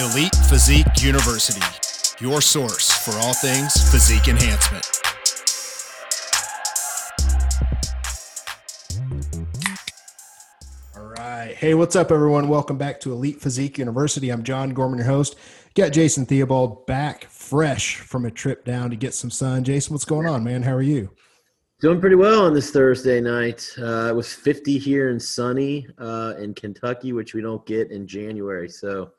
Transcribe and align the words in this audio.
Elite 0.00 0.34
Physique 0.48 1.02
University, 1.02 1.64
your 2.18 2.40
source 2.40 2.90
for 2.90 3.12
all 3.12 3.32
things 3.32 3.72
physique 3.92 4.26
enhancement. 4.26 4.84
All 10.96 11.04
right. 11.04 11.54
Hey, 11.56 11.74
what's 11.74 11.94
up, 11.94 12.10
everyone? 12.10 12.48
Welcome 12.48 12.76
back 12.76 12.98
to 13.02 13.12
Elite 13.12 13.40
Physique 13.40 13.78
University. 13.78 14.30
I'm 14.30 14.42
John 14.42 14.70
Gorman, 14.70 14.98
your 14.98 15.06
host. 15.06 15.36
Got 15.76 15.92
Jason 15.92 16.26
Theobald 16.26 16.86
back 16.86 17.26
fresh 17.26 17.98
from 17.98 18.24
a 18.24 18.32
trip 18.32 18.64
down 18.64 18.90
to 18.90 18.96
get 18.96 19.14
some 19.14 19.30
sun. 19.30 19.62
Jason, 19.62 19.94
what's 19.94 20.04
going 20.04 20.26
on, 20.26 20.42
man? 20.42 20.64
How 20.64 20.72
are 20.72 20.82
you? 20.82 21.08
Doing 21.80 22.00
pretty 22.00 22.16
well 22.16 22.44
on 22.46 22.52
this 22.52 22.72
Thursday 22.72 23.20
night. 23.20 23.72
Uh, 23.78 24.08
it 24.08 24.16
was 24.16 24.32
50 24.32 24.76
here 24.76 25.10
and 25.10 25.22
sunny 25.22 25.86
uh, 25.98 26.34
in 26.36 26.52
Kentucky, 26.52 27.12
which 27.12 27.32
we 27.32 27.40
don't 27.40 27.64
get 27.64 27.92
in 27.92 28.08
January. 28.08 28.68
So 28.68 29.12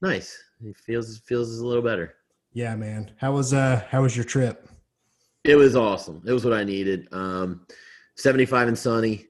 nice. 0.00 0.36
It 0.64 0.76
feels 0.76 1.18
feels 1.20 1.58
a 1.58 1.66
little 1.66 1.82
better. 1.82 2.14
Yeah, 2.52 2.74
man. 2.76 3.10
How 3.16 3.32
was 3.32 3.52
uh 3.52 3.82
how 3.88 4.02
was 4.02 4.16
your 4.16 4.24
trip? 4.24 4.68
It 5.44 5.56
was 5.56 5.76
awesome. 5.76 6.22
It 6.26 6.32
was 6.32 6.44
what 6.44 6.54
I 6.54 6.64
needed. 6.64 7.08
Um, 7.12 7.66
75 8.16 8.68
and 8.68 8.78
sunny. 8.78 9.26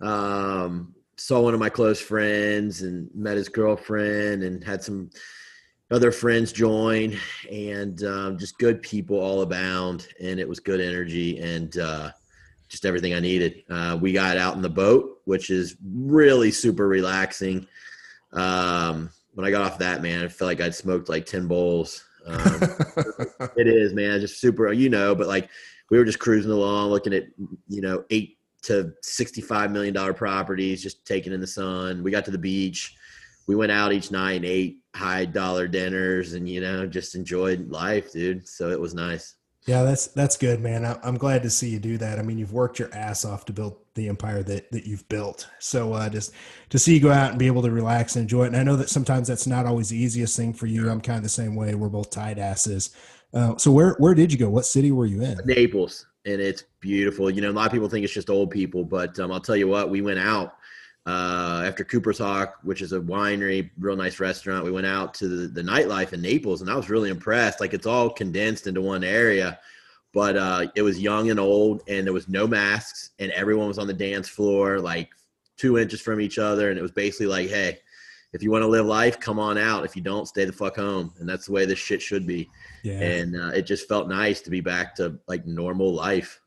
Um, 0.00 0.94
saw 1.16 1.40
one 1.40 1.54
of 1.54 1.60
my 1.60 1.68
close 1.68 2.00
friends 2.00 2.82
and 2.82 3.08
met 3.14 3.36
his 3.36 3.48
girlfriend 3.48 4.42
and 4.42 4.64
had 4.64 4.82
some 4.82 5.10
other 5.92 6.10
friends 6.10 6.52
join 6.52 7.16
and 7.50 8.02
um, 8.04 8.38
just 8.38 8.58
good 8.58 8.82
people 8.82 9.20
all 9.20 9.42
abound 9.42 10.08
and 10.20 10.40
it 10.40 10.48
was 10.48 10.58
good 10.58 10.80
energy 10.80 11.38
and 11.38 11.78
uh, 11.78 12.10
just 12.68 12.86
everything 12.86 13.12
i 13.12 13.20
needed 13.20 13.62
uh, 13.68 13.96
we 14.00 14.10
got 14.10 14.38
out 14.38 14.56
in 14.56 14.62
the 14.62 14.70
boat 14.70 15.20
which 15.26 15.50
is 15.50 15.76
really 15.84 16.50
super 16.50 16.88
relaxing 16.88 17.66
um, 18.32 19.10
when 19.34 19.46
i 19.46 19.50
got 19.50 19.62
off 19.62 19.78
that 19.78 20.02
man 20.02 20.24
i 20.24 20.28
felt 20.28 20.48
like 20.48 20.60
i'd 20.60 20.74
smoked 20.74 21.08
like 21.08 21.26
10 21.26 21.46
bowls. 21.46 22.04
Um, 22.24 22.38
it 23.56 23.66
is 23.66 23.94
man 23.94 24.20
just 24.20 24.40
super 24.40 24.72
you 24.72 24.88
know 24.88 25.14
but 25.14 25.26
like 25.26 25.48
we 25.90 25.98
were 25.98 26.04
just 26.04 26.20
cruising 26.20 26.52
along 26.52 26.90
looking 26.90 27.12
at 27.12 27.24
you 27.68 27.80
know 27.80 28.04
eight 28.10 28.38
to 28.62 28.92
65 29.02 29.70
million 29.70 29.92
dollar 29.92 30.14
properties 30.14 30.82
just 30.82 31.04
taking 31.04 31.32
in 31.32 31.40
the 31.40 31.46
sun. 31.46 32.02
We 32.02 32.10
got 32.10 32.24
to 32.26 32.30
the 32.30 32.38
beach. 32.38 32.96
We 33.48 33.56
went 33.56 33.72
out 33.72 33.92
each 33.92 34.10
night 34.10 34.34
and 34.34 34.44
ate 34.44 34.78
high 34.94 35.24
dollar 35.24 35.66
dinners 35.66 36.34
and 36.34 36.48
you 36.48 36.60
know 36.60 36.86
just 36.86 37.14
enjoyed 37.14 37.70
life 37.70 38.12
dude. 38.12 38.48
So 38.48 38.70
it 38.70 38.80
was 38.80 38.94
nice 38.94 39.34
yeah 39.66 39.82
that's 39.82 40.08
that's 40.08 40.36
good 40.36 40.60
man. 40.60 40.84
I'm 41.02 41.16
glad 41.16 41.42
to 41.42 41.50
see 41.50 41.68
you 41.68 41.78
do 41.78 41.98
that. 41.98 42.18
I 42.18 42.22
mean 42.22 42.38
you've 42.38 42.52
worked 42.52 42.78
your 42.78 42.92
ass 42.94 43.24
off 43.24 43.44
to 43.46 43.52
build 43.52 43.76
the 43.94 44.08
empire 44.08 44.42
that 44.42 44.70
that 44.72 44.86
you've 44.86 45.08
built. 45.08 45.48
So 45.58 45.92
uh 45.92 46.08
just 46.08 46.32
to 46.70 46.78
see 46.78 46.94
you 46.94 47.00
go 47.00 47.12
out 47.12 47.30
and 47.30 47.38
be 47.38 47.46
able 47.46 47.62
to 47.62 47.70
relax 47.70 48.16
and 48.16 48.22
enjoy 48.22 48.44
it. 48.44 48.48
And 48.48 48.56
i 48.56 48.62
know 48.62 48.76
that 48.76 48.88
sometimes 48.90 49.28
that's 49.28 49.46
not 49.46 49.66
always 49.66 49.88
the 49.88 49.96
easiest 49.96 50.36
thing 50.36 50.52
for 50.52 50.66
you. 50.66 50.90
I'm 50.90 51.00
kind 51.00 51.18
of 51.18 51.22
the 51.22 51.28
same 51.28 51.54
way. 51.54 51.74
We're 51.74 51.88
both 51.88 52.10
tight 52.10 52.38
asses. 52.38 52.90
Uh, 53.34 53.56
so 53.56 53.70
where 53.70 53.94
where 53.98 54.14
did 54.14 54.32
you 54.32 54.38
go? 54.38 54.50
What 54.50 54.66
city 54.66 54.90
were 54.90 55.06
you 55.06 55.22
in? 55.22 55.38
Naples 55.44 56.06
and 56.24 56.40
it's 56.40 56.64
beautiful. 56.80 57.30
You 57.30 57.40
know 57.40 57.50
a 57.50 57.52
lot 57.52 57.66
of 57.66 57.72
people 57.72 57.88
think 57.88 58.04
it's 58.04 58.14
just 58.14 58.30
old 58.30 58.50
people 58.50 58.84
but 58.84 59.18
um, 59.18 59.32
i'll 59.32 59.40
tell 59.40 59.56
you 59.56 59.68
what 59.68 59.90
we 59.90 60.02
went 60.02 60.18
out 60.18 60.56
uh, 61.04 61.64
after 61.66 61.84
Cooper's 61.84 62.18
Hawk, 62.18 62.58
which 62.62 62.80
is 62.80 62.92
a 62.92 63.00
winery, 63.00 63.70
real 63.78 63.96
nice 63.96 64.20
restaurant, 64.20 64.64
we 64.64 64.70
went 64.70 64.86
out 64.86 65.14
to 65.14 65.28
the, 65.28 65.48
the 65.48 65.62
nightlife 65.62 66.12
in 66.12 66.22
Naples, 66.22 66.60
and 66.60 66.70
I 66.70 66.76
was 66.76 66.90
really 66.90 67.10
impressed. 67.10 67.60
Like 67.60 67.74
it's 67.74 67.86
all 67.86 68.10
condensed 68.10 68.66
into 68.66 68.80
one 68.80 69.02
area, 69.02 69.58
but 70.12 70.36
uh, 70.36 70.66
it 70.76 70.82
was 70.82 71.00
young 71.00 71.30
and 71.30 71.40
old, 71.40 71.82
and 71.88 72.06
there 72.06 72.12
was 72.12 72.28
no 72.28 72.46
masks, 72.46 73.10
and 73.18 73.32
everyone 73.32 73.68
was 73.68 73.78
on 73.78 73.88
the 73.88 73.92
dance 73.92 74.28
floor, 74.28 74.78
like 74.78 75.10
two 75.56 75.78
inches 75.78 76.00
from 76.00 76.20
each 76.20 76.38
other, 76.38 76.70
and 76.70 76.78
it 76.78 76.82
was 76.82 76.92
basically 76.92 77.26
like, 77.26 77.48
hey, 77.48 77.78
if 78.32 78.42
you 78.42 78.50
want 78.50 78.62
to 78.62 78.68
live 78.68 78.86
life, 78.86 79.20
come 79.20 79.38
on 79.38 79.58
out. 79.58 79.84
If 79.84 79.94
you 79.94 80.02
don't, 80.02 80.26
stay 80.26 80.44
the 80.44 80.52
fuck 80.52 80.76
home, 80.76 81.12
and 81.18 81.28
that's 81.28 81.46
the 81.46 81.52
way 81.52 81.66
this 81.66 81.78
shit 81.78 82.00
should 82.00 82.26
be. 82.26 82.48
Yeah. 82.82 83.00
And 83.00 83.36
uh, 83.36 83.48
it 83.48 83.62
just 83.62 83.88
felt 83.88 84.08
nice 84.08 84.40
to 84.42 84.50
be 84.50 84.60
back 84.60 84.94
to 84.96 85.18
like 85.26 85.46
normal 85.46 85.92
life. 85.92 86.40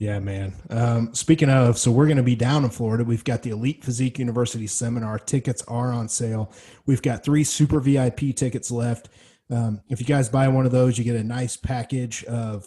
Yeah, 0.00 0.18
man. 0.18 0.54
Um, 0.70 1.14
speaking 1.14 1.50
of, 1.50 1.76
so 1.78 1.90
we're 1.90 2.06
going 2.06 2.16
to 2.16 2.22
be 2.22 2.34
down 2.34 2.64
in 2.64 2.70
Florida. 2.70 3.04
We've 3.04 3.22
got 3.22 3.42
the 3.42 3.50
Elite 3.50 3.84
Physique 3.84 4.18
University 4.18 4.66
seminar. 4.66 5.18
Tickets 5.18 5.62
are 5.68 5.92
on 5.92 6.08
sale. 6.08 6.50
We've 6.86 7.02
got 7.02 7.22
three 7.22 7.44
super 7.44 7.80
VIP 7.80 8.34
tickets 8.34 8.70
left. 8.70 9.10
Um, 9.50 9.82
if 9.90 10.00
you 10.00 10.06
guys 10.06 10.30
buy 10.30 10.48
one 10.48 10.64
of 10.64 10.72
those, 10.72 10.96
you 10.96 11.04
get 11.04 11.16
a 11.16 11.22
nice 11.22 11.58
package 11.58 12.24
of 12.24 12.66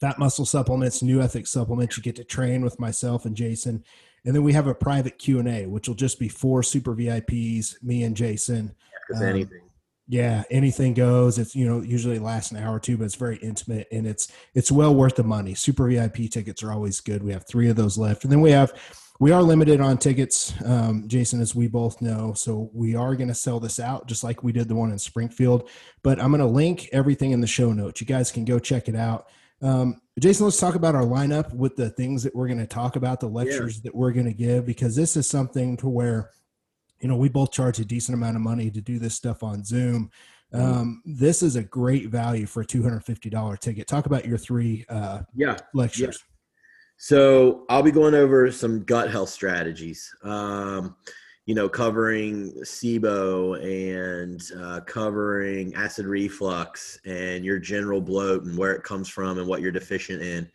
fat 0.00 0.20
muscle 0.20 0.46
supplements, 0.46 1.02
new 1.02 1.20
ethics 1.20 1.50
supplements. 1.50 1.96
You 1.96 2.04
get 2.04 2.14
to 2.16 2.24
train 2.24 2.62
with 2.62 2.78
myself 2.78 3.24
and 3.24 3.34
Jason. 3.36 3.82
And 4.24 4.32
then 4.32 4.44
we 4.44 4.52
have 4.52 4.68
a 4.68 4.74
private 4.76 5.18
Q&A, 5.18 5.66
which 5.66 5.88
will 5.88 5.96
just 5.96 6.20
be 6.20 6.28
four 6.28 6.62
super 6.62 6.94
VIPs, 6.94 7.82
me 7.82 8.04
and 8.04 8.16
Jason. 8.16 8.76
Um, 9.12 9.22
anything 9.24 9.60
yeah, 10.06 10.42
anything 10.50 10.94
goes. 10.94 11.38
It's 11.38 11.54
you 11.54 11.66
know 11.66 11.80
usually 11.80 12.18
lasts 12.18 12.50
an 12.50 12.58
hour 12.58 12.76
or 12.76 12.80
two, 12.80 12.96
but 12.96 13.04
it's 13.04 13.14
very 13.14 13.36
intimate 13.36 13.88
and 13.90 14.06
it's 14.06 14.30
it's 14.54 14.70
well 14.70 14.94
worth 14.94 15.16
the 15.16 15.24
money. 15.24 15.54
Super 15.54 15.88
VIP 15.88 16.30
tickets 16.30 16.62
are 16.62 16.72
always 16.72 17.00
good. 17.00 17.22
We 17.22 17.32
have 17.32 17.46
three 17.46 17.68
of 17.68 17.76
those 17.76 17.96
left, 17.96 18.24
and 18.24 18.32
then 18.32 18.40
we 18.40 18.50
have 18.50 18.72
we 19.20 19.30
are 19.30 19.42
limited 19.42 19.80
on 19.80 19.96
tickets, 19.96 20.52
um, 20.64 21.04
Jason, 21.06 21.40
as 21.40 21.54
we 21.54 21.68
both 21.68 22.02
know. 22.02 22.32
So 22.34 22.70
we 22.74 22.96
are 22.96 23.14
going 23.14 23.28
to 23.28 23.34
sell 23.34 23.60
this 23.60 23.78
out 23.78 24.08
just 24.08 24.24
like 24.24 24.42
we 24.42 24.52
did 24.52 24.68
the 24.68 24.74
one 24.74 24.90
in 24.90 24.98
Springfield. 24.98 25.70
But 26.02 26.20
I'm 26.20 26.30
going 26.30 26.40
to 26.40 26.46
link 26.46 26.88
everything 26.92 27.30
in 27.30 27.40
the 27.40 27.46
show 27.46 27.72
notes. 27.72 28.00
You 28.00 28.06
guys 28.06 28.32
can 28.32 28.44
go 28.44 28.58
check 28.58 28.88
it 28.88 28.96
out. 28.96 29.28
Um, 29.62 30.00
Jason, 30.18 30.44
let's 30.44 30.58
talk 30.58 30.74
about 30.74 30.94
our 30.94 31.04
lineup 31.04 31.54
with 31.54 31.76
the 31.76 31.90
things 31.90 32.24
that 32.24 32.34
we're 32.34 32.48
going 32.48 32.58
to 32.58 32.66
talk 32.66 32.96
about, 32.96 33.20
the 33.20 33.28
lectures 33.28 33.76
yeah. 33.76 33.82
that 33.84 33.94
we're 33.94 34.12
going 34.12 34.26
to 34.26 34.34
give, 34.34 34.66
because 34.66 34.96
this 34.96 35.16
is 35.16 35.28
something 35.28 35.76
to 35.78 35.88
where 35.88 36.30
you 37.04 37.10
know, 37.10 37.16
we 37.16 37.28
both 37.28 37.52
charge 37.52 37.78
a 37.80 37.84
decent 37.84 38.16
amount 38.16 38.34
of 38.34 38.40
money 38.40 38.70
to 38.70 38.80
do 38.80 38.98
this 38.98 39.14
stuff 39.14 39.42
on 39.42 39.62
Zoom. 39.62 40.10
Mm-hmm. 40.54 40.64
Um, 40.64 41.02
this 41.04 41.42
is 41.42 41.54
a 41.54 41.62
great 41.62 42.08
value 42.08 42.46
for 42.46 42.62
a 42.62 42.66
$250 42.66 43.58
ticket. 43.58 43.86
Talk 43.86 44.06
about 44.06 44.24
your 44.24 44.38
three 44.38 44.86
uh, 44.88 45.20
yeah, 45.34 45.58
lectures. 45.74 46.24
Yeah. 46.26 46.34
So 46.96 47.66
I'll 47.68 47.82
be 47.82 47.90
going 47.90 48.14
over 48.14 48.50
some 48.50 48.84
gut 48.84 49.10
health 49.10 49.28
strategies. 49.28 50.10
Um, 50.22 50.96
you 51.44 51.54
know, 51.54 51.68
covering 51.68 52.54
SIBO 52.62 53.62
and 53.62 54.42
uh, 54.58 54.80
covering 54.86 55.74
acid 55.74 56.06
reflux 56.06 56.98
and 57.04 57.44
your 57.44 57.58
general 57.58 58.00
bloat 58.00 58.44
and 58.44 58.56
where 58.56 58.72
it 58.72 58.82
comes 58.82 59.10
from 59.10 59.36
and 59.36 59.46
what 59.46 59.60
you're 59.60 59.72
deficient 59.72 60.22
in. 60.22 60.50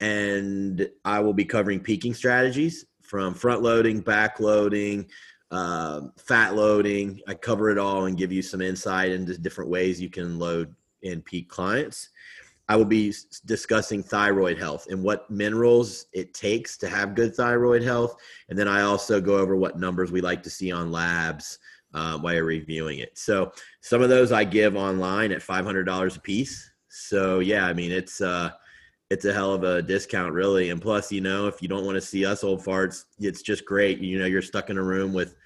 And 0.00 0.88
I 1.04 1.20
will 1.20 1.34
be 1.34 1.44
covering 1.44 1.80
peaking 1.80 2.14
strategies 2.14 2.86
from 3.02 3.34
front 3.34 3.60
loading, 3.60 4.00
back 4.00 4.40
loading, 4.40 5.06
uh, 5.52 6.08
fat 6.16 6.56
loading. 6.56 7.20
I 7.28 7.34
cover 7.34 7.70
it 7.70 7.78
all 7.78 8.06
and 8.06 8.16
give 8.16 8.32
you 8.32 8.42
some 8.42 8.62
insight 8.62 9.12
into 9.12 9.38
different 9.38 9.70
ways 9.70 10.00
you 10.00 10.10
can 10.10 10.38
load 10.38 10.74
in 11.02 11.20
peak 11.22 11.48
clients. 11.48 12.08
I 12.68 12.76
will 12.76 12.86
be 12.86 13.12
discussing 13.44 14.02
thyroid 14.02 14.56
health 14.56 14.86
and 14.88 15.02
what 15.02 15.30
minerals 15.30 16.06
it 16.14 16.32
takes 16.32 16.78
to 16.78 16.88
have 16.88 17.14
good 17.14 17.34
thyroid 17.34 17.82
health. 17.82 18.16
And 18.48 18.58
then 18.58 18.66
I 18.66 18.82
also 18.82 19.20
go 19.20 19.36
over 19.36 19.54
what 19.56 19.78
numbers 19.78 20.10
we 20.10 20.22
like 20.22 20.42
to 20.44 20.50
see 20.50 20.72
on 20.72 20.90
labs 20.90 21.58
uh, 21.92 22.18
while 22.18 22.32
you're 22.32 22.44
reviewing 22.44 23.00
it. 23.00 23.18
So 23.18 23.52
some 23.82 24.00
of 24.00 24.08
those 24.08 24.32
I 24.32 24.44
give 24.44 24.74
online 24.74 25.32
at 25.32 25.42
$500 25.42 26.16
a 26.16 26.20
piece. 26.20 26.70
So 26.88 27.40
yeah, 27.40 27.66
I 27.66 27.74
mean, 27.74 27.92
it's, 27.92 28.22
uh, 28.22 28.52
it's 29.10 29.26
a 29.26 29.34
hell 29.34 29.52
of 29.52 29.64
a 29.64 29.82
discount 29.82 30.32
really. 30.32 30.70
And 30.70 30.80
plus, 30.80 31.12
you 31.12 31.20
know, 31.20 31.48
if 31.48 31.60
you 31.60 31.68
don't 31.68 31.84
want 31.84 31.96
to 31.96 32.00
see 32.00 32.24
us 32.24 32.42
old 32.42 32.64
farts, 32.64 33.04
it's 33.18 33.42
just 33.42 33.66
great. 33.66 33.98
You 33.98 34.18
know, 34.18 34.24
you're 34.24 34.40
stuck 34.40 34.70
in 34.70 34.78
a 34.78 34.82
room 34.82 35.12
with 35.12 35.36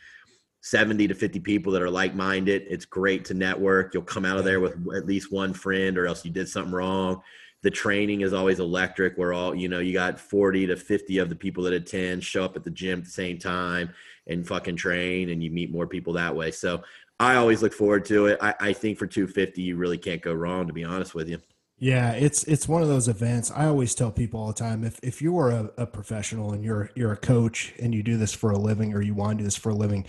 70 0.66 1.06
to 1.06 1.14
50 1.14 1.38
people 1.38 1.72
that 1.72 1.80
are 1.80 1.88
like-minded. 1.88 2.66
It's 2.68 2.84
great 2.84 3.24
to 3.26 3.34
network. 3.34 3.94
You'll 3.94 4.02
come 4.02 4.24
out 4.24 4.36
of 4.36 4.44
there 4.44 4.58
with 4.58 4.72
at 4.96 5.06
least 5.06 5.30
one 5.30 5.54
friend 5.54 5.96
or 5.96 6.08
else 6.08 6.24
you 6.24 6.32
did 6.32 6.48
something 6.48 6.74
wrong. 6.74 7.22
The 7.62 7.70
training 7.70 8.22
is 8.22 8.32
always 8.32 8.58
electric. 8.58 9.16
We're 9.16 9.32
all 9.32 9.54
you 9.54 9.68
know 9.68 9.78
you 9.78 9.92
got 9.92 10.18
40 10.18 10.66
to 10.66 10.76
50 10.76 11.18
of 11.18 11.28
the 11.28 11.36
people 11.36 11.62
that 11.62 11.72
attend 11.72 12.24
show 12.24 12.44
up 12.44 12.56
at 12.56 12.64
the 12.64 12.72
gym 12.72 12.98
at 12.98 13.04
the 13.04 13.10
same 13.12 13.38
time 13.38 13.94
and 14.26 14.44
fucking 14.44 14.74
train 14.74 15.30
and 15.30 15.40
you 15.40 15.52
meet 15.52 15.70
more 15.70 15.86
people 15.86 16.12
that 16.14 16.34
way. 16.34 16.50
So 16.50 16.82
i 17.20 17.36
always 17.36 17.62
look 17.62 17.72
forward 17.72 18.04
to 18.06 18.26
it. 18.26 18.38
I, 18.42 18.54
I 18.58 18.72
think 18.72 18.98
for 18.98 19.06
250 19.06 19.62
you 19.62 19.76
really 19.76 19.98
can't 19.98 20.20
go 20.20 20.34
wrong 20.34 20.66
to 20.66 20.72
be 20.72 20.82
honest 20.82 21.14
with 21.14 21.28
you. 21.28 21.38
Yeah, 21.78 22.10
it's 22.10 22.42
it's 22.42 22.66
one 22.66 22.82
of 22.82 22.88
those 22.88 23.06
events. 23.06 23.52
I 23.52 23.66
always 23.66 23.94
tell 23.94 24.10
people 24.10 24.40
all 24.40 24.48
the 24.48 24.54
time 24.54 24.82
if 24.82 24.98
if 25.04 25.22
you 25.22 25.38
are 25.38 25.50
a, 25.52 25.70
a 25.76 25.86
professional 25.86 26.54
and 26.54 26.64
you're 26.64 26.90
you're 26.96 27.12
a 27.12 27.16
coach 27.16 27.72
and 27.80 27.94
you 27.94 28.02
do 28.02 28.16
this 28.16 28.32
for 28.32 28.50
a 28.50 28.58
living 28.58 28.94
or 28.94 29.00
you 29.00 29.14
want 29.14 29.38
to 29.38 29.38
do 29.38 29.44
this 29.44 29.56
for 29.56 29.70
a 29.70 29.74
living, 29.74 30.06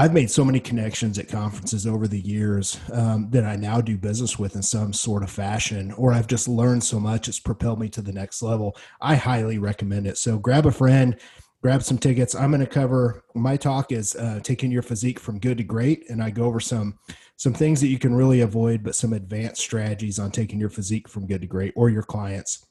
I've 0.00 0.14
made 0.14 0.30
so 0.30 0.46
many 0.46 0.60
connections 0.60 1.18
at 1.18 1.28
conferences 1.28 1.86
over 1.86 2.08
the 2.08 2.20
years 2.20 2.80
um, 2.90 3.28
that 3.32 3.44
I 3.44 3.54
now 3.54 3.82
do 3.82 3.98
business 3.98 4.38
with 4.38 4.56
in 4.56 4.62
some 4.62 4.94
sort 4.94 5.22
of 5.22 5.30
fashion, 5.30 5.92
or 5.92 6.14
I've 6.14 6.26
just 6.26 6.48
learned 6.48 6.82
so 6.82 6.98
much 6.98 7.28
it's 7.28 7.38
propelled 7.38 7.78
me 7.78 7.90
to 7.90 8.00
the 8.00 8.10
next 8.10 8.40
level. 8.40 8.78
I 9.02 9.14
highly 9.14 9.58
recommend 9.58 10.06
it. 10.06 10.16
So 10.16 10.38
grab 10.38 10.64
a 10.64 10.70
friend, 10.70 11.20
grab 11.60 11.82
some 11.82 11.98
tickets. 11.98 12.34
I'm 12.34 12.50
going 12.50 12.62
to 12.62 12.66
cover 12.66 13.24
my 13.34 13.58
talk 13.58 13.92
is 13.92 14.16
uh, 14.16 14.40
taking 14.42 14.70
your 14.70 14.80
physique 14.80 15.20
from 15.20 15.38
good 15.38 15.58
to 15.58 15.64
great, 15.64 16.08
and 16.08 16.22
I 16.22 16.30
go 16.30 16.44
over 16.44 16.60
some 16.60 16.98
some 17.36 17.52
things 17.52 17.78
that 17.82 17.88
you 17.88 17.98
can 17.98 18.14
really 18.14 18.40
avoid, 18.40 18.82
but 18.82 18.94
some 18.94 19.12
advanced 19.12 19.60
strategies 19.60 20.18
on 20.18 20.30
taking 20.30 20.58
your 20.58 20.70
physique 20.70 21.08
from 21.10 21.26
good 21.26 21.42
to 21.42 21.46
great 21.46 21.74
or 21.76 21.90
your 21.90 22.04
clients 22.04 22.64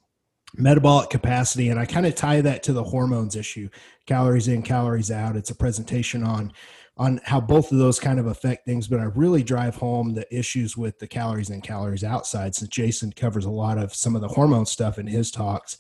metabolic 0.56 1.10
capacity 1.10 1.70
and 1.70 1.80
i 1.80 1.86
kind 1.86 2.06
of 2.06 2.16
tie 2.16 2.42
that 2.42 2.64
to 2.64 2.74
the 2.74 2.84
hormones 2.84 3.36
issue 3.36 3.70
calories 4.08 4.48
in 4.48 4.64
calories 4.64 5.12
out 5.12 5.36
it's 5.36 5.52
a 5.52 5.56
presentation 5.56 6.24
on 6.24 6.52
on 7.00 7.22
how 7.24 7.40
both 7.40 7.72
of 7.72 7.78
those 7.78 7.98
kind 7.98 8.20
of 8.20 8.28
affect 8.28 8.66
things, 8.66 8.88
but 8.88 9.00
I 9.00 9.06
really 9.06 9.42
drive 9.42 9.76
home 9.76 10.14
the 10.14 10.28
issues 10.38 10.76
with 10.76 11.00
the 11.00 11.08
calories 11.08 11.50
and 11.50 11.64
calories 11.64 12.04
outside 12.04 12.54
since 12.54 12.70
Jason 12.70 13.14
covers 13.14 13.46
a 13.46 13.50
lot 13.50 13.78
of 13.78 13.96
some 13.96 14.16
of 14.16 14.22
the 14.22 14.28
hormone 14.28 14.66
stuff 14.66 15.00
in 15.00 15.08
his 15.08 15.32
talks. 15.32 15.78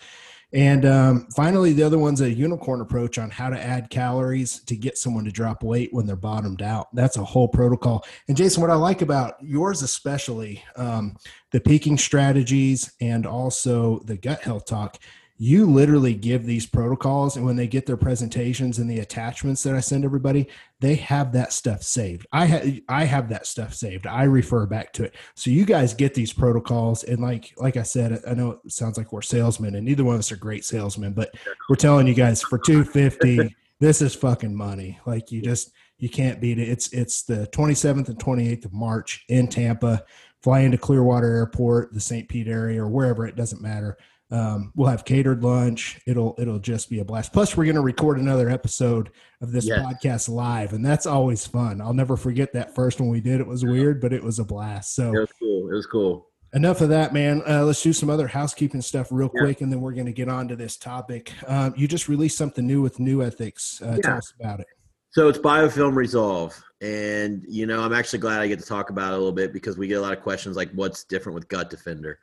And 0.54 0.86
um, 0.86 1.27
finally, 1.36 1.74
the 1.74 1.83
other 1.83 2.00
one's 2.00 2.21
a 2.21 2.33
unicorn 2.33 2.81
approach 2.81 3.19
on 3.19 3.30
how 3.30 3.50
to 3.50 3.62
add 3.62 3.89
calories 3.89 4.62
to 4.62 4.75
get 4.75 4.98
someone 4.98 5.25
to 5.25 5.31
drop 5.31 5.62
weight 5.62 5.89
when 5.92 6.07
they're 6.07 6.16
bottomed 6.16 6.62
out. 6.62 6.88
That's 6.95 7.18
a 7.18 7.24
whole 7.24 7.50
protocol. 7.50 8.04
And 8.30 8.36
Jason, 8.36 8.62
what 8.62 8.71
I 8.71 8.75
like 8.75 9.04
about 9.04 9.36
yours, 9.44 9.83
especially 9.83 10.63
um, 10.75 11.18
the 11.51 11.60
peaking 11.60 11.98
strategies 12.00 12.94
and 13.00 13.27
also 13.27 14.00
the 14.06 14.18
gut 14.18 14.42
health 14.42 14.66
talk, 14.66 14.98
you 15.41 15.65
literally 15.65 16.13
give 16.13 16.45
these 16.45 16.68
protocols 16.68 17.38
and 17.38 17.45
when 17.45 17.56
they 17.56 17.65
get 17.65 17.86
their 17.86 17.97
presentations 17.97 18.77
and 18.77 18.89
the 18.89 19.00
attachments 19.00 19.63
that 19.63 19.74
i 19.74 19.80
send 19.80 20.03
everybody 20.06 20.47
they 20.81 20.95
have 20.95 21.33
that 21.33 21.51
stuff 21.51 21.83
saved. 21.83 22.25
I 22.31 22.45
have 22.45 22.80
i 22.88 23.03
have 23.03 23.30
that 23.30 23.45
stuff 23.45 23.74
saved. 23.74 24.07
I 24.07 24.24
refer 24.24 24.65
back 24.65 24.94
to 24.94 25.03
it. 25.03 25.15
So 25.36 25.50
you 25.50 25.65
guys 25.65 25.94
get 25.94 26.13
these 26.13 26.31
protocols 26.31 27.03
and 27.03 27.19
like 27.19 27.53
like 27.57 27.77
i 27.77 27.83
said 27.83 28.21
i 28.27 28.33
know 28.33 28.59
it 28.63 28.71
sounds 28.71 28.97
like 28.97 29.12
we're 29.12 29.21
salesmen 29.21 29.75
and 29.75 29.86
neither 29.86 30.03
one 30.03 30.15
of 30.15 30.19
us 30.19 30.31
are 30.31 30.38
great 30.38 30.63
salesmen 30.63 31.13
but 31.13 31.33
we're 31.68 31.75
telling 31.75 32.07
you 32.07 32.13
guys 32.13 32.42
for 32.42 32.57
250 32.57 33.56
this 33.80 34.01
is 34.01 34.13
fucking 34.13 34.56
money. 34.56 35.00
Like 35.06 35.31
you 35.31 35.42
just 35.42 35.71
you 35.97 36.09
can't 36.09 36.39
beat 36.39 36.59
it. 36.59 36.69
It's 36.69 36.92
it's 36.94 37.24
the 37.24 37.47
27th 37.51 38.09
and 38.09 38.19
28th 38.19 38.65
of 38.65 38.74
march 38.74 39.25
in 39.30 39.47
tampa 39.47 40.03
fly 40.42 40.62
into 40.62 40.77
clearwater 40.77 41.27
airport 41.27 41.94
the 41.94 42.00
st 42.00 42.30
pete 42.30 42.47
area 42.47 42.81
or 42.81 42.88
wherever 42.88 43.25
it 43.25 43.35
doesn't 43.35 43.62
matter 43.62 43.97
um, 44.31 44.72
we'll 44.76 44.90
have 44.90 45.06
catered 45.06 45.44
lunch. 45.44 46.00
It'll 46.06 46.36
it'll 46.38 46.60
just 46.60 46.90
be 46.90 47.00
a 47.00 47.06
blast. 47.06 47.34
Plus, 47.34 47.58
we're 47.58 47.66
going 47.66 47.76
to 47.76 47.81
record 47.81 48.20
another 48.20 48.50
episode 48.50 49.10
of 49.42 49.52
this 49.52 49.66
yes. 49.66 49.80
podcast 49.80 50.30
live, 50.30 50.74
and 50.74 50.86
that's 50.86 51.06
always 51.06 51.48
fun. 51.48 51.81
I'll 51.81 51.94
never 51.94 52.16
forget 52.16 52.54
that 52.54 52.76
first 52.76 53.00
one 53.00 53.10
we 53.10 53.22
did. 53.22 53.42
It 53.42 53.48
was 53.48 53.66
weird, 53.66 54.02
but 54.02 54.14
it 54.14 54.24
was 54.24 54.40
a 54.40 54.46
blast. 54.46 54.96
So 54.96 55.14
it 55.16 55.20
was 55.20 55.31
cool. 55.40 55.72
It 55.72 55.74
was 55.74 55.86
cool. 55.86 56.28
Enough 56.54 56.81
of 56.81 56.90
that, 56.90 57.14
man. 57.14 57.44
Uh, 57.48 57.64
let's 57.64 57.81
do 57.81 57.94
some 57.94 58.10
other 58.10 58.28
housekeeping 58.28 58.81
stuff 58.81 59.10
real 59.12 59.30
yeah. 59.36 59.42
quick, 59.42 59.62
and 59.62 59.72
then 59.72 59.81
we're 59.81 59.94
going 59.94 60.08
to 60.08 60.14
get 60.14 60.30
on 60.30 60.48
to 60.48 60.56
this 60.56 60.78
topic. 60.78 61.31
Um, 61.48 61.74
you 61.78 61.88
just 61.88 62.08
released 62.08 62.38
something 62.38 62.66
new 62.66 62.81
with 62.81 63.00
New 63.00 63.24
Ethics. 63.24 63.81
Uh, 63.81 63.94
yeah. 63.96 64.02
Tell 64.02 64.18
us 64.18 64.34
about 64.40 64.60
it. 64.60 64.68
So 65.12 65.28
it's 65.28 65.40
biofilm 65.40 65.96
resolve. 65.96 66.60
And, 66.81 67.44
you 67.48 67.66
know, 67.66 67.81
I'm 67.81 67.94
actually 67.94 68.20
glad 68.20 68.42
I 68.42 68.48
get 68.48 68.60
to 68.60 68.66
talk 68.66 68.90
about 68.90 69.12
it 69.12 69.16
a 69.16 69.18
little 69.18 69.31
bit 69.31 69.52
because 69.52 69.78
we 69.78 69.88
get 69.88 69.96
a 69.96 70.02
lot 70.02 70.14
of 70.14 70.22
questions 70.22 70.56
like 70.56 70.72
what's 70.72 71.04
different 71.04 71.34
with 71.34 71.48
Gut 71.48 71.70
Defender. 71.70 72.20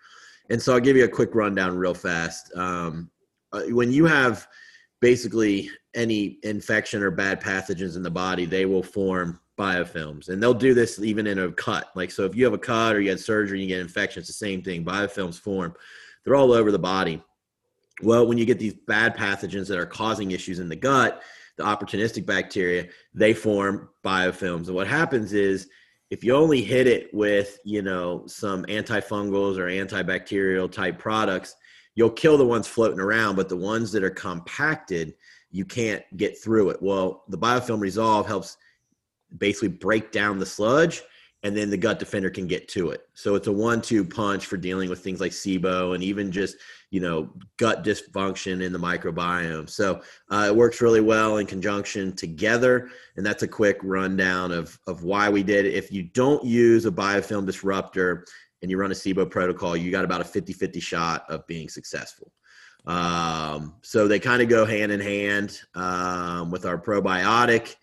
And 0.50 0.60
so 0.60 0.74
I'll 0.74 0.80
give 0.80 0.96
you 0.96 1.04
a 1.04 1.08
quick 1.08 1.34
rundown 1.34 1.76
real 1.76 1.94
fast. 1.94 2.54
Um, 2.54 3.10
uh, 3.52 3.62
when 3.68 3.90
you 3.90 4.06
have 4.06 4.46
basically 5.00 5.70
any 5.94 6.38
infection 6.42 7.02
or 7.02 7.10
bad 7.10 7.40
pathogens 7.40 7.96
in 7.96 8.02
the 8.02 8.10
body, 8.10 8.44
they 8.44 8.66
will 8.66 8.82
form 8.82 9.40
biofilms. 9.58 10.28
And 10.28 10.42
they'll 10.42 10.54
do 10.54 10.74
this 10.74 11.00
even 11.00 11.26
in 11.26 11.38
a 11.38 11.50
cut. 11.52 11.90
Like, 11.94 12.10
so 12.10 12.24
if 12.24 12.34
you 12.34 12.44
have 12.44 12.54
a 12.54 12.58
cut 12.58 12.94
or 12.94 13.00
you 13.00 13.10
had 13.10 13.20
surgery 13.20 13.58
and 13.58 13.68
you 13.68 13.74
get 13.74 13.80
infection, 13.80 14.20
it's 14.20 14.28
the 14.28 14.34
same 14.34 14.62
thing. 14.62 14.84
Biofilms 14.84 15.40
form, 15.40 15.74
they're 16.24 16.36
all 16.36 16.52
over 16.52 16.70
the 16.70 16.78
body. 16.78 17.22
Well, 18.02 18.26
when 18.26 18.36
you 18.36 18.44
get 18.44 18.58
these 18.58 18.74
bad 18.74 19.16
pathogens 19.16 19.68
that 19.68 19.78
are 19.78 19.86
causing 19.86 20.32
issues 20.32 20.58
in 20.58 20.68
the 20.68 20.76
gut, 20.76 21.22
the 21.56 21.64
opportunistic 21.64 22.26
bacteria, 22.26 22.88
they 23.14 23.32
form 23.32 23.88
biofilms. 24.04 24.66
And 24.66 24.74
what 24.74 24.86
happens 24.86 25.32
is 25.32 25.68
if 26.10 26.22
you 26.22 26.34
only 26.34 26.62
hit 26.62 26.86
it 26.86 27.12
with 27.12 27.58
you 27.64 27.82
know 27.82 28.24
some 28.26 28.64
antifungals 28.66 29.58
or 29.58 29.66
antibacterial 29.66 30.70
type 30.70 30.98
products 30.98 31.56
you'll 31.94 32.10
kill 32.10 32.38
the 32.38 32.44
ones 32.44 32.66
floating 32.66 33.00
around 33.00 33.36
but 33.36 33.48
the 33.48 33.56
ones 33.56 33.90
that 33.92 34.04
are 34.04 34.10
compacted 34.10 35.14
you 35.50 35.64
can't 35.64 36.04
get 36.16 36.38
through 36.38 36.70
it. 36.70 36.82
Well 36.82 37.24
the 37.28 37.38
biofilm 37.38 37.80
resolve 37.80 38.26
helps 38.26 38.56
basically 39.38 39.68
break 39.68 40.12
down 40.12 40.38
the 40.38 40.46
sludge 40.46 41.02
and 41.42 41.56
then 41.56 41.70
the 41.70 41.76
gut 41.76 41.98
defender 41.98 42.30
can 42.30 42.46
get 42.46 42.68
to 42.68 42.90
it. 42.90 43.02
So 43.14 43.34
it's 43.34 43.46
a 43.46 43.52
one-two 43.52 44.04
punch 44.04 44.46
for 44.46 44.56
dealing 44.56 44.88
with 44.88 45.00
things 45.00 45.20
like 45.20 45.32
sibo 45.32 45.94
and 45.94 46.02
even 46.02 46.32
just 46.32 46.56
you 46.90 47.00
know 47.00 47.30
gut 47.56 47.84
dysfunction 47.84 48.62
in 48.62 48.72
the 48.72 48.78
microbiome. 48.78 49.68
So 49.68 50.02
uh, 50.30 50.46
it 50.48 50.56
works 50.56 50.80
really 50.80 51.00
well 51.00 51.36
in 51.36 51.46
conjunction 51.46 52.14
together 52.14 52.88
and 53.16 53.24
that's 53.24 53.42
a 53.42 53.48
quick 53.48 53.78
rundown 53.82 54.50
of 54.52 54.78
of 54.86 55.04
why 55.04 55.28
we 55.28 55.42
did 55.42 55.66
it. 55.66 55.74
If 55.74 55.92
you 55.92 56.04
don't 56.04 56.44
use 56.44 56.86
a 56.86 56.90
biofilm 56.90 57.46
disruptor 57.46 58.24
and 58.62 58.70
you 58.70 58.78
run 58.78 58.90
a 58.90 58.94
sibo 58.94 59.28
protocol 59.30 59.76
you 59.76 59.90
got 59.90 60.04
about 60.04 60.20
a 60.20 60.24
50-50 60.24 60.82
shot 60.82 61.24
of 61.28 61.46
being 61.46 61.68
successful. 61.68 62.32
Um, 62.86 63.74
so 63.82 64.06
they 64.06 64.20
kind 64.20 64.42
of 64.42 64.48
go 64.48 64.64
hand 64.64 64.92
in 64.92 65.00
hand 65.00 65.60
um, 65.74 66.50
with 66.50 66.64
our 66.64 66.78
probiotic 66.78 67.74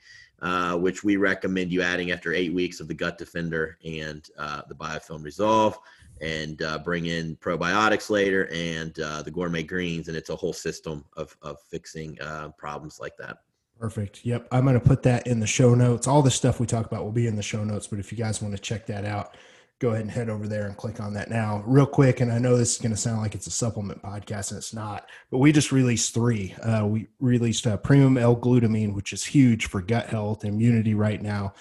uh, 0.44 0.78
which 0.78 1.06
we 1.06 1.16
recommend 1.16 1.72
you 1.72 1.82
adding 1.82 2.12
after 2.12 2.34
eight 2.34 2.54
weeks 2.54 2.82
of 2.82 2.88
the 2.90 2.94
gut 2.94 3.18
defender 3.18 3.78
and 3.86 4.30
uh, 4.38 4.62
the 4.68 4.76
biofilm 4.76 5.24
resolve 5.24 5.80
and 6.22 6.62
uh, 6.62 6.78
bring 6.80 7.06
in 7.06 7.38
probiotics 7.38 8.10
later 8.10 8.50
and 8.54 9.00
uh, 9.00 9.22
the 9.22 9.32
gourmet 9.32 9.64
greens 9.64 10.10
and 10.10 10.18
it's 10.18 10.30
a 10.30 10.36
whole 10.36 10.52
system 10.52 11.06
of, 11.16 11.36
of 11.42 11.58
fixing 11.72 12.20
uh, 12.22 12.50
problems 12.58 13.00
like 13.00 13.16
that. 13.18 13.38
Perfect. 13.80 14.26
Yep. 14.26 14.50
I'm 14.52 14.66
going 14.66 14.80
to 14.80 14.86
put 14.86 15.02
that 15.04 15.28
in 15.28 15.40
the 15.40 15.48
show 15.48 15.74
notes. 15.74 16.08
All 16.08 16.22
the 16.22 16.30
stuff 16.30 16.60
we 16.60 16.68
talk 16.68 16.86
about 16.86 17.04
will 17.04 17.12
be 17.12 17.28
in 17.28 17.38
the 17.38 17.42
show 17.42 17.64
notes 17.64 17.88
but 17.88 18.00
if 18.00 18.12
you 18.12 18.18
guys 18.18 18.42
want 18.42 18.54
to 18.54 18.62
check 18.62 18.86
that 18.88 19.06
out 19.06 19.38
go 19.84 19.90
ahead 19.90 20.02
and 20.02 20.12
head 20.12 20.30
over 20.30 20.48
there 20.48 20.66
and 20.66 20.78
click 20.78 21.02
on 21.02 21.14
that 21.14 21.30
now 21.30 21.62
real 21.68 21.86
quick 21.86 22.22
and 22.22 22.32
i 22.32 22.38
know 22.38 22.56
this 22.56 22.76
is 22.76 22.82
going 22.82 22.90
to 22.90 22.98
sound 22.98 23.22
like 23.22 23.36
it's 23.36 23.48
a 23.48 23.52
supplement 23.52 24.02
podcast 24.02 24.52
and 24.52 24.58
it's 24.58 24.74
not 24.74 25.10
but 25.30 25.40
we 25.40 25.52
just 25.52 25.74
released 25.74 26.14
three 26.14 26.54
uh, 26.64 26.86
we 26.86 27.06
released 27.20 27.68
uh, 27.68 27.76
premium 27.76 28.18
l-glutamine 28.18 28.94
which 28.94 29.12
is 29.12 29.26
huge 29.26 29.66
for 29.66 29.82
gut 29.82 30.08
health 30.08 30.46
and 30.46 30.54
immunity 30.54 30.94
right 30.94 31.22
now 31.22 31.54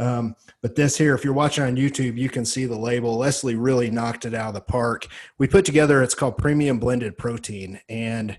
um, 0.00 0.36
but 0.62 0.76
this 0.76 0.96
here, 0.96 1.12
if 1.16 1.24
you're 1.24 1.32
watching 1.32 1.64
on 1.64 1.74
YouTube, 1.74 2.16
you 2.16 2.28
can 2.28 2.44
see 2.44 2.66
the 2.66 2.78
label. 2.78 3.16
Leslie 3.16 3.56
really 3.56 3.90
knocked 3.90 4.26
it 4.26 4.32
out 4.32 4.46
of 4.50 4.54
the 4.54 4.60
park. 4.60 5.08
We 5.38 5.48
put 5.48 5.64
together, 5.64 6.04
it's 6.04 6.14
called 6.14 6.38
Premium 6.38 6.78
Blended 6.78 7.18
Protein. 7.18 7.80
And 7.88 8.38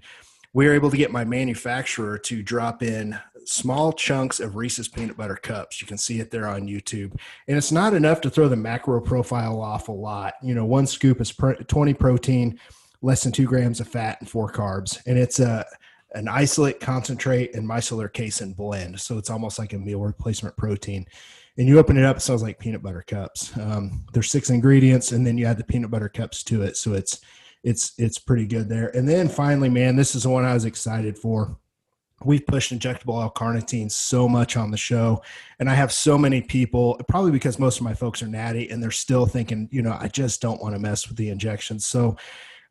we 0.53 0.68
were 0.68 0.74
able 0.74 0.89
to 0.89 0.95
get 0.97 1.12
my 1.12 1.25
manufacturer 1.25 2.18
to 2.18 2.42
drop 2.42 2.81
in 2.81 3.19
small 3.45 3.94
chunks 3.94 4.39
of 4.39 4.56
Reese's 4.56 4.88
peanut 4.88 5.18
butter 5.18 5.36
cups. 5.36 5.81
You 5.81 5.88
can 5.88 5.97
see 5.97 6.19
it 6.19 6.31
there 6.31 6.47
on 6.47 6.68
YouTube. 6.68 7.12
And 7.47 7.57
it's 7.57 7.71
not 7.71 7.94
enough 7.94 8.21
to 8.21 8.30
throw 8.30 8.47
the 8.47 8.56
macro 8.56 9.01
profile 9.01 9.62
off 9.62 9.88
a 9.88 9.94
lot. 9.94 10.36
You 10.41 10.56
know, 10.56 10.65
one 10.65 10.88
scoop 10.88 11.21
is 11.21 11.31
20 11.31 11.94
protein, 11.94 12.59
less 13.01 13.24
than 13.24 13.31
two 13.31 13.45
grams 13.45 13.80
of 13.80 13.88
fat, 13.88 14.18
and 14.19 14.30
four 14.30 14.51
carbs. 14.51 15.00
And 15.06 15.18
it's 15.18 15.39
a 15.39 15.65
an 16.15 16.27
isolate 16.27 16.80
concentrate 16.80 17.53
and 17.53 17.69
micellar 17.69 18.12
casein 18.12 18.53
blend. 18.53 19.00
So 19.00 19.19
it's 19.19 19.30
almost 19.30 19.59
like 19.59 19.74
a 19.74 19.77
meal 19.77 20.00
replacement 20.01 20.57
protein 20.57 21.06
and 21.59 21.68
you 21.68 21.77
open 21.77 21.97
it 21.97 22.06
up, 22.06 22.18
it 22.18 22.21
smells 22.21 22.42
like 22.42 22.57
peanut 22.57 22.81
butter 22.81 23.04
cups. 23.06 23.56
Um, 23.57 24.06
there's 24.14 24.31
six 24.31 24.49
ingredients, 24.49 25.11
and 25.11 25.28
then 25.28 25.37
you 25.37 25.45
add 25.45 25.57
the 25.57 25.64
peanut 25.66 25.92
butter 25.92 26.07
cups 26.07 26.42
to 26.45 26.64
it, 26.64 26.78
so 26.78 26.94
it's 26.94 27.19
it's 27.64 27.94
it's 27.97 28.18
pretty 28.18 28.45
good 28.45 28.69
there. 28.69 28.95
And 28.95 29.07
then 29.07 29.28
finally, 29.28 29.68
man, 29.68 29.97
this 29.97 30.16
is 30.16 30.23
the 30.23 30.30
one 30.30 30.45
I 30.45 30.54
was 30.54 30.64
excited 30.64 31.18
for. 31.18 31.57
We've 32.26 32.45
pushed 32.45 32.73
injectable 32.73 33.21
L-carnitine 33.21 33.92
so 33.92 34.28
much 34.28 34.57
on 34.57 34.71
the 34.71 34.78
show, 34.78 35.21
and 35.59 35.69
I 35.69 35.73
have 35.73 35.92
so 35.92 36.18
many 36.18 36.42
people, 36.42 36.99
probably 37.07 37.31
because 37.31 37.59
most 37.59 37.78
of 37.78 37.83
my 37.83 37.94
folks 37.94 38.21
are 38.21 38.28
natty, 38.28 38.69
and 38.69 38.83
they're 38.83 38.92
still 38.92 39.26
thinking, 39.26 39.69
you 39.71 39.81
know, 39.81 39.97
I 39.99 40.07
just 40.07 40.42
don't 40.42 40.61
want 40.61 40.76
to 40.76 40.80
mess 40.80 41.07
with 41.07 41.18
the 41.18 41.30
injections. 41.30 41.85
So 41.85 42.18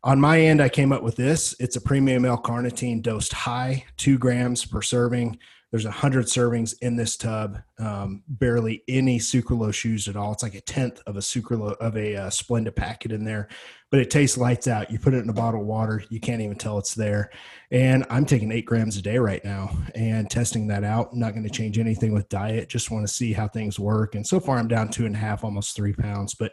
on 0.04 0.20
my 0.20 0.40
end, 0.40 0.60
I 0.60 0.68
came 0.68 0.92
up 0.92 1.02
with 1.02 1.16
this. 1.16 1.54
It's 1.58 1.76
a 1.76 1.80
premium 1.80 2.24
L-carnitine 2.24 3.02
dosed 3.02 3.32
high, 3.32 3.84
two 3.96 4.18
grams 4.18 4.64
per 4.64 4.82
serving. 4.82 5.38
There's 5.70 5.84
a 5.84 5.90
hundred 5.90 6.26
servings 6.26 6.74
in 6.80 6.96
this 6.96 7.16
tub. 7.16 7.58
Um, 7.78 8.22
barely 8.26 8.82
any 8.88 9.18
sucralose 9.18 9.84
used 9.84 10.08
at 10.08 10.16
all. 10.16 10.32
It's 10.32 10.42
like 10.42 10.54
a 10.54 10.62
tenth 10.62 11.02
of 11.06 11.16
a 11.16 11.20
sucralose 11.20 11.76
of 11.76 11.96
a 11.96 12.16
uh, 12.16 12.30
Splenda 12.30 12.74
packet 12.74 13.12
in 13.12 13.24
there, 13.24 13.48
but 13.90 14.00
it 14.00 14.10
tastes 14.10 14.38
lights 14.38 14.66
out. 14.66 14.90
You 14.90 14.98
put 14.98 15.12
it 15.12 15.22
in 15.22 15.28
a 15.28 15.34
bottle 15.34 15.60
of 15.60 15.66
water, 15.66 16.02
you 16.08 16.20
can't 16.20 16.40
even 16.40 16.56
tell 16.56 16.78
it's 16.78 16.94
there. 16.94 17.30
And 17.70 18.06
I'm 18.08 18.24
taking 18.24 18.50
eight 18.50 18.64
grams 18.64 18.96
a 18.96 19.02
day 19.02 19.18
right 19.18 19.44
now 19.44 19.70
and 19.94 20.30
testing 20.30 20.66
that 20.68 20.84
out. 20.84 21.10
I'm 21.12 21.18
not 21.18 21.32
going 21.32 21.44
to 21.44 21.50
change 21.50 21.78
anything 21.78 22.14
with 22.14 22.30
diet. 22.30 22.70
Just 22.70 22.90
want 22.90 23.06
to 23.06 23.12
see 23.12 23.34
how 23.34 23.46
things 23.46 23.78
work. 23.78 24.14
And 24.14 24.26
so 24.26 24.40
far, 24.40 24.56
I'm 24.56 24.68
down 24.68 24.88
two 24.88 25.04
and 25.04 25.14
a 25.14 25.18
half, 25.18 25.44
almost 25.44 25.76
three 25.76 25.92
pounds, 25.92 26.34
but 26.34 26.52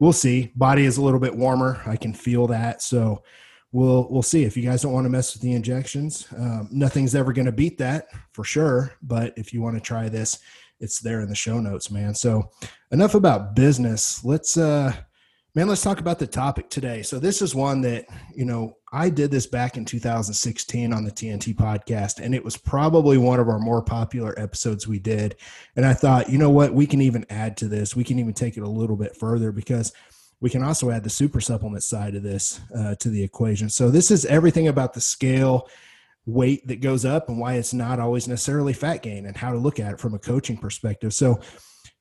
we'll 0.00 0.12
see. 0.12 0.52
Body 0.54 0.84
is 0.84 0.98
a 0.98 1.02
little 1.02 1.20
bit 1.20 1.34
warmer. 1.34 1.82
I 1.86 1.96
can 1.96 2.12
feel 2.12 2.46
that. 2.48 2.82
So 2.82 3.22
we'll 3.72 4.08
we'll 4.10 4.22
see. 4.22 4.44
If 4.44 4.56
you 4.56 4.62
guys 4.62 4.82
don't 4.82 4.92
want 4.92 5.04
to 5.04 5.10
mess 5.10 5.34
with 5.34 5.42
the 5.42 5.52
injections 5.52 6.26
um, 6.36 6.68
nothing's 6.70 7.14
ever 7.14 7.32
going 7.32 7.46
to 7.46 7.52
beat 7.52 7.78
that 7.78 8.08
for 8.32 8.44
sure. 8.44 8.94
But 9.02 9.32
if 9.36 9.52
you 9.52 9.62
want 9.62 9.76
to 9.76 9.80
try 9.80 10.08
this 10.08 10.38
it's 10.80 10.98
there 11.00 11.20
in 11.20 11.28
the 11.28 11.34
show 11.34 11.60
notes 11.60 11.90
man. 11.90 12.14
So 12.14 12.50
enough 12.90 13.14
about 13.14 13.54
business. 13.54 14.24
Let's 14.24 14.56
uh 14.56 14.94
man 15.54 15.68
let's 15.68 15.82
talk 15.82 16.00
about 16.00 16.18
the 16.18 16.26
topic 16.26 16.70
today. 16.70 17.02
So 17.02 17.18
this 17.18 17.42
is 17.42 17.54
one 17.54 17.80
that 17.82 18.06
you 18.34 18.44
know 18.44 18.76
i 18.92 19.08
did 19.08 19.30
this 19.30 19.46
back 19.46 19.76
in 19.76 19.84
2016 19.84 20.92
on 20.92 21.04
the 21.04 21.12
tnt 21.12 21.54
podcast 21.54 22.18
and 22.18 22.34
it 22.34 22.44
was 22.44 22.56
probably 22.56 23.18
one 23.18 23.38
of 23.38 23.48
our 23.48 23.60
more 23.60 23.82
popular 23.82 24.36
episodes 24.38 24.88
we 24.88 24.98
did. 24.98 25.36
And 25.76 25.84
i 25.84 25.92
thought 25.92 26.30
you 26.30 26.38
know 26.38 26.50
what? 26.50 26.74
We 26.74 26.86
can 26.86 27.00
even 27.00 27.26
add 27.30 27.56
to 27.58 27.68
this. 27.68 27.94
We 27.94 28.04
can 28.04 28.18
even 28.18 28.34
take 28.34 28.56
it 28.56 28.62
a 28.62 28.68
little 28.68 28.96
bit 28.96 29.16
further 29.16 29.52
because 29.52 29.92
we 30.40 30.50
can 30.50 30.62
also 30.62 30.90
add 30.90 31.04
the 31.04 31.10
super 31.10 31.40
supplement 31.40 31.84
side 31.84 32.14
of 32.14 32.22
this 32.22 32.60
uh, 32.74 32.94
to 32.96 33.10
the 33.10 33.22
equation. 33.22 33.68
So 33.68 33.90
this 33.90 34.10
is 34.10 34.24
everything 34.26 34.68
about 34.68 34.94
the 34.94 35.00
scale, 35.00 35.68
weight 36.26 36.66
that 36.68 36.80
goes 36.80 37.04
up 37.04 37.28
and 37.28 37.38
why 37.38 37.54
it's 37.54 37.74
not 37.74 38.00
always 38.00 38.26
necessarily 38.26 38.72
fat 38.72 39.02
gain 39.02 39.26
and 39.26 39.36
how 39.36 39.52
to 39.52 39.58
look 39.58 39.78
at 39.78 39.92
it 39.92 40.00
from 40.00 40.14
a 40.14 40.18
coaching 40.18 40.56
perspective. 40.56 41.12
So, 41.12 41.40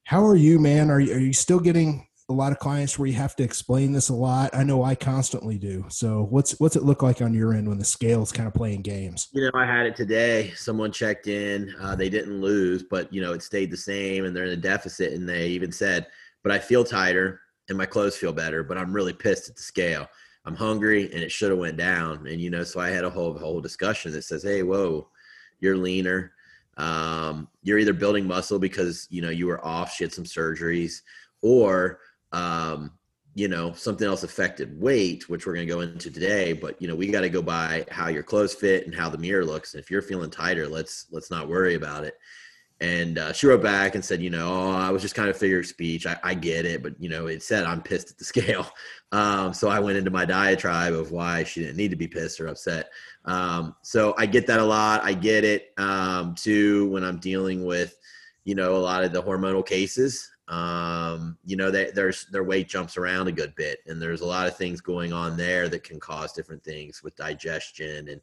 how 0.05 0.25
are 0.25 0.35
you, 0.35 0.57
man? 0.57 0.89
Are 0.89 0.99
you, 0.99 1.13
are 1.13 1.19
you 1.19 1.33
still 1.33 1.59
getting 1.59 2.07
a 2.29 2.33
lot 2.33 2.51
of 2.51 2.57
clients 2.57 2.97
where 2.97 3.07
you 3.07 3.13
have 3.13 3.35
to 3.35 3.43
explain 3.43 3.91
this 3.91 4.09
a 4.09 4.13
lot? 4.13 4.49
I 4.55 4.63
know 4.63 4.83
I 4.83 4.95
constantly 4.95 5.59
do. 5.59 5.85
So, 5.89 6.25
what's 6.29 6.59
what's 6.59 6.75
it 6.75 6.83
look 6.83 7.03
like 7.03 7.21
on 7.21 7.33
your 7.33 7.53
end 7.53 7.67
when 7.67 7.77
the 7.77 7.85
scale 7.85 8.23
is 8.23 8.31
kind 8.31 8.47
of 8.47 8.53
playing 8.53 8.81
games? 8.81 9.27
You 9.33 9.43
know, 9.43 9.51
I 9.53 9.65
had 9.65 9.85
it 9.85 9.95
today. 9.95 10.51
Someone 10.55 10.91
checked 10.91 11.27
in. 11.27 11.73
Uh, 11.79 11.95
they 11.95 12.09
didn't 12.09 12.41
lose, 12.41 12.83
but 12.83 13.11
you 13.13 13.21
know, 13.21 13.33
it 13.33 13.43
stayed 13.43 13.71
the 13.71 13.77
same, 13.77 14.25
and 14.25 14.35
they're 14.35 14.45
in 14.45 14.51
a 14.51 14.57
deficit. 14.57 15.13
And 15.13 15.27
they 15.27 15.47
even 15.47 15.71
said, 15.71 16.07
"But 16.43 16.51
I 16.51 16.59
feel 16.59 16.83
tighter, 16.83 17.41
and 17.69 17.77
my 17.77 17.85
clothes 17.85 18.17
feel 18.17 18.33
better, 18.33 18.63
but 18.63 18.77
I'm 18.77 18.93
really 18.93 19.13
pissed 19.13 19.49
at 19.49 19.55
the 19.55 19.61
scale." 19.61 20.07
I'm 20.45 20.55
hungry 20.55 21.11
and 21.13 21.21
it 21.21 21.31
should 21.31 21.51
have 21.51 21.59
went 21.59 21.77
down. 21.77 22.25
And 22.25 22.41
you 22.41 22.49
know, 22.49 22.63
so 22.63 22.79
I 22.79 22.89
had 22.89 23.03
a 23.03 23.09
whole 23.09 23.37
whole 23.37 23.61
discussion 23.61 24.11
that 24.13 24.23
says, 24.23 24.43
"Hey, 24.43 24.63
whoa, 24.63 25.07
you're 25.59 25.77
leaner. 25.77 26.33
Um, 26.77 27.49
you're 27.61 27.77
either 27.77 27.93
building 27.93 28.25
muscle 28.25 28.57
because 28.59 29.05
you 29.09 29.21
know 29.21 29.29
you 29.29 29.47
were 29.47 29.63
off, 29.65 29.93
she 29.93 30.03
had 30.03 30.13
some 30.13 30.23
surgeries, 30.23 31.01
or 31.41 31.99
um, 32.31 32.93
you 33.35 33.47
know 33.47 33.73
something 33.73 34.07
else 34.07 34.23
affected 34.23 34.79
weight, 34.81 35.29
which 35.29 35.45
we're 35.45 35.53
going 35.53 35.67
to 35.67 35.73
go 35.73 35.81
into 35.81 36.09
today. 36.09 36.53
But 36.53 36.81
you 36.81 36.87
know, 36.87 36.95
we 36.95 37.07
got 37.07 37.21
to 37.21 37.29
go 37.29 37.41
by 37.41 37.85
how 37.91 38.07
your 38.07 38.23
clothes 38.23 38.55
fit 38.55 38.85
and 38.85 38.95
how 38.95 39.09
the 39.09 39.17
mirror 39.17 39.45
looks. 39.45 39.73
And 39.73 39.83
if 39.83 39.91
you're 39.91 40.01
feeling 40.01 40.31
tighter, 40.31 40.67
let's 40.67 41.07
let's 41.11 41.29
not 41.29 41.49
worry 41.49 41.75
about 41.75 42.05
it." 42.05 42.15
And 42.81 43.17
uh, 43.17 43.33
she 43.33 43.45
wrote 43.45 43.61
back 43.61 43.95
and 43.95 44.05
said, 44.05 44.21
you 44.21 44.29
know, 44.29 44.47
oh, 44.49 44.71
I 44.71 44.89
was 44.89 45.01
just 45.01 45.15
kind 45.15 45.29
of 45.29 45.35
figure 45.35 45.59
of 45.59 45.65
speech. 45.65 46.05
I, 46.05 46.17
I, 46.23 46.33
get 46.33 46.65
it, 46.65 46.81
but 46.81 46.93
you 46.97 47.09
know, 47.09 47.27
it 47.27 47.43
said 47.43 47.65
I'm 47.65 47.81
pissed 47.81 48.09
at 48.09 48.17
the 48.17 48.23
scale. 48.33 48.71
Um, 49.11 49.53
so 49.53 49.67
I 49.67 49.79
went 49.79 49.97
into 49.97 50.11
my 50.11 50.23
diatribe 50.23 50.93
of 50.93 51.11
why 51.11 51.43
she 51.43 51.61
didn't 51.61 51.75
need 51.75 51.91
to 51.91 51.97
be 51.97 52.07
pissed 52.07 52.39
or 52.39 52.47
upset. 52.47 52.91
Um, 53.25 53.75
so 53.81 54.15
I 54.17 54.25
get 54.25 54.47
that 54.47 54.61
a 54.61 54.65
lot. 54.65 55.03
I 55.03 55.13
get 55.13 55.43
it 55.43 55.73
um, 55.77 56.35
too 56.35 56.89
when 56.89 57.03
I'm 57.03 57.19
dealing 57.19 57.65
with, 57.65 57.97
you 58.45 58.55
know, 58.55 58.75
a 58.75 58.77
lot 58.77 59.03
of 59.03 59.11
the 59.11 59.21
hormonal 59.21 59.65
cases. 59.65 60.31
Um, 60.47 61.37
you 61.45 61.57
know, 61.57 61.69
they, 61.69 61.91
there's 61.91 62.25
their 62.27 62.43
weight 62.43 62.69
jumps 62.69 62.97
around 62.97 63.27
a 63.27 63.31
good 63.31 63.53
bit, 63.55 63.79
and 63.85 64.01
there's 64.01 64.21
a 64.21 64.25
lot 64.25 64.47
of 64.47 64.57
things 64.57 64.81
going 64.81 65.13
on 65.13 65.37
there 65.37 65.69
that 65.69 65.83
can 65.83 65.99
cause 65.99 66.33
different 66.33 66.63
things 66.63 67.03
with 67.03 67.15
digestion 67.15 68.07
and 68.07 68.21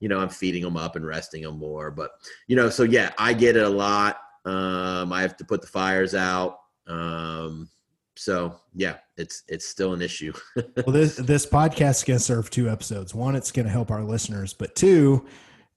you 0.00 0.08
know, 0.08 0.18
I'm 0.18 0.28
feeding 0.28 0.62
them 0.62 0.76
up 0.76 0.96
and 0.96 1.06
resting 1.06 1.42
them 1.42 1.58
more. 1.58 1.90
But, 1.90 2.10
you 2.46 2.56
know, 2.56 2.68
so 2.68 2.82
yeah, 2.82 3.12
I 3.18 3.32
get 3.32 3.56
it 3.56 3.62
a 3.62 3.68
lot. 3.68 4.18
Um, 4.44 5.12
I 5.12 5.22
have 5.22 5.36
to 5.38 5.44
put 5.44 5.60
the 5.60 5.66
fires 5.66 6.14
out. 6.14 6.58
Um, 6.86 7.68
so 8.16 8.60
yeah, 8.74 8.96
it's 9.16 9.42
it's 9.48 9.66
still 9.66 9.92
an 9.92 10.02
issue. 10.02 10.32
well, 10.56 10.92
this 10.92 11.16
this 11.16 11.46
podcast 11.46 11.96
is 11.96 12.04
going 12.04 12.18
to 12.18 12.24
serve 12.24 12.50
two 12.50 12.68
episodes. 12.68 13.14
One, 13.14 13.34
it's 13.34 13.50
going 13.50 13.66
to 13.66 13.72
help 13.72 13.90
our 13.90 14.04
listeners, 14.04 14.54
but 14.54 14.74
two, 14.76 15.26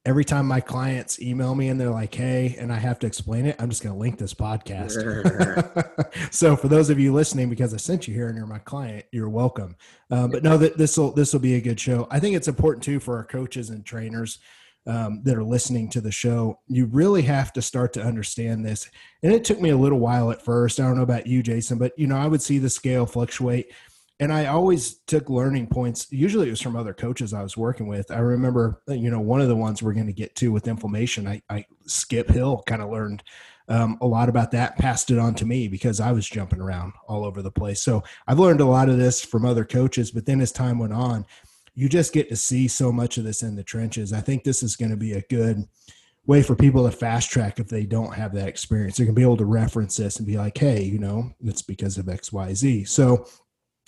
every 0.08 0.24
time 0.24 0.48
my 0.48 0.62
clients 0.62 1.22
email 1.22 1.54
me 1.54 1.68
and 1.68 1.80
they're 1.80 1.92
like, 1.92 2.16
"Hey," 2.16 2.56
and 2.58 2.72
I 2.72 2.78
have 2.78 2.98
to 3.00 3.08
explain 3.08 3.46
it, 3.46 3.58
I'm 3.60 3.70
just 3.70 3.84
going 3.84 3.94
to 3.94 4.00
link 4.00 4.18
this 4.18 4.34
podcast. 4.34 4.94
so 6.34 6.56
for 6.56 6.70
those 6.70 6.90
of 6.90 6.98
you 6.98 7.14
listening, 7.14 7.50
because 7.50 7.74
I 7.74 7.78
sent 7.78 8.08
you 8.08 8.14
here 8.14 8.30
and 8.30 8.38
you're 8.38 8.48
my 8.48 8.60
client, 8.60 9.06
you're 9.12 9.30
welcome. 9.30 9.76
Um, 10.10 10.32
but 10.32 10.44
no, 10.44 10.58
that 10.58 10.78
this 10.78 10.98
will 10.98 11.12
this 11.12 11.34
will 11.34 11.42
be 11.42 11.56
a 11.56 11.62
good 11.62 11.80
show. 11.80 12.08
I 12.10 12.20
think 12.20 12.38
it's 12.38 12.48
important 12.48 12.84
too 12.84 13.02
for 13.02 13.18
our 13.18 13.26
coaches 13.26 13.70
and 13.70 13.86
trainers. 13.86 14.40
Um, 14.86 15.22
that 15.24 15.36
are 15.36 15.44
listening 15.44 15.90
to 15.90 16.00
the 16.00 16.14
show, 16.14 16.62
you 16.70 16.86
really 16.86 17.24
have 17.24 17.52
to 17.52 17.62
start 17.62 17.92
to 17.92 18.02
understand 18.02 18.66
this. 18.66 18.90
And 19.22 19.34
it 19.34 19.44
took 19.44 19.60
me 19.60 19.72
a 19.72 19.78
little 19.78 20.00
while 20.00 20.32
at 20.32 20.42
first. 20.42 20.80
I 20.80 20.84
don't 20.84 20.96
know 20.96 21.04
about 21.04 21.28
you, 21.28 21.44
Jason, 21.44 21.78
but 21.78 21.92
you 22.00 22.08
know, 22.08 22.16
I 22.16 22.26
would 22.26 22.42
see 22.42 22.58
the 22.58 22.70
scale 22.70 23.06
fluctuate 23.06 23.74
and 24.20 24.34
I 24.34 24.48
always 24.48 24.96
took 25.06 25.30
learning 25.30 25.68
points. 25.68 26.08
Usually 26.12 26.48
it 26.48 26.52
was 26.52 26.62
from 26.62 26.76
other 26.76 26.94
coaches 26.94 27.34
I 27.34 27.44
was 27.44 27.56
working 27.56 27.88
with. 27.88 28.10
I 28.10 28.20
remember, 28.20 28.82
you 28.88 29.12
know, 29.12 29.20
one 29.20 29.42
of 29.42 29.48
the 29.48 29.56
ones 29.56 29.84
we're 29.84 29.94
going 29.94 30.08
to 30.08 30.14
get 30.14 30.36
to 30.38 30.52
with 30.52 30.68
inflammation. 30.68 31.28
I, 31.28 31.42
I 31.50 31.66
Skip 31.86 32.30
Hill 32.30 32.64
kind 32.66 32.82
of 32.82 32.90
learned 32.90 33.24
um, 33.70 33.98
a 34.02 34.08
lot 34.08 34.30
about 34.30 34.52
that, 34.52 34.78
passed 34.78 35.12
it 35.12 35.20
on 35.20 35.36
to 35.36 35.46
me 35.46 35.68
because 35.68 36.00
I 36.00 36.12
was 36.12 36.28
jumping 36.28 36.62
around 36.62 36.94
all 37.08 37.26
over 37.26 37.42
the 37.42 37.52
place. 37.52 37.82
So 37.82 38.04
I've 38.28 38.40
learned 38.40 38.62
a 38.62 38.66
lot 38.66 38.90
of 38.90 38.98
this 38.98 39.24
from 39.24 39.46
other 39.46 39.66
coaches. 39.66 40.12
But 40.12 40.26
then 40.26 40.42
as 40.42 40.52
time 40.52 40.80
went 40.80 40.94
on, 40.94 41.26
you 41.76 41.88
just 41.88 42.14
get 42.14 42.30
to 42.30 42.36
see 42.36 42.68
so 42.68 42.92
much 42.92 43.20
of 43.20 43.24
this 43.24 43.44
in 43.44 43.56
the 43.56 43.64
trenches. 43.64 44.14
I 44.14 44.22
think 44.22 44.44
this 44.44 44.64
is 44.64 44.76
going 44.76 44.92
to 44.92 44.98
be 44.98 45.14
a 45.14 45.22
good 45.30 45.64
way 46.26 46.42
for 46.42 46.56
people 46.56 46.84
to 46.86 46.96
fast 46.96 47.30
track 47.30 47.60
if 47.60 47.68
they 47.68 47.86
don't 47.86 48.14
have 48.14 48.34
that 48.34 48.48
experience. 48.48 48.98
They're 48.98 49.06
going 49.06 49.16
to 49.16 49.20
be 49.20 49.24
able 49.24 49.38
to 49.38 49.46
reference 49.46 49.96
this 49.96 50.18
and 50.18 50.26
be 50.26 50.38
like, 50.38 50.58
hey, 50.58 50.82
you 50.82 50.98
know, 50.98 51.32
it's 51.44 51.62
because 51.62 51.98
of 51.98 52.10
X, 52.10 52.34
Y, 52.34 52.54
Z. 52.54 52.86
So 52.86 53.28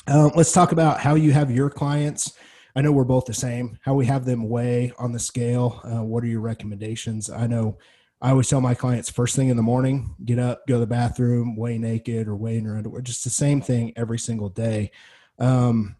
uh, 0.10 0.30
let's 0.36 0.52
talk 0.52 0.72
about 0.72 1.00
how 1.00 1.16
you 1.16 1.32
have 1.32 1.52
your 1.52 1.70
clients. 1.70 2.34
I 2.76 2.82
know 2.82 2.92
we're 2.92 3.04
both 3.04 3.26
the 3.26 3.34
same. 3.34 3.78
How 3.82 3.94
we 3.94 4.06
have 4.08 4.26
them 4.26 4.50
weigh 4.50 4.92
on 4.98 5.12
the 5.12 5.20
scale. 5.20 5.82
Uh, 5.84 6.04
what 6.04 6.24
are 6.24 6.28
your 6.28 6.42
recommendations? 6.42 7.30
I 7.30 7.46
know 7.48 7.78
I 8.22 8.32
always 8.32 8.50
tell 8.50 8.60
my 8.60 8.74
clients 8.74 9.10
first 9.10 9.36
thing 9.36 9.50
in 9.50 9.58
the 9.58 9.64
morning, 9.64 10.16
get 10.26 10.40
up, 10.40 10.66
go 10.68 10.76
to 10.76 10.80
the 10.80 10.88
bathroom, 10.88 11.56
weigh 11.56 11.78
naked 11.78 12.28
or 12.28 12.36
weigh 12.36 12.58
in 12.58 12.66
your 12.66 12.78
underwear. 12.78 13.02
Just 13.02 13.24
the 13.24 13.30
same 13.30 13.62
thing 13.62 13.94
every 13.96 14.20
single 14.20 14.50
day. 14.50 14.92
Um, 15.38 15.96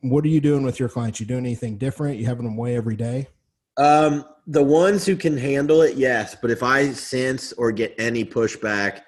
what 0.00 0.24
are 0.24 0.28
you 0.28 0.40
doing 0.40 0.64
with 0.64 0.80
your 0.80 0.88
clients? 0.88 1.20
You 1.20 1.26
doing 1.26 1.46
anything 1.46 1.78
different? 1.78 2.18
You 2.18 2.26
having 2.26 2.44
them 2.44 2.56
weigh 2.56 2.76
every 2.76 2.96
day? 2.96 3.28
Um, 3.76 4.24
the 4.46 4.62
ones 4.62 5.06
who 5.06 5.16
can 5.16 5.38
handle 5.38 5.82
it, 5.82 5.96
yes. 5.96 6.34
But 6.34 6.50
if 6.50 6.62
I 6.62 6.92
sense 6.92 7.52
or 7.52 7.70
get 7.72 7.94
any 7.96 8.24
pushback 8.24 9.02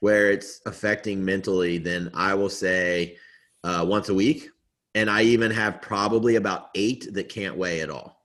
where 0.00 0.30
it's 0.30 0.60
affecting 0.66 1.24
mentally, 1.24 1.78
then 1.78 2.10
I 2.12 2.34
will 2.34 2.50
say 2.50 3.16
uh, 3.64 3.84
once 3.88 4.08
a 4.08 4.14
week. 4.14 4.48
And 4.94 5.08
I 5.08 5.22
even 5.22 5.50
have 5.50 5.80
probably 5.80 6.36
about 6.36 6.68
eight 6.74 7.12
that 7.14 7.28
can't 7.28 7.56
weigh 7.56 7.80
at 7.80 7.90
all. 7.90 8.22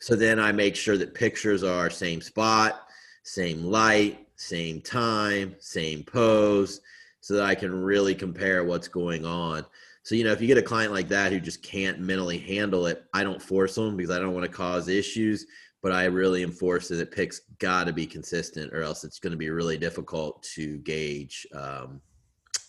So 0.00 0.16
then 0.16 0.38
I 0.40 0.52
make 0.52 0.76
sure 0.76 0.96
that 0.96 1.14
pictures 1.14 1.62
are 1.62 1.90
same 1.90 2.20
spot, 2.20 2.88
same 3.24 3.64
light, 3.64 4.26
same 4.36 4.80
time, 4.80 5.54
same 5.60 6.02
pose, 6.02 6.80
so 7.20 7.34
that 7.34 7.44
I 7.44 7.54
can 7.54 7.72
really 7.72 8.14
compare 8.14 8.64
what's 8.64 8.88
going 8.88 9.24
on. 9.24 9.64
So, 10.02 10.16
you 10.16 10.24
know, 10.24 10.32
if 10.32 10.40
you 10.40 10.48
get 10.48 10.58
a 10.58 10.62
client 10.62 10.92
like 10.92 11.08
that 11.08 11.30
who 11.30 11.38
just 11.38 11.62
can't 11.62 12.00
mentally 12.00 12.38
handle 12.38 12.86
it, 12.86 13.04
I 13.14 13.22
don't 13.22 13.40
force 13.40 13.76
them 13.76 13.96
because 13.96 14.10
I 14.10 14.18
don't 14.18 14.34
want 14.34 14.44
to 14.44 14.50
cause 14.50 14.88
issues, 14.88 15.46
but 15.80 15.92
I 15.92 16.06
really 16.06 16.42
enforce 16.42 16.88
that 16.88 16.98
it 16.98 17.12
picks 17.12 17.42
got 17.60 17.86
to 17.86 17.92
be 17.92 18.06
consistent 18.06 18.72
or 18.72 18.82
else 18.82 19.04
it's 19.04 19.20
going 19.20 19.30
to 19.30 19.36
be 19.36 19.50
really 19.50 19.78
difficult 19.78 20.42
to 20.54 20.78
gauge 20.78 21.46
um, 21.54 22.00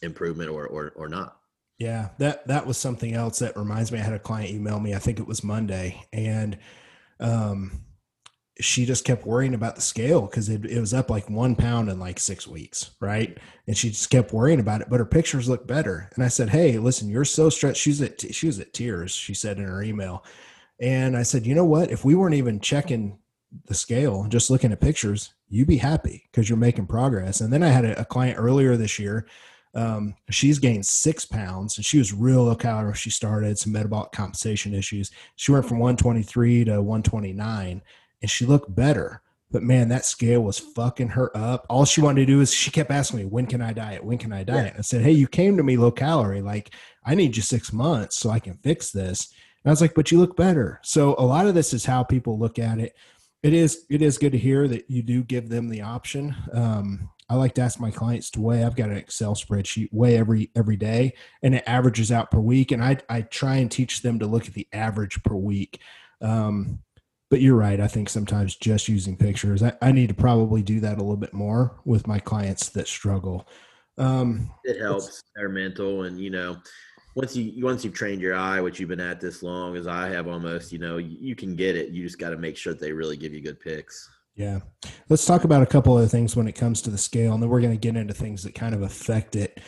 improvement 0.04 0.52
or, 0.52 0.68
or, 0.68 0.94
or 0.96 1.10
not. 1.10 1.38
Yeah, 1.80 2.10
that 2.20 2.48
that 2.48 2.66
was 2.68 2.78
something 2.78 3.14
else 3.14 3.40
that 3.40 3.58
reminds 3.58 3.92
me. 3.92 4.00
I 4.00 4.04
had 4.04 4.14
a 4.14 4.20
client 4.20 4.52
email 4.52 4.80
me. 4.80 4.94
I 4.94 5.00
think 5.00 5.20
it 5.20 5.28
was 5.28 5.44
Monday, 5.44 6.06
and 6.14 6.58
um, 7.20 7.84
she 8.62 8.86
just 8.86 9.06
kept 9.06 9.26
worrying 9.26 9.56
about 9.56 9.76
the 9.76 9.82
scale 9.82 10.22
because 10.22 10.50
it, 10.50 10.66
it 10.66 10.80
was 10.80 10.94
up 10.94 11.10
like 11.10 11.30
one 11.30 11.56
pound 11.56 11.90
in 11.90 12.00
like 12.00 12.20
six 12.20 12.48
weeks, 12.48 12.92
right? 13.02 13.38
And 13.68 13.76
she 13.76 13.90
just 13.90 14.12
kept 14.12 14.34
worrying 14.34 14.60
about 14.60 14.82
it. 14.82 14.88
But 14.90 15.00
her 15.00 15.06
pictures 15.06 15.50
look 15.50 15.68
better. 15.68 16.10
And 16.16 16.24
I 16.24 16.28
said, 16.28 16.50
"Hey, 16.50 16.78
listen, 16.78 17.10
you're 17.10 17.26
so 17.26 17.50
stressed." 17.50 17.80
She 17.82 17.90
was 17.90 18.02
at 18.02 18.34
she 18.34 18.48
was 18.48 18.60
at 18.60 18.74
tears. 18.74 19.12
She 19.14 19.34
said 19.34 19.58
in 19.58 19.66
her 19.66 19.82
email, 19.82 20.24
and 20.80 21.18
I 21.18 21.24
said, 21.24 21.46
"You 21.46 21.56
know 21.56 21.66
what? 21.66 21.92
If 21.92 22.06
we 22.06 22.16
weren't 22.16 22.36
even 22.36 22.60
checking 22.60 23.18
the 23.66 23.74
scale, 23.74 24.26
just 24.30 24.50
looking 24.50 24.72
at 24.72 24.82
pictures, 24.82 25.34
you'd 25.50 25.68
be 25.68 25.78
happy 25.78 26.30
because 26.32 26.50
you're 26.50 26.58
making 26.58 26.88
progress." 26.88 27.42
And 27.42 27.52
then 27.52 27.64
I 27.64 27.70
had 27.70 27.86
a, 27.86 28.02
a 28.02 28.06
client 28.06 28.38
earlier 28.40 28.78
this 28.78 29.00
year 29.00 29.26
um, 29.76 30.16
she's 30.30 30.60
gained 30.60 30.86
six 30.86 31.26
pounds 31.26 31.78
and 31.78 31.86
she 31.86 31.98
was 31.98 32.14
real 32.14 32.44
low 32.44 32.56
calorie 32.56 32.86
when 32.86 32.94
she 32.94 33.10
started, 33.10 33.58
some 33.58 33.74
metabolic 33.74 34.12
compensation 34.12 34.74
issues. 34.74 35.12
She 35.36 35.52
went 35.52 35.66
from 35.66 35.80
123 35.80 36.66
to 36.66 36.82
129 36.82 37.82
and 38.22 38.32
she 38.32 38.46
looked 38.46 38.74
better. 38.74 39.22
But 39.52 39.64
man, 39.64 39.90
that 39.90 40.06
scale 40.06 40.42
was 40.42 40.58
fucking 40.58 41.10
her 41.10 41.36
up. 41.38 41.68
All 41.70 41.86
she 41.86 42.02
wanted 42.02 42.22
to 42.22 42.26
do 42.26 42.42
is 42.42 42.52
she 42.52 42.72
kept 42.72 42.90
asking 42.90 43.20
me, 43.20 43.26
when 43.26 43.46
can 43.46 43.62
I 43.62 43.72
diet? 43.72 44.04
When 44.04 44.18
can 44.18 44.34
I 44.34 44.44
diet? 44.44 44.74
Yeah. 44.74 44.80
I 44.80 44.82
said, 44.82 45.04
Hey, 45.04 45.12
you 45.12 45.28
came 45.28 45.58
to 45.58 45.64
me 45.64 45.78
low 45.78 45.92
calorie. 45.92 46.42
Like, 46.42 46.74
I 47.06 47.14
need 47.14 47.36
you 47.36 47.44
six 47.44 47.72
months 47.72 48.18
so 48.18 48.32
I 48.32 48.40
can 48.40 48.56
fix 48.56 48.92
this. 48.92 49.32
And 49.64 49.70
I 49.70 49.72
was 49.72 49.82
like, 49.82 49.94
but 49.94 50.12
you 50.12 50.20
look 50.20 50.36
better. 50.36 50.80
So 50.84 51.16
a 51.18 51.26
lot 51.26 51.48
of 51.48 51.54
this 51.54 51.74
is 51.74 51.86
how 51.86 52.04
people 52.04 52.40
look 52.40 52.58
at 52.58 52.80
it. 52.80 52.96
It 53.44 53.54
is 53.54 53.86
it 53.90 54.02
is 54.02 54.18
good 54.18 54.32
to 54.32 54.38
hear 54.38 54.68
that 54.70 54.90
you 54.90 55.04
do 55.04 55.22
give 55.24 55.50
them 55.50 55.70
the 55.70 55.82
option. 55.82 56.36
Um, 56.54 57.10
I 57.30 57.36
like 57.36 57.54
to 57.56 57.62
ask 57.62 57.80
my 57.80 57.92
clients 57.92 58.30
to 58.32 58.42
weigh. 58.42 58.64
I've 58.64 58.76
got 58.76 58.90
an 58.90 58.98
Excel 58.98 59.36
spreadsheet 59.36 59.90
weigh 59.92 60.18
every 60.18 60.52
every 60.56 60.76
day, 60.76 61.14
and 61.42 61.56
it 61.56 61.64
averages 61.68 62.12
out 62.12 62.32
per 62.32 62.40
week. 62.40 62.72
And 62.72 62.84
I 62.84 62.98
I 63.10 63.22
try 63.22 63.56
and 63.56 63.72
teach 63.72 64.02
them 64.02 64.20
to 64.20 64.28
look 64.28 64.48
at 64.48 64.54
the 64.54 64.68
average 64.74 65.22
per 65.24 65.36
week. 65.36 65.80
Um, 66.22 66.80
but 67.30 67.42
you're 67.42 67.56
right. 67.56 67.80
I 67.80 67.88
think 67.88 68.10
sometimes 68.10 68.56
just 68.56 68.88
using 68.88 69.18
pictures, 69.18 69.64
I, 69.64 69.74
I, 69.82 69.92
need 69.92 70.10
to 70.10 70.14
probably 70.14 70.62
do 70.62 70.80
that 70.82 71.00
a 71.00 71.02
little 71.02 71.18
bit 71.18 71.34
more 71.34 71.80
with 71.84 72.06
my 72.06 72.20
clients 72.20 72.70
that 72.70 72.88
struggle. 72.88 73.48
Um, 73.98 74.52
it 74.64 74.80
helps 74.80 75.24
their 75.36 75.50
mental, 75.50 76.04
and 76.04 76.20
you 76.20 76.30
know, 76.30 76.58
once 77.16 77.36
you 77.36 77.66
once 77.66 77.84
you've 77.84 77.96
trained 77.96 78.22
your 78.22 78.36
eye, 78.36 78.62
which 78.62 78.80
you've 78.80 78.90
been 78.90 79.00
at 79.00 79.20
this 79.20 79.42
long 79.42 79.76
as 79.76 79.88
I 79.88 80.10
have, 80.10 80.28
almost, 80.28 80.72
you 80.72 80.78
know, 80.78 80.98
you, 80.98 81.18
you 81.20 81.36
can 81.36 81.56
get 81.56 81.76
it. 81.76 81.90
You 81.90 82.04
just 82.04 82.20
got 82.20 82.30
to 82.30 82.38
make 82.38 82.56
sure 82.56 82.74
that 82.74 82.80
they 82.80 82.92
really 82.92 83.18
give 83.18 83.34
you 83.34 83.42
good 83.42 83.60
picks. 83.60 84.10
Yeah. 84.36 84.60
Let's 85.10 85.26
talk 85.26 85.44
about 85.44 85.62
a 85.62 85.68
couple 85.68 85.98
of 85.98 86.10
things 86.10 86.36
when 86.36 86.48
it 86.48 86.54
comes 86.54 86.82
to 86.84 86.90
the 86.90 86.98
scale, 86.98 87.34
and 87.34 87.42
then 87.42 87.50
we're 87.50 87.62
going 87.62 87.74
to 87.74 87.78
get 87.78 87.96
into 87.96 88.14
things 88.14 88.44
that 88.44 88.56
kind 88.56 88.74
of 88.74 88.82
affect 88.82 89.36
it. 89.36 89.60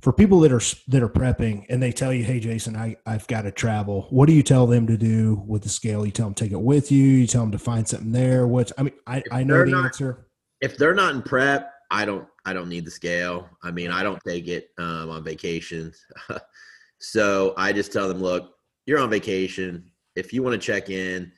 for 0.00 0.14
people 0.14 0.40
that 0.40 0.50
are 0.50 0.62
that 0.88 1.02
are 1.02 1.10
prepping 1.10 1.66
and 1.68 1.82
they 1.82 1.92
tell 1.92 2.12
you, 2.12 2.24
"Hey, 2.24 2.40
Jason, 2.40 2.74
I 2.74 2.96
I've 3.04 3.26
got 3.26 3.42
to 3.42 3.50
travel." 3.50 4.06
What 4.10 4.26
do 4.26 4.32
you 4.32 4.42
tell 4.42 4.66
them 4.66 4.86
to 4.86 4.96
do 4.96 5.44
with 5.46 5.62
the 5.62 5.68
scale? 5.68 6.06
You 6.06 6.12
tell 6.12 6.26
them 6.26 6.34
take 6.34 6.52
it 6.52 6.60
with 6.60 6.90
you. 6.90 7.04
You 7.04 7.26
tell 7.26 7.42
them 7.42 7.52
to 7.52 7.58
find 7.58 7.86
something 7.86 8.12
there. 8.12 8.46
What 8.46 8.72
I 8.78 8.84
mean, 8.84 8.94
I 9.06 9.22
I 9.30 9.42
know 9.44 9.62
the 9.64 9.72
not, 9.72 9.84
answer. 9.86 10.26
If 10.62 10.78
they're 10.78 10.94
not 10.94 11.14
in 11.14 11.22
prep, 11.22 11.70
I 11.90 12.06
don't 12.06 12.26
I 12.46 12.52
don't 12.54 12.68
need 12.68 12.86
the 12.86 12.90
scale. 12.90 13.50
I 13.62 13.70
mean, 13.70 13.90
I 13.90 14.02
don't 14.02 14.20
take 14.26 14.48
it 14.48 14.70
um, 14.78 15.10
on 15.10 15.22
vacations. 15.22 16.02
so 16.98 17.52
I 17.58 17.72
just 17.72 17.92
tell 17.92 18.08
them, 18.08 18.22
look, 18.22 18.54
you're 18.86 18.98
on 19.00 19.10
vacation. 19.10 19.90
If 20.16 20.32
you 20.32 20.42
want 20.42 20.54
to 20.54 20.66
check 20.66 20.88
in, 20.88 21.30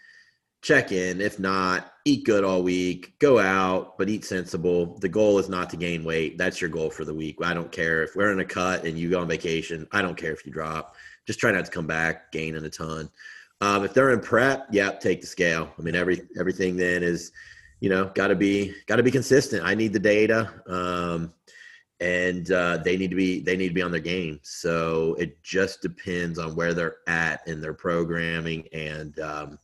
check 0.62 0.92
in. 0.92 1.20
If 1.20 1.38
not, 1.38 1.92
eat 2.04 2.24
good 2.24 2.44
all 2.44 2.62
week. 2.62 3.18
Go 3.18 3.38
out, 3.38 3.98
but 3.98 4.08
eat 4.08 4.24
sensible. 4.24 4.96
The 4.98 5.08
goal 5.08 5.38
is 5.38 5.48
not 5.48 5.68
to 5.70 5.76
gain 5.76 6.04
weight. 6.04 6.38
That's 6.38 6.60
your 6.60 6.70
goal 6.70 6.88
for 6.88 7.04
the 7.04 7.14
week. 7.14 7.36
I 7.42 7.52
don't 7.52 7.70
care 7.70 8.02
if 8.04 8.16
we're 8.16 8.32
in 8.32 8.40
a 8.40 8.44
cut 8.44 8.84
and 8.84 8.98
you 8.98 9.10
go 9.10 9.20
on 9.20 9.28
vacation. 9.28 9.86
I 9.92 10.00
don't 10.00 10.16
care 10.16 10.32
if 10.32 10.46
you 10.46 10.52
drop. 10.52 10.96
Just 11.26 11.40
try 11.40 11.50
not 11.50 11.64
to 11.64 11.70
come 11.70 11.86
back 11.86 12.32
gaining 12.32 12.64
a 12.64 12.70
ton. 12.70 13.10
Um, 13.60 13.84
if 13.84 13.92
they're 13.92 14.10
in 14.10 14.20
prep, 14.20 14.68
yeah, 14.72 14.92
take 14.92 15.20
the 15.20 15.26
scale. 15.26 15.72
I 15.78 15.82
mean, 15.82 15.94
every 15.94 16.22
everything 16.38 16.76
then 16.76 17.02
is, 17.02 17.32
you 17.80 17.88
know, 17.88 18.10
got 18.14 18.28
to 18.28 18.34
be 18.34 18.74
got 18.86 18.96
to 18.96 19.04
be 19.04 19.10
consistent. 19.10 19.64
I 19.64 19.74
need 19.74 19.92
the 19.92 20.00
data. 20.00 20.52
Um, 20.66 21.32
and 22.00 22.50
uh, 22.50 22.78
they 22.78 22.96
need 22.96 23.10
to 23.10 23.16
be 23.16 23.40
they 23.40 23.56
need 23.56 23.68
to 23.68 23.74
be 23.74 23.82
on 23.82 23.92
their 23.92 24.00
game. 24.00 24.40
So 24.42 25.14
it 25.18 25.40
just 25.44 25.80
depends 25.80 26.40
on 26.40 26.56
where 26.56 26.74
they're 26.74 26.96
at 27.06 27.46
in 27.46 27.60
their 27.60 27.74
programming 27.74 28.66
and 28.72 29.16
um, 29.20 29.58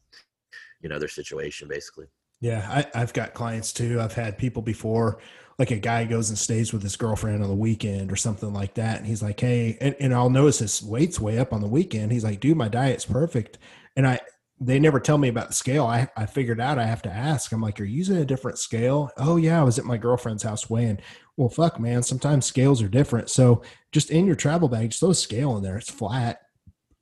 you 0.80 0.88
know 0.88 0.98
their 0.98 1.08
situation 1.08 1.68
basically. 1.68 2.06
Yeah, 2.40 2.84
I, 2.94 2.98
have 2.98 3.12
got 3.12 3.34
clients 3.34 3.72
too. 3.72 4.00
I've 4.00 4.14
had 4.14 4.38
people 4.38 4.62
before, 4.62 5.18
like 5.58 5.72
a 5.72 5.76
guy 5.76 6.04
goes 6.04 6.28
and 6.28 6.38
stays 6.38 6.72
with 6.72 6.82
his 6.82 6.94
girlfriend 6.94 7.42
on 7.42 7.48
the 7.48 7.54
weekend 7.54 8.12
or 8.12 8.16
something 8.16 8.52
like 8.52 8.74
that, 8.74 8.98
and 8.98 9.06
he's 9.06 9.22
like, 9.22 9.40
"Hey," 9.40 9.76
and, 9.80 9.96
and 9.98 10.14
I'll 10.14 10.30
notice 10.30 10.60
his 10.60 10.82
weight's 10.82 11.18
way 11.18 11.38
up 11.38 11.52
on 11.52 11.60
the 11.60 11.68
weekend. 11.68 12.12
He's 12.12 12.24
like, 12.24 12.40
"Dude, 12.40 12.56
my 12.56 12.68
diet's 12.68 13.04
perfect," 13.04 13.58
and 13.96 14.06
I 14.06 14.20
they 14.60 14.78
never 14.78 14.98
tell 14.98 15.18
me 15.18 15.28
about 15.28 15.48
the 15.48 15.54
scale. 15.54 15.86
I, 15.86 16.08
I 16.16 16.26
figured 16.26 16.60
out 16.60 16.78
I 16.78 16.86
have 16.86 17.02
to 17.02 17.12
ask. 17.12 17.52
I'm 17.52 17.60
like, 17.60 17.80
are 17.80 17.84
you 17.84 17.96
using 17.96 18.16
a 18.16 18.24
different 18.24 18.58
scale? 18.58 19.10
Oh 19.16 19.36
yeah, 19.36 19.60
I 19.60 19.64
was 19.64 19.78
at 19.78 19.84
my 19.84 19.96
girlfriend's 19.96 20.42
house 20.42 20.68
weighing. 20.68 20.98
Well, 21.36 21.48
fuck, 21.48 21.78
man. 21.78 22.02
Sometimes 22.02 22.46
scales 22.46 22.82
are 22.82 22.88
different. 22.88 23.30
So 23.30 23.62
just 23.92 24.10
in 24.10 24.26
your 24.26 24.34
travel 24.34 24.68
bag, 24.68 24.90
just 24.90 25.00
throw 25.00 25.10
a 25.10 25.14
scale 25.14 25.56
in 25.56 25.62
there. 25.62 25.76
It's 25.76 25.90
flat. 25.90 26.40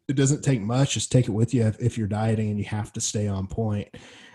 It 0.08 0.16
doesn't 0.16 0.42
take 0.42 0.60
much. 0.60 0.94
Just 0.94 1.10
take 1.10 1.28
it 1.28 1.32
with 1.32 1.52
you 1.52 1.66
if, 1.66 1.80
if 1.80 1.98
you're 1.98 2.06
dieting 2.06 2.50
and 2.50 2.58
you 2.58 2.64
have 2.66 2.92
to 2.92 3.00
stay 3.00 3.26
on 3.26 3.46
point. 3.46 3.88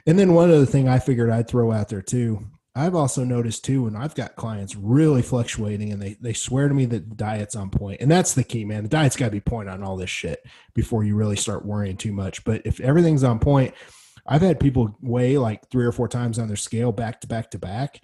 And 0.06 0.18
then 0.18 0.34
one 0.34 0.50
other 0.50 0.66
thing 0.66 0.88
I 0.88 1.00
figured 1.00 1.30
I'd 1.30 1.48
throw 1.48 1.72
out 1.72 1.90
there 1.90 2.02
too. 2.02 2.46
I've 2.74 2.96
also 2.96 3.26
noticed 3.26 3.66
too 3.66 3.84
when 3.84 3.98
I've 3.98 4.16
got 4.16 4.38
clients 4.38 4.76
really 4.78 5.22
fluctuating 5.22 5.92
and 5.92 6.02
they 6.02 6.16
they 6.22 6.32
swear 6.32 6.70
to 6.70 6.74
me 6.74 6.86
that 6.86 7.10
the 7.10 7.16
diet's 7.16 7.56
on 7.56 7.70
point. 7.70 8.00
And 8.00 8.10
that's 8.10 8.34
the 8.34 8.46
key, 8.46 8.64
man. 8.64 8.84
The 8.84 8.90
diet's 8.90 9.18
got 9.18 9.26
to 9.26 9.32
be 9.32 9.42
point 9.42 9.70
on 9.70 9.84
all 9.84 9.98
this 9.98 10.10
shit 10.10 10.42
before 10.74 11.04
you 11.04 11.16
really 11.16 11.36
start 11.36 11.66
worrying 11.66 11.98
too 11.98 12.14
much. 12.14 12.46
But 12.46 12.62
if 12.66 12.80
everything's 12.80 13.26
on 13.26 13.40
point, 13.40 13.74
I've 14.26 14.42
had 14.42 14.60
people 14.60 14.98
weigh 15.02 15.38
like 15.38 15.70
three 15.70 15.86
or 15.86 15.92
four 15.92 16.08
times 16.08 16.40
on 16.40 16.48
their 16.48 16.58
scale 16.58 16.92
back 16.92 17.22
to 17.22 17.28
back 17.28 17.52
to 17.52 17.60
back. 17.60 18.00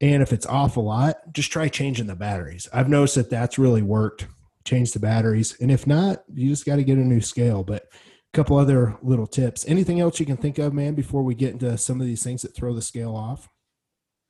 And 0.00 0.22
if 0.22 0.32
it's 0.32 0.46
off 0.46 0.76
a 0.76 0.80
lot, 0.80 1.16
just 1.32 1.50
try 1.50 1.68
changing 1.68 2.06
the 2.06 2.14
batteries. 2.14 2.68
I've 2.72 2.88
noticed 2.88 3.14
that 3.16 3.30
that's 3.30 3.58
really 3.58 3.82
worked. 3.82 4.26
Change 4.64 4.92
the 4.92 4.98
batteries. 4.98 5.56
And 5.60 5.70
if 5.70 5.86
not, 5.86 6.24
you 6.32 6.48
just 6.48 6.64
got 6.64 6.76
to 6.76 6.84
get 6.84 6.98
a 6.98 7.02
new 7.02 7.20
scale. 7.20 7.62
But 7.62 7.84
a 7.84 8.36
couple 8.36 8.56
other 8.56 8.96
little 9.02 9.26
tips. 9.26 9.64
Anything 9.68 10.00
else 10.00 10.18
you 10.18 10.26
can 10.26 10.36
think 10.36 10.58
of, 10.58 10.72
man, 10.72 10.94
before 10.94 11.22
we 11.22 11.34
get 11.34 11.52
into 11.52 11.76
some 11.78 12.00
of 12.00 12.06
these 12.06 12.22
things 12.22 12.42
that 12.42 12.54
throw 12.54 12.74
the 12.74 12.82
scale 12.82 13.14
off? 13.14 13.48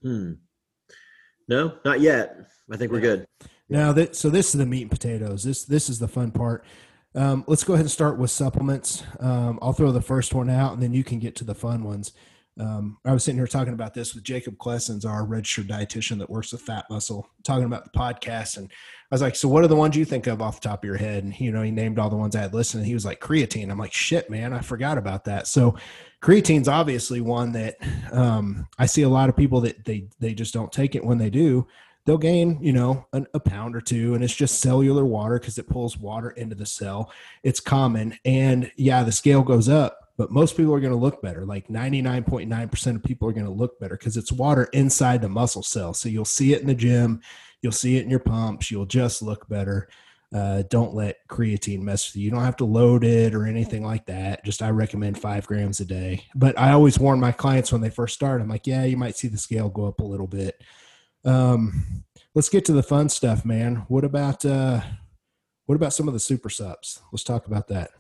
Hmm. 0.02 0.32
No, 1.48 1.78
not 1.84 2.00
yet. 2.00 2.36
I 2.70 2.76
think 2.76 2.92
we're 2.92 3.00
good. 3.00 3.26
Now 3.68 3.92
that 3.92 4.14
so 4.14 4.30
this 4.30 4.54
is 4.54 4.58
the 4.58 4.66
meat 4.66 4.82
and 4.82 4.90
potatoes. 4.90 5.42
This 5.42 5.64
this 5.64 5.88
is 5.88 5.98
the 5.98 6.08
fun 6.08 6.30
part. 6.30 6.64
Um, 7.14 7.44
let's 7.46 7.64
go 7.64 7.74
ahead 7.74 7.84
and 7.84 7.90
start 7.90 8.18
with 8.18 8.30
supplements. 8.30 9.02
Um, 9.20 9.58
I'll 9.62 9.72
throw 9.72 9.92
the 9.92 10.02
first 10.02 10.34
one 10.34 10.50
out, 10.50 10.74
and 10.74 10.82
then 10.82 10.92
you 10.92 11.04
can 11.04 11.18
get 11.18 11.36
to 11.36 11.44
the 11.44 11.54
fun 11.54 11.84
ones. 11.84 12.12
Um, 12.58 12.98
I 13.04 13.12
was 13.12 13.24
sitting 13.24 13.38
here 13.38 13.48
talking 13.48 13.74
about 13.74 13.94
this 13.94 14.14
with 14.14 14.22
Jacob 14.22 14.56
Klessens, 14.58 15.04
our 15.04 15.24
registered 15.24 15.68
dietitian 15.68 16.18
that 16.18 16.30
works 16.30 16.52
with 16.52 16.62
Fat 16.62 16.86
Muscle, 16.88 17.28
talking 17.42 17.64
about 17.64 17.84
the 17.84 17.98
podcast. 17.98 18.58
And 18.58 18.70
I 18.70 19.14
was 19.14 19.22
like, 19.22 19.34
So, 19.34 19.48
what 19.48 19.64
are 19.64 19.68
the 19.68 19.74
ones 19.76 19.96
you 19.96 20.04
think 20.04 20.28
of 20.28 20.40
off 20.40 20.60
the 20.60 20.68
top 20.68 20.84
of 20.84 20.86
your 20.86 20.96
head? 20.96 21.24
And, 21.24 21.38
you 21.40 21.50
know, 21.50 21.62
he 21.62 21.72
named 21.72 21.98
all 21.98 22.10
the 22.10 22.16
ones 22.16 22.36
I 22.36 22.42
had 22.42 22.54
listened. 22.54 22.82
And 22.82 22.86
he 22.86 22.94
was 22.94 23.04
like, 23.04 23.20
Creatine. 23.20 23.70
I'm 23.70 23.78
like, 23.78 23.92
Shit, 23.92 24.30
man, 24.30 24.52
I 24.52 24.60
forgot 24.60 24.98
about 24.98 25.24
that. 25.24 25.48
So, 25.48 25.76
creatine's 26.20 26.68
obviously 26.68 27.20
one 27.20 27.52
that 27.52 27.76
um, 28.12 28.66
I 28.78 28.86
see 28.86 29.02
a 29.02 29.08
lot 29.08 29.28
of 29.28 29.36
people 29.36 29.60
that 29.62 29.84
they, 29.84 30.06
they 30.20 30.32
just 30.32 30.54
don't 30.54 30.72
take 30.72 30.94
it 30.94 31.04
when 31.04 31.18
they 31.18 31.30
do. 31.30 31.66
They'll 32.06 32.18
gain, 32.18 32.58
you 32.62 32.72
know, 32.72 33.06
an, 33.14 33.26
a 33.34 33.40
pound 33.40 33.74
or 33.74 33.80
two, 33.80 34.14
and 34.14 34.22
it's 34.22 34.34
just 34.34 34.60
cellular 34.60 35.06
water 35.06 35.38
because 35.38 35.58
it 35.58 35.68
pulls 35.68 35.96
water 35.96 36.30
into 36.30 36.54
the 36.54 36.66
cell. 36.66 37.10
It's 37.42 37.60
common. 37.60 38.18
And 38.26 38.70
yeah, 38.76 39.02
the 39.02 39.12
scale 39.12 39.42
goes 39.42 39.68
up 39.70 40.03
but 40.16 40.30
most 40.30 40.56
people 40.56 40.72
are 40.74 40.80
going 40.80 40.92
to 40.92 40.98
look 40.98 41.20
better. 41.22 41.44
Like 41.44 41.68
99.9% 41.68 42.96
of 42.96 43.02
people 43.02 43.28
are 43.28 43.32
going 43.32 43.46
to 43.46 43.52
look 43.52 43.78
better 43.80 43.96
because 43.96 44.16
it's 44.16 44.32
water 44.32 44.64
inside 44.72 45.20
the 45.20 45.28
muscle 45.28 45.62
cell. 45.62 45.92
So 45.94 46.08
you'll 46.08 46.24
see 46.24 46.52
it 46.52 46.60
in 46.60 46.66
the 46.66 46.74
gym, 46.74 47.20
you'll 47.62 47.72
see 47.72 47.96
it 47.96 48.04
in 48.04 48.10
your 48.10 48.20
pumps, 48.20 48.70
you'll 48.70 48.86
just 48.86 49.22
look 49.22 49.48
better. 49.48 49.88
Uh, 50.32 50.64
don't 50.68 50.94
let 50.94 51.18
creatine 51.28 51.80
mess 51.80 52.08
with 52.08 52.16
you. 52.16 52.24
You 52.24 52.30
don't 52.32 52.42
have 52.42 52.56
to 52.56 52.64
load 52.64 53.04
it 53.04 53.36
or 53.36 53.46
anything 53.46 53.84
like 53.84 54.06
that. 54.06 54.44
Just 54.44 54.62
I 54.62 54.70
recommend 54.70 55.16
five 55.16 55.46
grams 55.46 55.78
a 55.78 55.84
day. 55.84 56.24
But 56.34 56.58
I 56.58 56.72
always 56.72 56.98
warn 56.98 57.20
my 57.20 57.30
clients 57.30 57.70
when 57.70 57.80
they 57.80 57.90
first 57.90 58.14
start. 58.14 58.40
I'm 58.40 58.48
like, 58.48 58.66
yeah, 58.66 58.82
you 58.82 58.96
might 58.96 59.16
see 59.16 59.28
the 59.28 59.38
scale 59.38 59.68
go 59.68 59.86
up 59.86 60.00
a 60.00 60.04
little 60.04 60.26
bit. 60.26 60.60
Um, 61.24 62.04
let's 62.34 62.48
get 62.48 62.64
to 62.64 62.72
the 62.72 62.82
fun 62.82 63.08
stuff, 63.08 63.44
man. 63.44 63.84
What 63.86 64.04
about 64.04 64.44
uh, 64.44 64.80
what 65.66 65.76
about 65.76 65.92
some 65.92 66.08
of 66.08 66.14
the 66.14 66.20
super 66.20 66.50
subs? 66.50 67.00
Let's 67.12 67.24
talk 67.24 67.46
about 67.46 67.68
that. 67.68 67.92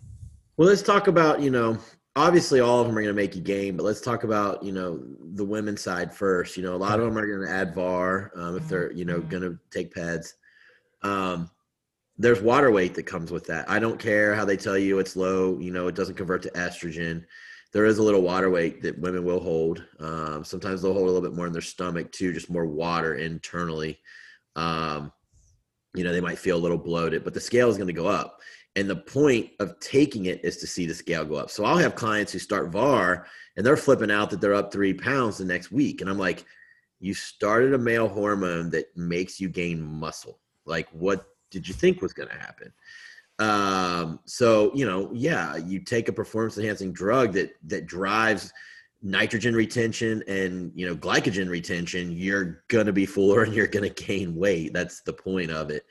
Well, 0.56 0.68
let's 0.68 0.82
talk 0.82 1.06
about 1.06 1.40
you 1.40 1.50
know 1.50 1.78
obviously 2.16 2.60
all 2.60 2.80
of 2.80 2.86
them 2.86 2.96
are 2.96 3.02
going 3.02 3.14
to 3.14 3.20
make 3.20 3.34
you 3.34 3.42
gain, 3.42 3.76
but 3.76 3.84
let's 3.84 4.00
talk 4.00 4.24
about 4.24 4.62
you 4.62 4.72
know 4.72 5.02
the 5.34 5.44
women's 5.44 5.80
side 5.80 6.14
first. 6.14 6.56
You 6.56 6.62
know, 6.62 6.74
a 6.74 6.76
lot 6.76 6.98
of 6.98 7.06
them 7.06 7.18
are 7.18 7.26
going 7.26 7.46
to 7.46 7.52
add 7.52 7.74
VAR 7.74 8.32
um, 8.36 8.56
if 8.56 8.68
they're 8.68 8.92
you 8.92 9.04
know 9.04 9.20
going 9.20 9.42
to 9.42 9.58
take 9.70 9.94
pads. 9.94 10.34
Um, 11.02 11.50
there's 12.16 12.40
water 12.40 12.70
weight 12.70 12.94
that 12.94 13.04
comes 13.04 13.32
with 13.32 13.44
that. 13.46 13.68
I 13.68 13.78
don't 13.78 13.98
care 13.98 14.34
how 14.34 14.44
they 14.44 14.56
tell 14.56 14.78
you 14.78 14.98
it's 14.98 15.16
low. 15.16 15.58
You 15.58 15.72
know, 15.72 15.88
it 15.88 15.96
doesn't 15.96 16.14
convert 16.14 16.42
to 16.42 16.50
estrogen. 16.50 17.24
There 17.72 17.86
is 17.86 17.98
a 17.98 18.02
little 18.04 18.22
water 18.22 18.50
weight 18.50 18.82
that 18.82 19.00
women 19.00 19.24
will 19.24 19.40
hold. 19.40 19.84
Um, 19.98 20.44
sometimes 20.44 20.80
they'll 20.80 20.92
hold 20.92 21.08
a 21.08 21.10
little 21.10 21.28
bit 21.28 21.36
more 21.36 21.48
in 21.48 21.52
their 21.52 21.60
stomach 21.60 22.12
too, 22.12 22.32
just 22.32 22.48
more 22.48 22.66
water 22.66 23.16
internally. 23.16 23.98
Um, 24.54 25.12
you 25.92 26.04
know, 26.04 26.12
they 26.12 26.20
might 26.20 26.38
feel 26.38 26.56
a 26.56 26.58
little 26.58 26.78
bloated, 26.78 27.24
but 27.24 27.34
the 27.34 27.40
scale 27.40 27.68
is 27.68 27.76
going 27.76 27.88
to 27.88 27.92
go 27.92 28.06
up. 28.06 28.40
And 28.76 28.90
the 28.90 28.96
point 28.96 29.50
of 29.60 29.78
taking 29.78 30.26
it 30.26 30.44
is 30.44 30.56
to 30.58 30.66
see 30.66 30.86
the 30.86 30.94
scale 30.94 31.24
go 31.24 31.36
up. 31.36 31.50
So 31.50 31.64
I'll 31.64 31.76
have 31.76 31.94
clients 31.94 32.32
who 32.32 32.40
start 32.40 32.72
VAR 32.72 33.26
and 33.56 33.64
they're 33.64 33.76
flipping 33.76 34.10
out 34.10 34.30
that 34.30 34.40
they're 34.40 34.54
up 34.54 34.72
three 34.72 34.94
pounds 34.94 35.38
the 35.38 35.44
next 35.44 35.70
week. 35.70 36.00
And 36.00 36.10
I'm 36.10 36.18
like, 36.18 36.44
you 36.98 37.14
started 37.14 37.74
a 37.74 37.78
male 37.78 38.08
hormone 38.08 38.70
that 38.70 38.96
makes 38.96 39.40
you 39.40 39.48
gain 39.48 39.80
muscle. 39.80 40.40
Like, 40.64 40.88
what 40.90 41.26
did 41.50 41.68
you 41.68 41.74
think 41.74 42.02
was 42.02 42.12
going 42.12 42.30
to 42.30 42.34
happen? 42.34 42.72
Um, 43.38 44.20
so, 44.24 44.72
you 44.74 44.86
know, 44.86 45.10
yeah, 45.12 45.56
you 45.56 45.80
take 45.80 46.08
a 46.08 46.12
performance 46.12 46.56
enhancing 46.56 46.92
drug 46.92 47.32
that, 47.34 47.52
that 47.64 47.86
drives 47.86 48.52
nitrogen 49.02 49.54
retention 49.54 50.24
and, 50.26 50.72
you 50.74 50.86
know, 50.86 50.96
glycogen 50.96 51.48
retention, 51.48 52.10
you're 52.10 52.64
going 52.68 52.86
to 52.86 52.92
be 52.92 53.06
fuller 53.06 53.42
and 53.42 53.54
you're 53.54 53.66
going 53.66 53.88
to 53.88 54.04
gain 54.04 54.34
weight. 54.34 54.72
That's 54.72 55.02
the 55.02 55.12
point 55.12 55.50
of 55.50 55.70
it. 55.70 55.84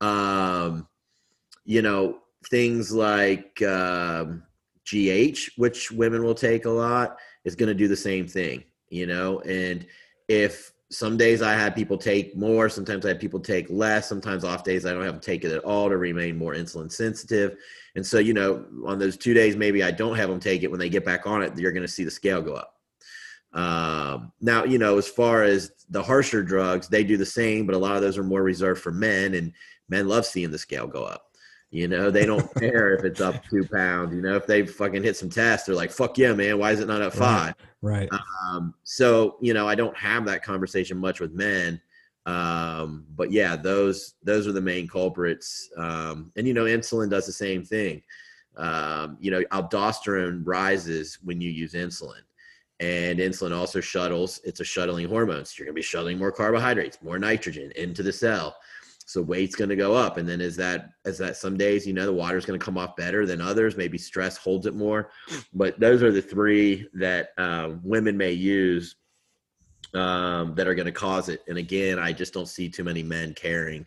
Um, 0.00 0.88
you 1.64 1.82
know, 1.82 2.18
things 2.50 2.92
like 2.92 3.60
um, 3.62 4.42
GH, 4.90 5.50
which 5.56 5.90
women 5.90 6.22
will 6.22 6.34
take 6.34 6.64
a 6.64 6.70
lot, 6.70 7.18
is 7.44 7.54
going 7.54 7.68
to 7.68 7.74
do 7.74 7.88
the 7.88 7.96
same 7.96 8.26
thing, 8.26 8.64
you 8.88 9.06
know. 9.06 9.40
And 9.40 9.86
if 10.28 10.72
some 10.90 11.16
days 11.16 11.42
I 11.42 11.54
have 11.54 11.74
people 11.74 11.98
take 11.98 12.36
more, 12.36 12.68
sometimes 12.68 13.04
I 13.04 13.08
have 13.08 13.18
people 13.18 13.40
take 13.40 13.68
less, 13.68 14.08
sometimes 14.08 14.44
off 14.44 14.62
days 14.62 14.86
I 14.86 14.92
don't 14.92 15.02
have 15.02 15.14
them 15.14 15.20
take 15.20 15.44
it 15.44 15.52
at 15.52 15.64
all 15.64 15.88
to 15.88 15.96
remain 15.96 16.36
more 16.36 16.54
insulin 16.54 16.90
sensitive. 16.90 17.56
And 17.96 18.06
so, 18.06 18.18
you 18.18 18.34
know, 18.34 18.64
on 18.86 18.98
those 18.98 19.16
two 19.16 19.34
days, 19.34 19.56
maybe 19.56 19.82
I 19.82 19.90
don't 19.90 20.16
have 20.16 20.28
them 20.28 20.40
take 20.40 20.62
it. 20.62 20.70
When 20.70 20.78
they 20.78 20.88
get 20.88 21.04
back 21.04 21.26
on 21.26 21.42
it, 21.42 21.58
you're 21.58 21.72
going 21.72 21.86
to 21.86 21.92
see 21.92 22.04
the 22.04 22.10
scale 22.10 22.40
go 22.40 22.54
up. 22.54 22.74
Um, 23.52 24.32
now, 24.40 24.64
you 24.64 24.78
know, 24.78 24.98
as 24.98 25.08
far 25.08 25.42
as 25.42 25.72
the 25.88 26.02
harsher 26.02 26.42
drugs, 26.42 26.88
they 26.88 27.02
do 27.02 27.16
the 27.16 27.26
same, 27.26 27.66
but 27.66 27.74
a 27.74 27.78
lot 27.78 27.96
of 27.96 28.02
those 28.02 28.18
are 28.18 28.24
more 28.24 28.42
reserved 28.42 28.82
for 28.82 28.92
men, 28.92 29.34
and 29.34 29.52
men 29.88 30.08
love 30.08 30.26
seeing 30.26 30.50
the 30.50 30.58
scale 30.58 30.86
go 30.86 31.04
up. 31.04 31.25
You 31.76 31.88
know, 31.88 32.10
they 32.10 32.24
don't 32.24 32.52
care 32.58 32.94
if 32.94 33.04
it's 33.04 33.20
up 33.20 33.44
two 33.50 33.68
pounds. 33.68 34.14
You 34.14 34.22
know, 34.22 34.34
if 34.34 34.46
they 34.46 34.64
fucking 34.64 35.02
hit 35.02 35.14
some 35.14 35.28
tests, 35.28 35.66
they're 35.66 35.76
like, 35.76 35.90
"Fuck 35.90 36.16
yeah, 36.16 36.32
man! 36.32 36.58
Why 36.58 36.72
is 36.72 36.80
it 36.80 36.88
not 36.88 37.02
at 37.02 37.12
five? 37.12 37.54
Right. 37.82 38.08
right. 38.10 38.20
Um, 38.48 38.72
so 38.84 39.36
you 39.42 39.52
know, 39.52 39.68
I 39.68 39.74
don't 39.74 39.96
have 39.96 40.24
that 40.24 40.42
conversation 40.42 40.96
much 40.96 41.20
with 41.20 41.32
men. 41.32 41.80
Um, 42.24 43.04
but 43.14 43.30
yeah, 43.30 43.56
those 43.56 44.14
those 44.22 44.46
are 44.46 44.52
the 44.52 44.60
main 44.60 44.88
culprits. 44.88 45.68
Um, 45.76 46.32
and 46.36 46.46
you 46.48 46.54
know, 46.54 46.64
insulin 46.64 47.10
does 47.10 47.26
the 47.26 47.32
same 47.32 47.62
thing. 47.62 48.02
Um, 48.56 49.18
you 49.20 49.30
know, 49.30 49.42
aldosterone 49.52 50.42
rises 50.46 51.18
when 51.24 51.42
you 51.42 51.50
use 51.50 51.74
insulin, 51.74 52.22
and 52.80 53.18
insulin 53.18 53.54
also 53.54 53.82
shuttles. 53.82 54.40
It's 54.44 54.60
a 54.60 54.64
shuttling 54.64 55.08
hormone, 55.08 55.44
so 55.44 55.56
you're 55.58 55.66
going 55.66 55.74
to 55.74 55.78
be 55.78 55.82
shuttling 55.82 56.16
more 56.16 56.32
carbohydrates, 56.32 57.02
more 57.02 57.18
nitrogen 57.18 57.70
into 57.76 58.02
the 58.02 58.14
cell 58.14 58.56
so 59.06 59.22
weight's 59.22 59.54
going 59.54 59.70
to 59.70 59.76
go 59.76 59.94
up 59.94 60.16
and 60.16 60.28
then 60.28 60.40
is 60.40 60.56
that 60.56 60.90
is 61.04 61.16
that 61.16 61.36
some 61.36 61.56
days 61.56 61.86
you 61.86 61.92
know 61.92 62.06
the 62.06 62.12
water's 62.12 62.44
going 62.44 62.58
to 62.58 62.64
come 62.64 62.76
off 62.76 62.96
better 62.96 63.24
than 63.24 63.40
others 63.40 63.76
maybe 63.76 63.96
stress 63.96 64.36
holds 64.36 64.66
it 64.66 64.74
more. 64.74 65.10
But 65.54 65.78
those 65.80 66.02
are 66.02 66.12
the 66.12 66.20
three 66.20 66.88
that 66.94 67.30
um, 67.38 67.80
women 67.84 68.16
may 68.16 68.32
use 68.32 68.96
um, 69.94 70.54
that 70.56 70.66
are 70.66 70.74
going 70.74 70.86
to 70.86 70.92
cause 70.92 71.28
it. 71.28 71.42
And 71.48 71.56
again 71.56 71.98
i 71.98 72.12
just 72.12 72.34
don't 72.34 72.48
see 72.48 72.68
too 72.68 72.84
many 72.84 73.02
men 73.02 73.32
caring 73.32 73.86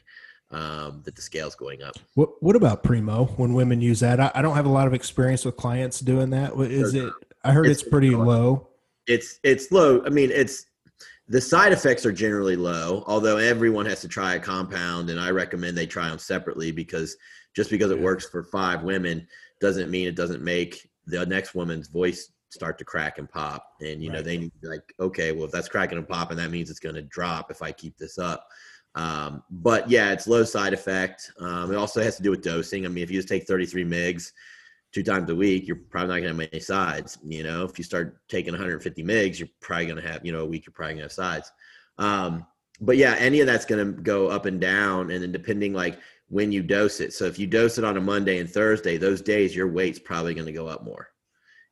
um, 0.51 1.01
that 1.03 1.15
the 1.15 1.21
scale's 1.21 1.55
going 1.55 1.83
up. 1.83 1.95
What 2.15 2.41
what 2.41 2.55
about 2.55 2.83
primo 2.83 3.25
when 3.37 3.53
women 3.53 3.81
use 3.81 3.99
that? 3.99 4.19
I, 4.19 4.31
I 4.33 4.41
don't 4.41 4.55
have 4.55 4.65
a 4.65 4.71
lot 4.71 4.87
of 4.87 4.93
experience 4.93 5.45
with 5.45 5.57
clients 5.57 5.99
doing 5.99 6.29
that. 6.31 6.53
Is 6.59 6.93
it 6.95 7.13
i 7.43 7.51
heard 7.51 7.67
it's, 7.67 7.81
it's 7.81 7.89
pretty 7.89 8.11
low. 8.11 8.67
It's 9.05 9.39
it's 9.43 9.71
low. 9.71 10.03
I 10.05 10.09
mean 10.09 10.31
it's 10.31 10.65
the 11.29 11.39
side 11.39 11.71
effects 11.71 12.05
are 12.07 12.11
generally 12.11 12.55
low, 12.55 13.03
although 13.05 13.37
everyone 13.37 13.85
has 13.85 14.01
to 14.01 14.07
try 14.07 14.33
a 14.33 14.39
compound, 14.39 15.11
and 15.11 15.19
I 15.19 15.29
recommend 15.29 15.77
they 15.77 15.85
try 15.85 16.09
them 16.09 16.17
separately 16.17 16.71
because 16.71 17.15
just 17.55 17.69
because 17.69 17.91
it 17.91 17.99
works 17.99 18.27
for 18.27 18.43
five 18.43 18.83
women 18.83 19.27
doesn't 19.61 19.91
mean 19.91 20.07
it 20.07 20.15
doesn't 20.15 20.43
make 20.43 20.89
the 21.05 21.23
next 21.27 21.53
woman's 21.53 21.87
voice 21.87 22.31
start 22.49 22.79
to 22.79 22.85
crack 22.85 23.19
and 23.19 23.29
pop. 23.29 23.63
And 23.79 24.01
you 24.01 24.09
right. 24.09 24.17
know 24.17 24.21
they 24.23 24.37
need 24.37 24.51
to 24.53 24.59
be 24.59 24.67
like, 24.67 24.93
okay, 24.99 25.31
well 25.31 25.45
if 25.45 25.51
that's 25.51 25.69
cracking 25.69 25.99
and 25.99 26.07
popping, 26.07 26.37
that 26.37 26.49
means 26.49 26.71
it's 26.71 26.79
going 26.79 26.95
to 26.95 27.03
drop 27.03 27.51
if 27.51 27.61
I 27.61 27.71
keep 27.71 27.95
this 27.97 28.17
up. 28.17 28.47
Um, 28.95 29.43
but 29.51 29.87
yeah, 29.87 30.11
it's 30.11 30.27
low 30.27 30.43
side 30.43 30.73
effect. 30.73 31.31
Um, 31.39 31.71
it 31.71 31.75
also 31.75 32.01
has 32.01 32.17
to 32.17 32.23
do 32.23 32.31
with 32.31 32.41
dosing. 32.41 32.85
I 32.85 32.89
mean, 32.89 33.03
if 33.03 33.11
you 33.11 33.19
just 33.19 33.29
take 33.29 33.45
33 33.45 33.85
mgs, 33.85 34.31
two 34.91 35.03
times 35.03 35.29
a 35.29 35.35
week, 35.35 35.67
you're 35.67 35.75
probably 35.75 36.07
not 36.07 36.13
going 36.13 36.35
to 36.35 36.43
have 36.43 36.51
many 36.51 36.59
sides. 36.59 37.17
You 37.23 37.43
know, 37.43 37.63
if 37.63 37.77
you 37.77 37.83
start 37.83 38.17
taking 38.27 38.53
150 38.53 39.03
mgs, 39.03 39.39
you're 39.39 39.49
probably 39.59 39.85
going 39.85 40.01
to 40.01 40.07
have, 40.07 40.25
you 40.25 40.31
know, 40.31 40.41
a 40.41 40.45
week, 40.45 40.65
you're 40.65 40.73
probably 40.73 40.93
going 40.93 40.99
to 40.99 41.05
have 41.05 41.11
sides. 41.11 41.51
Um, 41.97 42.45
but 42.81 42.97
yeah, 42.97 43.15
any 43.19 43.39
of 43.41 43.47
that's 43.47 43.65
going 43.65 43.95
to 43.95 44.01
go 44.01 44.29
up 44.29 44.45
and 44.45 44.59
down. 44.59 45.11
And 45.11 45.21
then 45.21 45.31
depending 45.31 45.73
like 45.73 45.99
when 46.29 46.51
you 46.51 46.63
dose 46.63 47.01
it. 47.01 47.13
So 47.13 47.25
if 47.25 47.37
you 47.37 47.47
dose 47.47 47.77
it 47.77 47.83
on 47.83 47.97
a 47.97 48.01
Monday 48.01 48.39
and 48.39 48.49
Thursday, 48.49 48.97
those 48.97 49.21
days 49.21 49.55
your 49.55 49.67
weight's 49.67 49.99
probably 49.99 50.33
going 50.33 50.47
to 50.47 50.53
go 50.53 50.67
up 50.67 50.83
more. 50.83 51.09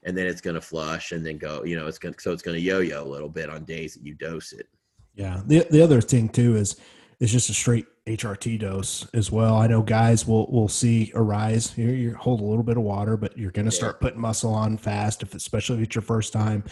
And 0.03 0.17
then 0.17 0.27
it's 0.27 0.41
going 0.41 0.55
to 0.55 0.61
flush 0.61 1.11
and 1.11 1.25
then 1.25 1.37
go, 1.37 1.63
you 1.63 1.75
know, 1.75 1.87
it's 1.87 1.99
to, 1.99 2.13
so 2.19 2.31
it's 2.31 2.43
going 2.43 2.55
to 2.55 2.61
yo-yo 2.61 3.03
a 3.03 3.05
little 3.05 3.29
bit 3.29 3.49
on 3.49 3.63
days 3.65 3.93
that 3.93 4.05
you 4.05 4.13
dose 4.13 4.53
it. 4.53 4.67
Yeah. 5.15 5.41
The, 5.45 5.65
the 5.69 5.81
other 5.81 6.01
thing 6.01 6.29
too 6.29 6.55
is, 6.55 6.79
is 7.19 7.31
just 7.31 7.49
a 7.49 7.53
straight 7.53 7.85
HRT 8.05 8.59
dose 8.59 9.07
as 9.13 9.31
well. 9.31 9.55
I 9.55 9.67
know 9.67 9.81
guys 9.81 10.25
will 10.25 10.49
will 10.51 10.67
see 10.67 11.11
a 11.15 11.21
rise. 11.21 11.77
You, 11.77 11.89
you 11.89 12.15
hold 12.15 12.41
a 12.41 12.45
little 12.45 12.63
bit 12.63 12.77
of 12.77 12.83
water, 12.83 13.17
but 13.17 13.37
you're 13.37 13.51
going 13.51 13.65
to 13.65 13.71
start 13.71 13.99
putting 13.99 14.21
muscle 14.21 14.53
on 14.53 14.77
fast, 14.77 15.23
if 15.23 15.33
especially 15.33 15.77
if 15.77 15.83
it's 15.83 15.95
your 15.95 16.03
first 16.03 16.31
time. 16.31 16.63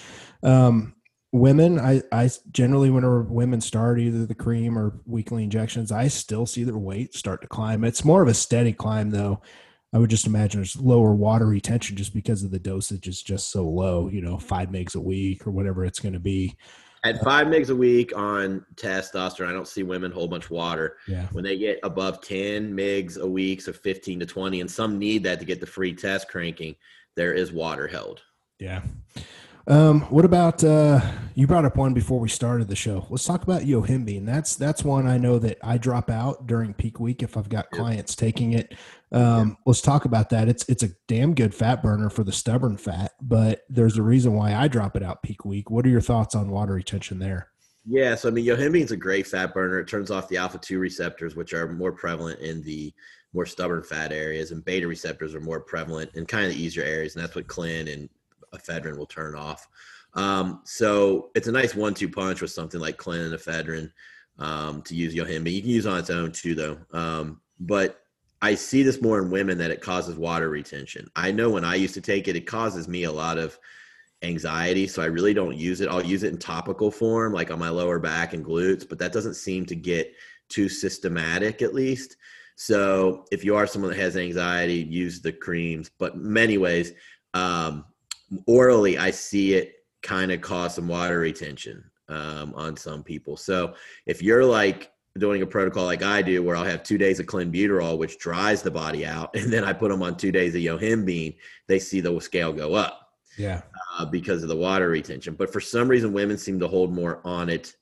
Um, 0.43 0.95
women, 1.31 1.79
I 1.79 2.03
I 2.11 2.29
generally 2.51 2.89
whenever 2.89 3.23
women 3.23 3.59
start 3.59 3.99
either 3.99 4.25
the 4.25 4.35
cream 4.35 4.77
or 4.77 4.99
weekly 5.05 5.43
injections, 5.43 5.91
I 5.91 6.07
still 6.07 6.45
see 6.45 6.63
their 6.63 6.77
weight 6.77 7.15
start 7.15 7.41
to 7.41 7.47
climb. 7.47 7.83
It's 7.83 8.05
more 8.05 8.21
of 8.21 8.27
a 8.27 8.33
steady 8.33 8.73
climb 8.73 9.11
though. 9.11 9.41
I 9.93 9.97
would 9.97 10.09
just 10.09 10.27
imagine 10.27 10.59
there's 10.59 10.75
lower 10.75 11.13
water 11.13 11.47
retention 11.47 11.95
just 11.95 12.13
because 12.13 12.43
of 12.43 12.51
the 12.51 12.59
dosage 12.59 13.07
is 13.07 13.21
just 13.21 13.49
so 13.49 13.63
low. 13.63 14.09
You 14.09 14.21
know, 14.21 14.37
five 14.37 14.69
megs 14.69 14.95
a 14.95 14.99
week 14.99 15.47
or 15.47 15.51
whatever 15.51 15.85
it's 15.85 15.99
going 15.99 16.13
to 16.13 16.19
be. 16.19 16.55
At 17.05 17.23
five 17.23 17.45
megs 17.45 17.69
a 17.69 17.75
week 17.75 18.17
on 18.17 18.65
testosterone, 18.73 19.47
I 19.47 19.51
don't 19.51 19.67
see 19.67 19.83
women 19.83 20.11
hold 20.11 20.31
much 20.31 20.49
water. 20.49 20.97
Yeah. 21.07 21.27
When 21.33 21.43
they 21.43 21.55
get 21.55 21.79
above 21.83 22.19
10 22.21 22.75
megs 22.75 23.19
a 23.19 23.27
week, 23.27 23.61
so 23.61 23.71
15 23.71 24.21
to 24.21 24.25
20, 24.25 24.61
and 24.61 24.71
some 24.71 24.97
need 24.97 25.21
that 25.21 25.39
to 25.39 25.45
get 25.45 25.59
the 25.59 25.67
free 25.67 25.93
test 25.93 26.27
cranking, 26.27 26.75
there 27.15 27.31
is 27.31 27.51
water 27.51 27.85
held. 27.85 28.23
Yeah. 28.57 28.81
Um, 29.67 30.01
what 30.01 30.25
about 30.25 30.63
uh, 30.63 30.99
you 31.35 31.45
brought 31.45 31.65
up 31.65 31.75
one 31.75 31.93
before 31.93 32.19
we 32.19 32.27
started 32.27 32.69
the 32.69 32.75
show? 32.75 33.05
Let's 33.11 33.25
talk 33.25 33.43
about 33.43 33.61
yohimbine. 33.63 34.25
That's 34.25 34.55
that's 34.55 34.83
one 34.83 35.07
I 35.07 35.17
know 35.17 35.37
that 35.39 35.59
I 35.63 35.77
drop 35.77 36.09
out 36.09 36.47
during 36.47 36.73
peak 36.73 36.99
week 36.99 37.21
if 37.21 37.37
I've 37.37 37.49
got 37.49 37.69
clients 37.71 38.15
taking 38.15 38.53
it. 38.53 38.73
Um, 39.11 39.57
let's 39.65 39.81
talk 39.81 40.05
about 40.05 40.29
that. 40.31 40.49
It's 40.49 40.67
it's 40.67 40.83
a 40.83 40.89
damn 41.07 41.35
good 41.35 41.53
fat 41.53 41.81
burner 41.81 42.09
for 42.09 42.23
the 42.23 42.31
stubborn 42.31 42.77
fat, 42.77 43.11
but 43.21 43.61
there's 43.69 43.97
a 43.97 44.03
reason 44.03 44.33
why 44.33 44.53
I 44.53 44.67
drop 44.67 44.95
it 44.95 45.03
out 45.03 45.23
peak 45.23 45.45
week. 45.45 45.69
What 45.69 45.85
are 45.85 45.89
your 45.89 46.01
thoughts 46.01 46.35
on 46.35 46.49
water 46.49 46.73
retention 46.73 47.19
there? 47.19 47.49
Yeah, 47.87 48.15
so 48.15 48.29
I 48.29 48.31
mean, 48.31 48.45
yohimbine 48.45 48.81
is 48.81 48.91
a 48.91 48.97
great 48.97 49.27
fat 49.27 49.53
burner. 49.53 49.79
It 49.79 49.87
turns 49.87 50.09
off 50.09 50.27
the 50.27 50.37
alpha 50.37 50.57
two 50.57 50.79
receptors, 50.79 51.35
which 51.35 51.53
are 51.53 51.71
more 51.71 51.91
prevalent 51.91 52.39
in 52.39 52.63
the 52.63 52.91
more 53.33 53.45
stubborn 53.45 53.83
fat 53.83 54.11
areas, 54.11 54.51
and 54.51 54.65
beta 54.65 54.87
receptors 54.87 55.35
are 55.35 55.41
more 55.41 55.59
prevalent 55.59 56.09
in 56.15 56.25
kind 56.25 56.45
of 56.45 56.53
the 56.53 56.61
easier 56.61 56.83
areas, 56.83 57.15
and 57.15 57.23
that's 57.23 57.35
what 57.35 57.47
clen 57.47 57.87
and 57.87 58.09
ephedrine 58.55 58.97
will 58.97 59.05
turn 59.05 59.35
off. 59.35 59.67
Um, 60.13 60.61
so 60.63 61.29
it's 61.35 61.47
a 61.47 61.51
nice 61.51 61.75
one-two 61.75 62.09
punch 62.09 62.41
with 62.41 62.51
something 62.51 62.79
like 62.79 62.97
clen 62.97 63.21
and 63.21 63.33
ephedrine 63.33 63.91
um, 64.39 64.81
to 64.83 64.95
use 64.95 65.13
yohimbine. 65.13 65.51
You 65.51 65.61
can 65.61 65.69
use 65.69 65.85
on 65.85 65.99
its 65.99 66.09
own 66.09 66.31
too, 66.31 66.55
though. 66.55 66.77
Um, 66.91 67.41
but 67.59 68.01
I 68.45 68.53
see 68.53 68.83
this 68.83 69.01
more 69.01 69.19
in 69.19 69.31
women 69.31 69.57
that 69.57 69.71
it 69.71 69.81
causes 69.81 70.17
water 70.17 70.49
retention. 70.49 71.09
I 71.15 71.31
know 71.31 71.49
when 71.49 71.65
I 71.65 71.73
used 71.73 71.95
to 71.95 72.01
take 72.01 72.27
it, 72.27 72.35
it 72.35 72.45
causes 72.45 72.87
me 72.87 73.05
a 73.05 73.11
lot 73.11 73.39
of 73.39 73.57
anxiety, 74.21 74.85
so 74.85 75.01
I 75.01 75.07
really 75.07 75.33
don't 75.33 75.57
use 75.57 75.81
it. 75.81 75.89
I'll 75.89 76.05
use 76.05 76.21
it 76.21 76.31
in 76.31 76.37
topical 76.37 76.91
form, 76.91 77.33
like 77.33 77.49
on 77.49 77.57
my 77.57 77.69
lower 77.69 77.97
back 77.97 78.35
and 78.35 78.45
glutes, 78.45 78.87
but 78.87 78.99
that 78.99 79.11
doesn't 79.11 79.33
seem 79.33 79.65
to 79.65 79.75
get 79.75 80.13
too 80.47 80.69
systematic, 80.69 81.63
at 81.63 81.73
least. 81.73 82.17
So 82.55 83.25
if 83.31 83.43
you 83.43 83.55
are 83.55 83.65
someone 83.65 83.89
that 83.89 83.99
has 83.99 84.15
anxiety, 84.15 84.75
use 84.75 85.21
the 85.21 85.33
creams. 85.33 85.89
But 85.97 86.15
many 86.15 86.59
ways, 86.59 86.91
um, 87.33 87.83
orally, 88.45 88.99
I 88.99 89.09
see 89.09 89.55
it 89.55 89.73
kind 90.03 90.31
of 90.31 90.41
cause 90.41 90.75
some 90.75 90.87
water 90.87 91.17
retention 91.17 91.83
um, 92.09 92.53
on 92.53 92.77
some 92.77 93.01
people. 93.01 93.37
So 93.37 93.73
if 94.05 94.21
you're 94.21 94.45
like 94.45 94.91
doing 95.17 95.41
a 95.41 95.47
protocol 95.47 95.85
like 95.85 96.03
I 96.03 96.21
do, 96.21 96.43
where 96.43 96.55
I'll 96.55 96.65
have 96.65 96.83
two 96.83 96.97
days 96.97 97.19
of 97.19 97.25
clenbuterol, 97.25 97.97
which 97.97 98.17
dries 98.19 98.61
the 98.61 98.71
body 98.71 99.05
out, 99.05 99.35
and 99.35 99.51
then 99.51 99.63
I 99.63 99.73
put 99.73 99.89
them 99.89 100.03
on 100.03 100.17
two 100.17 100.31
days 100.31 100.55
of 100.55 100.61
yohimbine, 100.61 101.37
they 101.67 101.79
see 101.79 102.01
the 102.01 102.19
scale 102.19 102.53
go 102.53 102.73
up. 102.73 103.01
Yeah, 103.37 103.61
uh, 103.97 104.05
because 104.05 104.43
of 104.43 104.49
the 104.49 104.55
water 104.55 104.87
retention. 104.87 105.35
But 105.35 105.51
for 105.51 105.59
some 105.59 105.89
reason, 105.89 106.13
women 106.13 106.37
seem 106.37 106.59
to 106.61 106.69
hold 106.69 106.93
more 106.93 107.19
on 107.25 107.49
it 107.49 107.75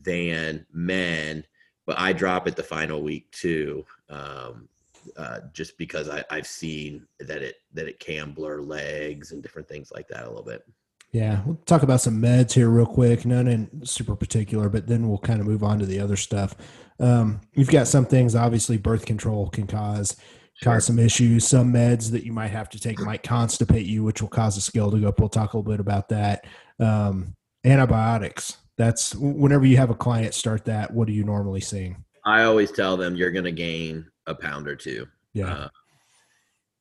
than 0.00 0.64
men. 0.72 1.44
But 1.84 1.98
I 1.98 2.12
drop 2.12 2.46
it 2.46 2.54
the 2.54 2.62
final 2.62 3.02
week 3.02 3.28
too. 3.32 3.84
Um, 4.08 4.68
uh, 5.16 5.40
just 5.52 5.78
because 5.78 6.08
I, 6.08 6.22
I've 6.30 6.46
seen 6.46 7.06
that 7.18 7.42
it 7.42 7.56
that 7.74 7.88
it 7.88 7.98
can 7.98 8.32
blur 8.32 8.60
legs 8.60 9.32
and 9.32 9.42
different 9.42 9.68
things 9.68 9.90
like 9.90 10.06
that 10.08 10.24
a 10.24 10.28
little 10.28 10.44
bit. 10.44 10.64
Yeah, 11.12 11.42
we'll 11.44 11.56
talk 11.66 11.82
about 11.82 12.00
some 12.00 12.22
meds 12.22 12.52
here 12.52 12.68
real 12.68 12.86
quick. 12.86 13.26
None 13.26 13.48
in 13.48 13.84
super 13.84 14.14
particular, 14.14 14.68
but 14.68 14.86
then 14.86 15.08
we'll 15.08 15.18
kind 15.18 15.40
of 15.40 15.46
move 15.46 15.64
on 15.64 15.80
to 15.80 15.86
the 15.86 15.98
other 15.98 16.16
stuff. 16.16 16.54
Um, 17.00 17.40
you've 17.54 17.70
got 17.70 17.88
some 17.88 18.06
things. 18.06 18.36
Obviously, 18.36 18.76
birth 18.76 19.06
control 19.06 19.48
can 19.48 19.66
cause 19.66 20.16
sure. 20.54 20.74
cause 20.74 20.86
some 20.86 21.00
issues. 21.00 21.46
Some 21.48 21.72
meds 21.72 22.12
that 22.12 22.24
you 22.24 22.32
might 22.32 22.48
have 22.48 22.68
to 22.70 22.78
take 22.78 23.00
might 23.00 23.24
constipate 23.24 23.86
you, 23.86 24.04
which 24.04 24.22
will 24.22 24.28
cause 24.28 24.54
the 24.54 24.60
scale 24.60 24.90
to 24.90 25.00
go 25.00 25.08
up. 25.08 25.18
We'll 25.18 25.28
talk 25.28 25.54
a 25.54 25.56
little 25.56 25.72
bit 25.72 25.80
about 25.80 26.08
that. 26.10 26.44
Um, 26.78 27.34
antibiotics. 27.64 28.58
That's 28.76 29.14
whenever 29.14 29.66
you 29.66 29.76
have 29.78 29.90
a 29.90 29.94
client 29.94 30.32
start 30.32 30.64
that. 30.66 30.92
What 30.92 31.08
are 31.08 31.12
you 31.12 31.24
normally 31.24 31.60
seeing? 31.60 32.04
I 32.24 32.44
always 32.44 32.70
tell 32.70 32.96
them 32.96 33.16
you're 33.16 33.32
going 33.32 33.44
to 33.44 33.52
gain 33.52 34.06
a 34.26 34.34
pound 34.34 34.68
or 34.68 34.76
two. 34.76 35.06
Yeah. 35.32 35.52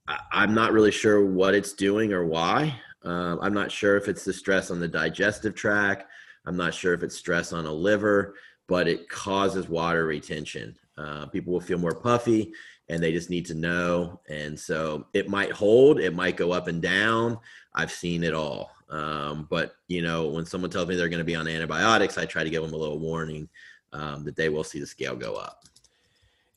Uh, 0.07 0.17
I, 0.31 0.43
am 0.43 0.53
not 0.53 0.71
really 0.71 0.91
sure 0.91 1.25
what 1.25 1.55
it's 1.55 1.73
doing 1.73 2.13
or 2.13 2.25
why. 2.25 2.79
Uh, 3.03 3.37
I'm 3.41 3.53
not 3.53 3.71
sure 3.71 3.97
if 3.97 4.07
it's 4.07 4.25
the 4.25 4.33
stress 4.33 4.71
on 4.71 4.79
the 4.79 4.87
digestive 4.87 5.55
tract. 5.55 6.05
I'm 6.45 6.57
not 6.57 6.73
sure 6.73 6.93
if 6.93 7.03
it's 7.03 7.15
stress 7.15 7.53
on 7.53 7.65
a 7.65 7.71
liver, 7.71 8.35
but 8.67 8.87
it 8.87 9.09
causes 9.09 9.69
water 9.69 10.05
retention. 10.05 10.75
Uh, 10.97 11.25
people 11.27 11.53
will 11.53 11.61
feel 11.61 11.77
more 11.77 11.95
puffy 11.95 12.51
and 12.89 13.01
they 13.01 13.11
just 13.11 13.29
need 13.29 13.45
to 13.45 13.53
know. 13.53 14.19
And 14.29 14.59
so 14.59 15.05
it 15.13 15.29
might 15.29 15.51
hold, 15.51 15.99
it 15.99 16.13
might 16.13 16.37
go 16.37 16.51
up 16.51 16.67
and 16.67 16.81
down. 16.81 17.37
I've 17.73 17.91
seen 17.91 18.23
it 18.23 18.33
all. 18.33 18.71
Um, 18.89 19.47
but, 19.49 19.75
you 19.87 20.01
know, 20.01 20.27
when 20.27 20.45
someone 20.45 20.71
tells 20.71 20.87
me 20.87 20.95
they're 20.95 21.09
going 21.09 21.19
to 21.19 21.23
be 21.23 21.35
on 21.35 21.47
antibiotics, 21.47 22.17
I 22.17 22.25
try 22.25 22.43
to 22.43 22.49
give 22.49 22.63
them 22.63 22.73
a 22.73 22.77
little 22.77 22.99
warning 22.99 23.47
um, 23.93 24.23
that 24.25 24.35
they 24.35 24.49
will 24.49 24.63
see 24.63 24.79
the 24.79 24.87
scale 24.87 25.15
go 25.15 25.35
up. 25.35 25.63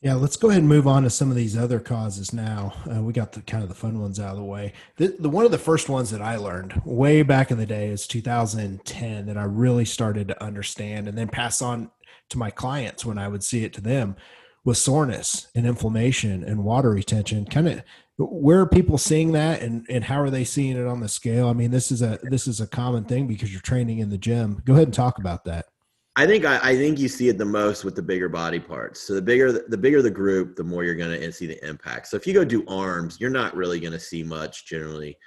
Yeah, 0.03 0.15
let's 0.15 0.35
go 0.35 0.49
ahead 0.49 0.59
and 0.59 0.67
move 0.67 0.85
on 0.85 1.03
to 1.03 1.09
some 1.09 1.29
of 1.29 1.37
these 1.37 1.55
other 1.55 1.79
causes 1.79 2.33
now. 2.33 2.73
Uh, 2.93 3.01
we 3.01 3.13
got 3.13 3.31
the 3.31 3.41
kind 3.41 3.63
of 3.63 3.69
the 3.69 3.75
fun 3.75 4.01
ones 4.01 4.19
out 4.19 4.31
of 4.31 4.37
the 4.37 4.43
way. 4.43 4.73
The, 4.97 5.15
the 5.17 5.29
one 5.29 5.45
of 5.45 5.51
the 5.51 5.57
first 5.57 5.87
ones 5.87 6.09
that 6.09 6.21
I 6.21 6.35
learned 6.35 6.81
way 6.83 7.23
back 7.23 7.51
in 7.51 7.57
the 7.57 7.65
day 7.65 7.87
is 7.87 8.05
2010 8.05 9.25
that 9.25 9.37
I 9.37 9.43
really 9.43 9.85
started 9.85 10.27
to 10.27 10.43
understand 10.43 11.07
and 11.07 11.17
then 11.17 11.29
pass 11.29 11.61
on 11.61 11.89
to 12.31 12.37
my 12.37 12.51
clients 12.51 13.05
when 13.05 13.17
I 13.17 13.29
would 13.29 13.45
see 13.45 13.63
it 13.63 13.71
to 13.75 13.81
them 13.81 14.17
was 14.65 14.83
soreness 14.83 15.47
and 15.55 15.65
inflammation 15.65 16.43
and 16.43 16.65
water 16.65 16.89
retention. 16.89 17.45
Kind 17.45 17.69
of 17.69 17.83
where 18.17 18.59
are 18.59 18.67
people 18.67 18.97
seeing 18.97 19.31
that 19.31 19.61
and, 19.61 19.85
and 19.89 20.03
how 20.03 20.19
are 20.19 20.29
they 20.29 20.43
seeing 20.43 20.75
it 20.75 20.85
on 20.85 20.99
the 20.99 21.07
scale? 21.07 21.47
I 21.47 21.53
mean, 21.53 21.71
this 21.71 21.93
is 21.93 22.01
a 22.01 22.19
this 22.23 22.45
is 22.45 22.59
a 22.59 22.67
common 22.67 23.05
thing 23.05 23.25
because 23.25 23.53
you're 23.53 23.61
training 23.61 23.99
in 23.99 24.09
the 24.09 24.17
gym. 24.17 24.61
Go 24.65 24.73
ahead 24.73 24.87
and 24.87 24.93
talk 24.93 25.17
about 25.17 25.45
that. 25.45 25.67
I 26.15 26.27
think 26.27 26.45
I, 26.45 26.59
I, 26.61 26.75
think 26.75 26.99
you 26.99 27.07
see 27.07 27.29
it 27.29 27.39
the 27.39 27.45
most 27.45 27.83
with 27.83 27.95
the 27.95 28.01
bigger 28.01 28.29
body 28.29 28.59
parts. 28.59 28.99
So 29.01 29.15
the 29.15 29.21
bigger 29.21 29.51
the, 29.51 29.77
bigger 29.77 30.01
the 30.01 30.11
group, 30.11 30.55
the 30.55 30.63
more 30.63 30.83
you're 30.83 30.93
going 30.93 31.19
to 31.19 31.31
see 31.31 31.47
the 31.47 31.67
impact. 31.67 32.07
So 32.07 32.17
if 32.17 32.27
you 32.27 32.33
go 32.33 32.45
do 32.45 32.63
arms, 32.67 33.19
you're 33.19 33.31
not 33.31 33.55
really 33.55 33.79
going 33.79 33.93
to 33.93 33.99
see 33.99 34.21
much 34.21 34.67
generally, 34.67 35.17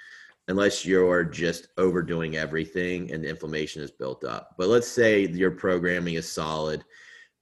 unless 0.47 0.85
you're 0.85 1.25
just 1.25 1.67
overdoing 1.77 2.37
everything 2.37 3.11
and 3.11 3.21
the 3.23 3.29
inflammation 3.29 3.81
is 3.81 3.91
built 3.91 4.23
up. 4.23 4.55
But 4.57 4.69
let's 4.69 4.87
say 4.87 5.27
your 5.27 5.51
programming 5.51 6.13
is 6.13 6.31
solid. 6.31 6.85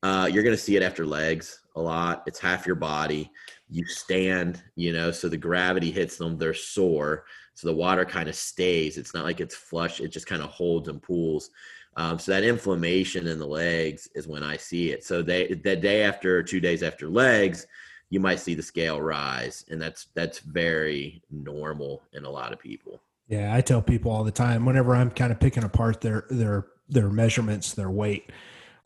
Uh, 0.02 0.28
you're 0.32 0.44
going 0.44 0.56
to 0.56 0.62
see 0.62 0.76
it 0.76 0.84
after 0.84 1.06
legs 1.06 1.62
a 1.76 1.82
lot. 1.82 2.24
It's 2.26 2.40
half 2.40 2.66
your 2.66 2.76
body. 2.76 3.32
You 3.70 3.86
stand, 3.86 4.64
you 4.76 4.92
know, 4.92 5.12
so 5.12 5.30
the 5.30 5.38
gravity 5.38 5.92
hits 5.92 6.18
them. 6.18 6.38
They're 6.38 6.54
sore, 6.56 7.26
so 7.54 7.68
the 7.68 7.76
water 7.76 8.06
kind 8.06 8.28
of 8.28 8.36
stays. 8.36 8.98
It's 8.98 9.14
not 9.14 9.24
like 9.24 9.40
it's 9.40 9.56
flush. 9.56 10.00
It 10.00 10.10
just 10.10 10.28
kind 10.28 10.42
of 10.42 10.50
holds 10.50 10.90
and 10.90 11.02
pools. 11.02 11.52
Um, 11.98 12.20
so 12.20 12.32
that 12.32 12.44
inflammation 12.44 13.28
in 13.28 13.40
the 13.40 13.48
legs 13.48 14.10
is 14.16 14.28
when 14.28 14.44
I 14.44 14.58
see 14.58 14.92
it. 14.92 15.04
So 15.04 15.22
they 15.22 15.48
the 15.48 15.76
day 15.76 16.04
after, 16.04 16.44
two 16.44 16.60
days 16.60 16.84
after 16.84 17.08
legs, 17.08 17.68
you 18.10 18.20
might 18.20 18.40
see 18.40 18.54
the 18.54 18.64
scale 18.64 19.02
rise, 19.02 19.66
and 19.70 19.82
that's 19.82 20.08
that's 20.14 20.40
very 20.40 21.22
normal 21.32 22.04
in 22.14 22.26
a 22.26 22.30
lot 22.30 22.54
of 22.54 22.60
people. 22.60 23.02
Yeah, 23.28 23.56
I 23.56 23.62
tell 23.62 23.82
people 23.82 24.12
all 24.12 24.24
the 24.24 24.32
time 24.32 24.66
whenever 24.66 24.96
I'm 24.96 25.10
kind 25.10 25.32
of 25.32 25.40
picking 25.40 25.64
apart 25.64 26.02
their 26.02 26.26
their 26.30 26.68
their 26.90 27.10
measurements, 27.10 27.74
their 27.74 27.90
weight, 27.90 28.32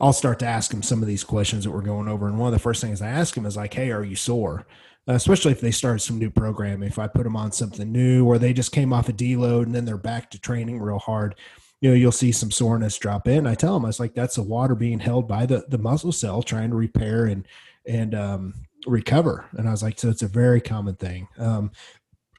I'll 0.00 0.12
start 0.12 0.38
to 0.38 0.46
ask 0.46 0.70
them 0.70 0.82
some 0.82 1.02
of 1.02 1.08
these 1.08 1.24
questions 1.24 1.64
that 1.64 1.70
we're 1.70 1.82
going 1.82 2.08
over. 2.08 2.26
And 2.26 2.38
one 2.38 2.48
of 2.48 2.52
the 2.52 2.58
first 2.58 2.80
things 2.80 3.02
I 3.02 3.08
ask 3.08 3.34
them 3.34 3.44
is 3.44 3.56
like, 3.56 3.74
"Hey, 3.74 3.90
are 3.90 4.04
you 4.04 4.16
sore?" 4.16 4.66
Uh, 5.08 5.14
especially 5.14 5.52
if 5.52 5.60
they 5.60 5.70
start 5.70 6.00
some 6.00 6.18
new 6.18 6.30
program. 6.30 6.82
If 6.82 6.98
I 6.98 7.06
put 7.06 7.24
them 7.24 7.36
on 7.36 7.52
something 7.52 7.90
new, 7.90 8.24
or 8.24 8.38
they 8.38 8.52
just 8.52 8.72
came 8.72 8.92
off 8.92 9.08
a 9.08 9.12
deload 9.12 9.64
and 9.64 9.74
then 9.74 9.84
they're 9.84 9.96
back 9.96 10.30
to 10.30 10.38
training 10.38 10.80
real 10.80 10.98
hard, 10.98 11.34
you 11.80 11.88
know, 11.88 11.96
you'll 11.96 12.12
see 12.12 12.32
some 12.32 12.50
soreness 12.50 12.98
drop 12.98 13.26
in. 13.26 13.46
I 13.46 13.54
tell 13.54 13.74
them, 13.74 13.84
I 13.84 13.88
was 13.88 14.00
like, 14.00 14.14
"That's 14.14 14.36
the 14.36 14.42
water 14.42 14.74
being 14.74 15.00
held 15.00 15.26
by 15.26 15.46
the 15.46 15.64
the 15.68 15.78
muscle 15.78 16.12
cell 16.12 16.42
trying 16.42 16.70
to 16.70 16.76
repair 16.76 17.26
and 17.26 17.46
and 17.86 18.14
um, 18.14 18.54
recover." 18.86 19.46
And 19.52 19.66
I 19.66 19.70
was 19.70 19.82
like, 19.82 19.98
"So 19.98 20.08
it's 20.10 20.22
a 20.22 20.28
very 20.28 20.60
common 20.60 20.96
thing." 20.96 21.28
Um, 21.38 21.70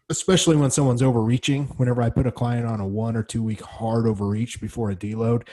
especially 0.09 0.57
when 0.57 0.69
someone's 0.69 1.01
overreaching. 1.01 1.65
Whenever 1.77 2.01
I 2.01 2.09
put 2.09 2.27
a 2.27 2.31
client 2.31 2.67
on 2.67 2.81
a 2.81 2.87
one 2.87 3.15
or 3.15 3.23
two 3.23 3.41
week 3.41 3.61
hard 3.61 4.05
overreach 4.05 4.61
before 4.61 4.91
a 4.91 4.95
deload, 4.95 5.47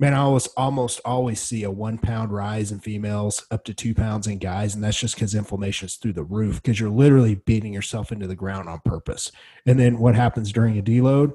man, 0.00 0.14
I 0.14 0.18
always 0.18 0.48
almost 0.48 1.00
always 1.04 1.40
see 1.40 1.62
a 1.62 1.70
one 1.70 1.96
pound 1.96 2.32
rise 2.32 2.72
in 2.72 2.80
females 2.80 3.46
up 3.50 3.64
to 3.64 3.74
two 3.74 3.94
pounds 3.94 4.26
in 4.26 4.38
guys. 4.38 4.74
And 4.74 4.82
that's 4.82 4.98
just 4.98 5.14
because 5.14 5.34
inflammation 5.34 5.86
is 5.86 5.96
through 5.96 6.14
the 6.14 6.24
roof 6.24 6.60
because 6.62 6.80
you're 6.80 6.90
literally 6.90 7.36
beating 7.36 7.72
yourself 7.72 8.10
into 8.10 8.26
the 8.26 8.34
ground 8.34 8.68
on 8.68 8.80
purpose. 8.84 9.30
And 9.64 9.78
then 9.78 9.98
what 9.98 10.14
happens 10.14 10.52
during 10.52 10.78
a 10.78 10.82
deload? 10.82 11.32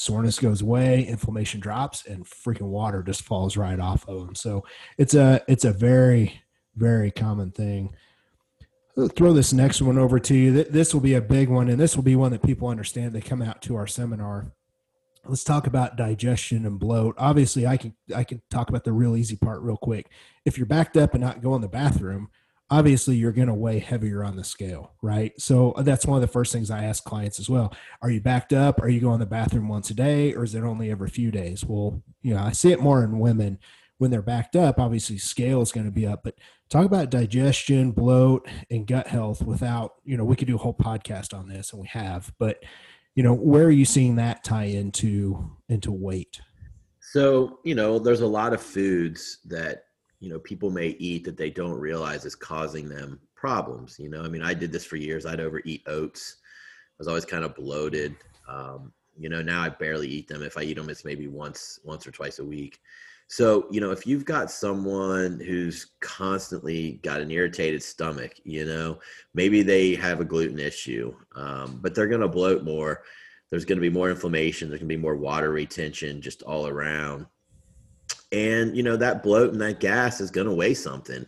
Soreness 0.00 0.38
goes 0.38 0.62
away, 0.62 1.04
inflammation 1.04 1.60
drops, 1.60 2.06
and 2.06 2.24
freaking 2.24 2.68
water 2.68 3.02
just 3.02 3.22
falls 3.22 3.56
right 3.56 3.78
off 3.78 4.08
of 4.08 4.26
them. 4.26 4.34
So 4.34 4.64
it's 4.96 5.14
a 5.14 5.42
it's 5.46 5.64
a 5.64 5.72
very 5.72 6.40
very 6.76 7.10
common 7.10 7.50
thing. 7.50 7.94
I'll 8.96 9.08
throw 9.08 9.32
this 9.32 9.52
next 9.52 9.82
one 9.82 9.98
over 9.98 10.18
to 10.18 10.34
you. 10.34 10.64
This 10.64 10.94
will 10.94 11.00
be 11.00 11.14
a 11.14 11.20
big 11.20 11.48
one, 11.48 11.68
and 11.68 11.78
this 11.78 11.96
will 11.96 12.02
be 12.02 12.16
one 12.16 12.32
that 12.32 12.42
people 12.42 12.68
understand. 12.68 13.12
They 13.12 13.20
come 13.20 13.42
out 13.42 13.60
to 13.62 13.76
our 13.76 13.86
seminar 13.86 14.52
let's 15.26 15.44
talk 15.44 15.66
about 15.66 15.96
digestion 15.96 16.66
and 16.66 16.78
bloat. 16.78 17.14
Obviously, 17.18 17.66
I 17.66 17.76
can 17.76 17.94
I 18.14 18.24
can 18.24 18.40
talk 18.50 18.68
about 18.68 18.84
the 18.84 18.92
real 18.92 19.16
easy 19.16 19.36
part 19.36 19.60
real 19.60 19.76
quick. 19.76 20.10
If 20.44 20.56
you're 20.56 20.66
backed 20.66 20.96
up 20.96 21.14
and 21.14 21.22
not 21.22 21.42
going 21.42 21.60
to 21.60 21.66
the 21.66 21.70
bathroom, 21.70 22.30
obviously 22.70 23.16
you're 23.16 23.32
going 23.32 23.48
to 23.48 23.54
weigh 23.54 23.78
heavier 23.80 24.24
on 24.24 24.36
the 24.36 24.44
scale, 24.44 24.92
right? 25.02 25.32
So 25.38 25.72
uh, 25.72 25.82
that's 25.82 26.06
one 26.06 26.16
of 26.16 26.22
the 26.22 26.32
first 26.32 26.52
things 26.52 26.70
I 26.70 26.84
ask 26.84 27.02
clients 27.04 27.40
as 27.40 27.50
well. 27.50 27.74
Are 28.02 28.10
you 28.10 28.20
backed 28.20 28.52
up? 28.52 28.80
Are 28.80 28.88
you 28.88 29.00
going 29.00 29.18
to 29.18 29.24
the 29.24 29.30
bathroom 29.30 29.68
once 29.68 29.90
a 29.90 29.94
day, 29.94 30.34
or 30.34 30.44
is 30.44 30.54
it 30.54 30.62
only 30.62 30.90
every 30.90 31.08
few 31.08 31.30
days? 31.30 31.64
Well, 31.64 32.02
you 32.22 32.34
know, 32.34 32.42
I 32.42 32.52
see 32.52 32.72
it 32.72 32.80
more 32.80 33.02
in 33.02 33.18
women 33.18 33.58
when 33.98 34.10
they're 34.10 34.22
backed 34.22 34.56
up. 34.56 34.78
Obviously, 34.78 35.18
scale 35.18 35.60
is 35.60 35.72
going 35.72 35.86
to 35.86 35.92
be 35.92 36.06
up, 36.06 36.22
but 36.22 36.36
talk 36.68 36.86
about 36.86 37.10
digestion, 37.10 37.90
bloat, 37.90 38.48
and 38.70 38.86
gut 38.86 39.08
health 39.08 39.42
without 39.42 39.94
you 40.04 40.16
know 40.16 40.24
we 40.24 40.36
could 40.36 40.48
do 40.48 40.56
a 40.56 40.58
whole 40.58 40.74
podcast 40.74 41.36
on 41.36 41.48
this, 41.48 41.72
and 41.72 41.82
we 41.82 41.88
have, 41.88 42.32
but 42.38 42.62
you 43.14 43.22
know 43.22 43.34
where 43.34 43.64
are 43.64 43.70
you 43.70 43.84
seeing 43.84 44.16
that 44.16 44.44
tie 44.44 44.64
into 44.64 45.50
into 45.68 45.90
weight 45.90 46.40
so 47.00 47.58
you 47.64 47.74
know 47.74 47.98
there's 47.98 48.20
a 48.20 48.26
lot 48.26 48.52
of 48.52 48.62
foods 48.62 49.38
that 49.46 49.84
you 50.20 50.30
know 50.30 50.38
people 50.38 50.70
may 50.70 50.88
eat 50.98 51.24
that 51.24 51.36
they 51.36 51.50
don't 51.50 51.78
realize 51.78 52.24
is 52.24 52.34
causing 52.34 52.88
them 52.88 53.18
problems 53.34 53.98
you 53.98 54.08
know 54.08 54.22
i 54.22 54.28
mean 54.28 54.42
i 54.42 54.54
did 54.54 54.70
this 54.70 54.84
for 54.84 54.96
years 54.96 55.26
i'd 55.26 55.40
overeat 55.40 55.82
oats 55.86 56.36
i 56.42 56.96
was 56.98 57.08
always 57.08 57.24
kind 57.24 57.44
of 57.44 57.54
bloated 57.54 58.14
um, 58.48 58.92
you 59.18 59.28
know 59.28 59.42
now 59.42 59.62
i 59.62 59.68
barely 59.68 60.08
eat 60.08 60.28
them 60.28 60.42
if 60.42 60.56
i 60.56 60.62
eat 60.62 60.76
them 60.76 60.88
it's 60.88 61.04
maybe 61.04 61.26
once 61.26 61.80
once 61.84 62.06
or 62.06 62.10
twice 62.10 62.38
a 62.38 62.44
week 62.44 62.80
so, 63.30 63.68
you 63.70 63.80
know, 63.80 63.92
if 63.92 64.08
you've 64.08 64.24
got 64.24 64.50
someone 64.50 65.38
who's 65.38 65.92
constantly 66.00 66.98
got 67.04 67.20
an 67.20 67.30
irritated 67.30 67.80
stomach, 67.80 68.32
you 68.42 68.64
know, 68.64 68.98
maybe 69.34 69.62
they 69.62 69.94
have 69.94 70.18
a 70.18 70.24
gluten 70.24 70.58
issue, 70.58 71.14
um, 71.36 71.78
but 71.80 71.94
they're 71.94 72.08
going 72.08 72.22
to 72.22 72.28
bloat 72.28 72.64
more. 72.64 73.04
There's 73.48 73.64
going 73.64 73.76
to 73.76 73.82
be 73.82 73.88
more 73.88 74.10
inflammation. 74.10 74.68
There's 74.68 74.80
going 74.80 74.88
to 74.88 74.96
be 74.96 75.00
more 75.00 75.14
water 75.14 75.52
retention 75.52 76.20
just 76.20 76.42
all 76.42 76.66
around. 76.66 77.26
And, 78.32 78.76
you 78.76 78.82
know, 78.82 78.96
that 78.96 79.22
bloat 79.22 79.52
and 79.52 79.60
that 79.60 79.80
gas 79.80 80.20
is 80.20 80.30
going 80.30 80.46
to 80.46 80.54
weigh 80.54 80.74
something. 80.74 81.26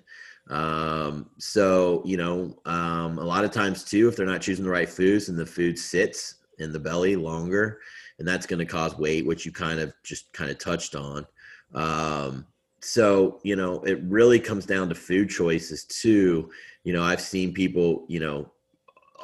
Um, 0.48 1.30
so, 1.38 2.02
you 2.04 2.16
know, 2.16 2.58
um, 2.64 3.18
a 3.18 3.24
lot 3.24 3.44
of 3.44 3.50
times 3.50 3.84
too, 3.84 4.08
if 4.08 4.16
they're 4.16 4.26
not 4.26 4.42
choosing 4.42 4.64
the 4.64 4.70
right 4.70 4.88
foods 4.88 5.28
and 5.28 5.38
the 5.38 5.46
food 5.46 5.78
sits 5.78 6.36
in 6.58 6.72
the 6.72 6.78
belly 6.78 7.16
longer, 7.16 7.80
and 8.18 8.28
that's 8.28 8.46
going 8.46 8.58
to 8.58 8.66
cause 8.66 8.96
weight, 8.98 9.26
which 9.26 9.46
you 9.46 9.52
kind 9.52 9.80
of 9.80 9.92
just 10.04 10.32
kind 10.32 10.50
of 10.50 10.58
touched 10.58 10.94
on. 10.94 11.26
Um, 11.74 12.46
so 12.80 13.40
you 13.42 13.56
know, 13.56 13.80
it 13.82 14.00
really 14.02 14.38
comes 14.38 14.66
down 14.66 14.88
to 14.88 14.94
food 14.94 15.30
choices 15.30 15.84
too. 15.84 16.50
You 16.84 16.92
know, 16.92 17.02
I've 17.02 17.20
seen 17.20 17.54
people, 17.54 18.04
you 18.08 18.20
know, 18.20 18.52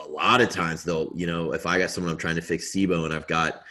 a 0.05 0.09
lot 0.09 0.41
of 0.41 0.49
times 0.49 0.85
they'll, 0.85 1.13
you 1.15 1.27
know, 1.27 1.53
if 1.53 1.67
I 1.67 1.79
got 1.79 1.91
someone 1.91 2.13
I'm 2.13 2.19
trying 2.19 2.37
to 2.37 2.43
fix 2.43 2.73
SIBO 2.73 3.05
and 3.05 3.13
I've 3.13 3.27
got 3.27 3.63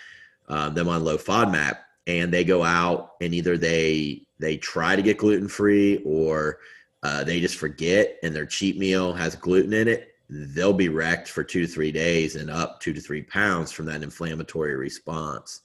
uh, 0.49 0.69
them 0.69 0.87
on 0.87 1.03
low 1.03 1.17
FODMAP 1.17 1.77
and 2.07 2.33
they 2.33 2.43
go 2.43 2.63
out 2.63 3.11
and 3.21 3.33
either 3.33 3.57
they 3.57 4.23
they 4.39 4.57
try 4.57 4.95
to 4.95 5.01
get 5.01 5.17
gluten 5.17 5.47
free 5.47 6.01
or 6.05 6.59
uh, 7.03 7.23
they 7.23 7.39
just 7.39 7.55
forget 7.57 8.17
and 8.23 8.35
their 8.35 8.45
cheat 8.45 8.77
meal 8.77 9.13
has 9.13 9.35
gluten 9.35 9.73
in 9.73 9.87
it, 9.87 10.15
they'll 10.29 10.73
be 10.73 10.89
wrecked 10.89 11.27
for 11.27 11.43
two 11.43 11.61
to 11.61 11.67
three 11.67 11.91
days 11.91 12.35
and 12.35 12.49
up 12.49 12.79
two 12.79 12.93
to 12.93 13.01
three 13.01 13.23
pounds 13.23 13.71
from 13.71 13.85
that 13.85 14.03
inflammatory 14.03 14.75
response. 14.75 15.61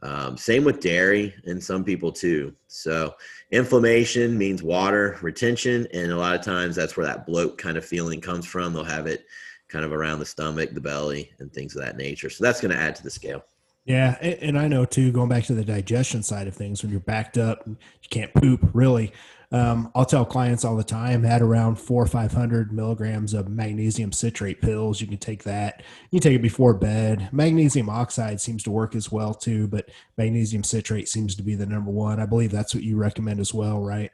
Um, 0.00 0.36
same 0.36 0.62
with 0.62 0.80
dairy 0.80 1.34
and 1.44 1.62
some 1.62 1.82
people 1.82 2.12
too. 2.12 2.54
So 2.68 3.14
inflammation 3.50 4.38
means 4.38 4.62
water 4.62 5.18
retention, 5.22 5.88
and 5.92 6.12
a 6.12 6.16
lot 6.16 6.36
of 6.36 6.44
times 6.44 6.76
that's 6.76 6.96
where 6.96 7.06
that 7.06 7.26
bloat 7.26 7.58
kind 7.58 7.76
of 7.76 7.84
feeling 7.84 8.20
comes 8.20 8.46
from. 8.46 8.72
They'll 8.72 8.84
have 8.84 9.08
it 9.08 9.26
kind 9.66 9.84
of 9.84 9.92
around 9.92 10.20
the 10.20 10.26
stomach, 10.26 10.70
the 10.72 10.80
belly, 10.80 11.32
and 11.40 11.52
things 11.52 11.74
of 11.74 11.82
that 11.82 11.96
nature. 11.96 12.30
So 12.30 12.44
that's 12.44 12.60
going 12.60 12.70
to 12.70 12.80
add 12.80 12.94
to 12.96 13.02
the 13.02 13.10
scale. 13.10 13.44
Yeah, 13.88 14.18
and 14.20 14.58
I 14.58 14.68
know 14.68 14.84
too. 14.84 15.10
Going 15.12 15.30
back 15.30 15.44
to 15.44 15.54
the 15.54 15.64
digestion 15.64 16.22
side 16.22 16.46
of 16.46 16.54
things, 16.54 16.82
when 16.82 16.92
you're 16.92 17.00
backed 17.00 17.38
up, 17.38 17.66
you 17.66 17.76
can't 18.10 18.32
poop 18.34 18.60
really. 18.74 19.14
Um, 19.50 19.90
I'll 19.94 20.04
tell 20.04 20.26
clients 20.26 20.62
all 20.62 20.76
the 20.76 20.84
time 20.84 21.24
add 21.24 21.40
around 21.40 21.76
four 21.76 22.02
or 22.02 22.06
500 22.06 22.70
milligrams 22.70 23.32
of 23.32 23.48
magnesium 23.48 24.12
citrate 24.12 24.60
pills. 24.60 25.00
You 25.00 25.06
can 25.06 25.16
take 25.16 25.42
that. 25.44 25.82
You 26.10 26.20
can 26.20 26.30
take 26.30 26.36
it 26.36 26.42
before 26.42 26.74
bed. 26.74 27.30
Magnesium 27.32 27.88
oxide 27.88 28.42
seems 28.42 28.62
to 28.64 28.70
work 28.70 28.94
as 28.94 29.10
well 29.10 29.32
too, 29.32 29.66
but 29.68 29.88
magnesium 30.18 30.64
citrate 30.64 31.08
seems 31.08 31.34
to 31.36 31.42
be 31.42 31.54
the 31.54 31.64
number 31.64 31.90
one. 31.90 32.20
I 32.20 32.26
believe 32.26 32.50
that's 32.50 32.74
what 32.74 32.84
you 32.84 32.98
recommend 32.98 33.40
as 33.40 33.54
well, 33.54 33.80
right? 33.80 34.10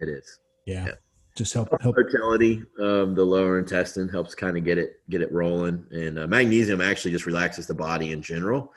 It 0.00 0.08
is. 0.08 0.40
Yeah. 0.66 0.86
yeah. 0.86 0.94
Just 1.36 1.54
help 1.54 1.68
help 1.80 1.96
motility 1.96 2.64
of 2.80 3.14
the 3.14 3.24
lower 3.24 3.60
intestine 3.60 4.08
helps 4.08 4.34
kind 4.34 4.56
of 4.56 4.64
get 4.64 4.78
it 4.78 5.00
get 5.08 5.20
it 5.20 5.32
rolling, 5.32 5.84
and 5.90 6.18
uh, 6.18 6.26
magnesium 6.28 6.80
actually 6.80 7.10
just 7.10 7.26
relaxes 7.26 7.66
the 7.66 7.74
body 7.74 8.12
in 8.12 8.22
general. 8.22 8.72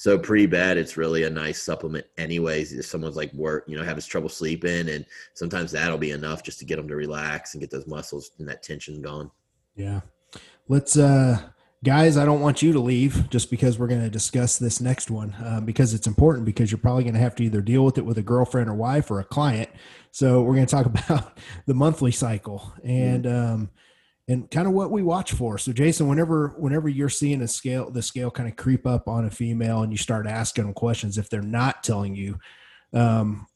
So 0.00 0.18
pre-bed, 0.18 0.78
it's 0.78 0.96
really 0.96 1.24
a 1.24 1.30
nice 1.30 1.62
supplement 1.62 2.06
anyways. 2.16 2.72
If 2.72 2.86
someone's 2.86 3.16
like 3.16 3.30
work, 3.34 3.64
you 3.68 3.76
know, 3.76 3.84
having 3.84 4.02
trouble 4.02 4.30
sleeping 4.30 4.88
and 4.88 5.04
sometimes 5.34 5.70
that'll 5.72 5.98
be 5.98 6.12
enough 6.12 6.42
just 6.42 6.58
to 6.60 6.64
get 6.64 6.76
them 6.76 6.88
to 6.88 6.96
relax 6.96 7.52
and 7.52 7.60
get 7.60 7.70
those 7.70 7.86
muscles 7.86 8.30
and 8.38 8.48
that 8.48 8.62
tension 8.62 9.02
gone. 9.02 9.30
Yeah. 9.76 10.00
Let's, 10.68 10.96
uh, 10.96 11.42
guys, 11.84 12.16
I 12.16 12.24
don't 12.24 12.40
want 12.40 12.62
you 12.62 12.72
to 12.72 12.80
leave 12.80 13.28
just 13.28 13.50
because 13.50 13.78
we're 13.78 13.88
going 13.88 14.00
to 14.00 14.08
discuss 14.08 14.56
this 14.56 14.80
next 14.80 15.10
one 15.10 15.36
um, 15.44 15.66
because 15.66 15.92
it's 15.92 16.06
important 16.06 16.46
because 16.46 16.72
you're 16.72 16.78
probably 16.78 17.04
going 17.04 17.12
to 17.12 17.20
have 17.20 17.34
to 17.34 17.44
either 17.44 17.60
deal 17.60 17.84
with 17.84 17.98
it 17.98 18.06
with 18.06 18.16
a 18.16 18.22
girlfriend 18.22 18.70
or 18.70 18.74
wife 18.74 19.10
or 19.10 19.20
a 19.20 19.24
client. 19.24 19.68
So 20.12 20.40
we're 20.40 20.54
going 20.54 20.66
to 20.66 20.74
talk 20.74 20.86
about 21.08 21.36
the 21.66 21.74
monthly 21.74 22.12
cycle 22.12 22.72
and, 22.82 23.26
um, 23.26 23.70
and 24.30 24.50
kind 24.50 24.68
of 24.68 24.72
what 24.72 24.92
we 24.92 25.02
watch 25.02 25.32
for. 25.32 25.58
So 25.58 25.72
Jason, 25.72 26.08
whenever 26.08 26.54
whenever 26.56 26.88
you're 26.88 27.08
seeing 27.08 27.42
a 27.42 27.48
scale 27.48 27.90
the 27.90 28.02
scale 28.02 28.30
kind 28.30 28.48
of 28.48 28.56
creep 28.56 28.86
up 28.86 29.08
on 29.08 29.24
a 29.24 29.30
female 29.30 29.82
and 29.82 29.92
you 29.92 29.98
start 29.98 30.26
asking 30.26 30.64
them 30.64 30.72
questions 30.72 31.18
if 31.18 31.28
they're 31.28 31.42
not 31.42 31.82
telling 31.82 32.14
you 32.14 32.38
um, 32.92 33.46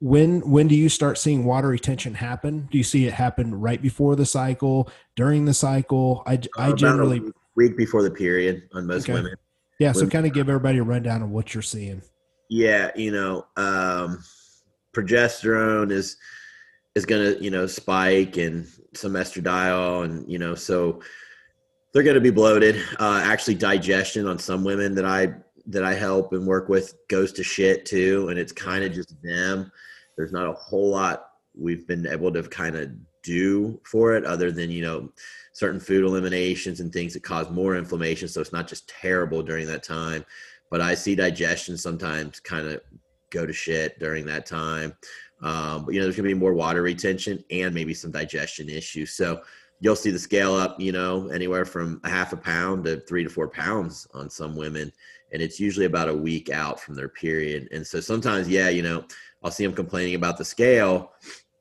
when 0.00 0.40
when 0.50 0.68
do 0.68 0.74
you 0.74 0.88
start 0.88 1.18
seeing 1.18 1.44
water 1.44 1.68
retention 1.68 2.14
happen? 2.14 2.68
Do 2.70 2.78
you 2.78 2.84
see 2.84 3.06
it 3.06 3.12
happen 3.12 3.54
right 3.54 3.80
before 3.80 4.16
the 4.16 4.26
cycle, 4.26 4.90
during 5.14 5.44
the 5.44 5.54
cycle? 5.54 6.22
I, 6.26 6.40
I 6.56 6.72
generally 6.72 7.22
week 7.54 7.76
before 7.76 8.02
the 8.02 8.10
period 8.10 8.68
on 8.72 8.86
most 8.86 9.04
okay. 9.04 9.14
women. 9.14 9.34
Yeah, 9.78 9.92
so 9.92 10.08
kind 10.08 10.24
of 10.24 10.32
give 10.32 10.48
everybody 10.48 10.78
a 10.78 10.82
rundown 10.82 11.22
of 11.22 11.30
what 11.30 11.52
you're 11.52 11.62
seeing. 11.62 12.00
Yeah, 12.48 12.90
you 12.96 13.12
know, 13.12 13.46
um, 13.56 14.24
progesterone 14.94 15.92
is 15.92 16.16
is 16.94 17.04
going 17.04 17.34
to 17.34 17.44
you 17.44 17.50
know 17.50 17.66
spike 17.66 18.38
and 18.38 18.66
some 18.96 19.12
estradiol 19.12 20.04
and 20.04 20.30
you 20.30 20.38
know 20.38 20.54
so 20.54 21.00
they're 21.92 22.02
going 22.02 22.14
to 22.14 22.20
be 22.20 22.28
bloated. 22.30 22.76
Uh, 22.98 23.22
actually 23.24 23.54
digestion 23.54 24.26
on 24.26 24.38
some 24.38 24.64
women 24.64 24.94
that 24.94 25.06
i 25.06 25.32
that 25.66 25.82
i 25.82 25.94
help 25.94 26.32
and 26.32 26.46
work 26.46 26.68
with 26.68 26.94
goes 27.08 27.32
to 27.32 27.42
shit 27.42 27.86
too 27.86 28.28
and 28.28 28.38
it's 28.38 28.52
kind 28.52 28.84
of 28.84 28.92
just 28.92 29.20
them. 29.22 29.70
There's 30.16 30.32
not 30.32 30.46
a 30.48 30.52
whole 30.52 30.90
lot 30.90 31.30
we've 31.54 31.86
been 31.86 32.06
able 32.06 32.30
to 32.32 32.42
kind 32.42 32.76
of 32.76 32.90
do 33.22 33.80
for 33.84 34.14
it 34.14 34.24
other 34.24 34.52
than 34.52 34.70
you 34.70 34.82
know 34.82 35.10
certain 35.52 35.80
food 35.80 36.04
eliminations 36.04 36.80
and 36.80 36.92
things 36.92 37.14
that 37.14 37.22
cause 37.22 37.50
more 37.50 37.76
inflammation 37.76 38.28
so 38.28 38.40
it's 38.40 38.52
not 38.52 38.68
just 38.68 38.88
terrible 38.88 39.42
during 39.42 39.66
that 39.66 39.82
time. 39.82 40.24
But 40.70 40.80
i 40.80 40.94
see 40.94 41.14
digestion 41.14 41.76
sometimes 41.76 42.40
kind 42.40 42.66
of 42.68 42.80
go 43.30 43.46
to 43.46 43.52
shit 43.52 43.98
during 43.98 44.26
that 44.26 44.46
time 44.46 44.94
um, 45.42 45.84
but 45.84 45.94
you 45.94 46.00
know 46.00 46.06
there's 46.06 46.16
going 46.16 46.28
to 46.28 46.34
be 46.34 46.38
more 46.38 46.54
water 46.54 46.82
retention 46.82 47.42
and 47.50 47.74
maybe 47.74 47.94
some 47.94 48.10
digestion 48.10 48.68
issues 48.68 49.12
so 49.12 49.40
you'll 49.80 49.96
see 49.96 50.10
the 50.10 50.18
scale 50.18 50.54
up 50.54 50.80
you 50.80 50.92
know 50.92 51.28
anywhere 51.28 51.64
from 51.64 52.00
a 52.04 52.08
half 52.08 52.32
a 52.32 52.36
pound 52.36 52.84
to 52.84 53.00
three 53.00 53.22
to 53.22 53.30
four 53.30 53.48
pounds 53.48 54.06
on 54.14 54.30
some 54.30 54.56
women 54.56 54.90
and 55.32 55.42
it's 55.42 55.60
usually 55.60 55.86
about 55.86 56.08
a 56.08 56.14
week 56.14 56.50
out 56.50 56.80
from 56.80 56.94
their 56.94 57.08
period 57.08 57.68
and 57.72 57.86
so 57.86 58.00
sometimes 58.00 58.48
yeah 58.48 58.68
you 58.68 58.82
know 58.82 59.04
i'll 59.42 59.50
see 59.50 59.64
them 59.64 59.74
complaining 59.74 60.14
about 60.14 60.38
the 60.38 60.44
scale 60.44 61.12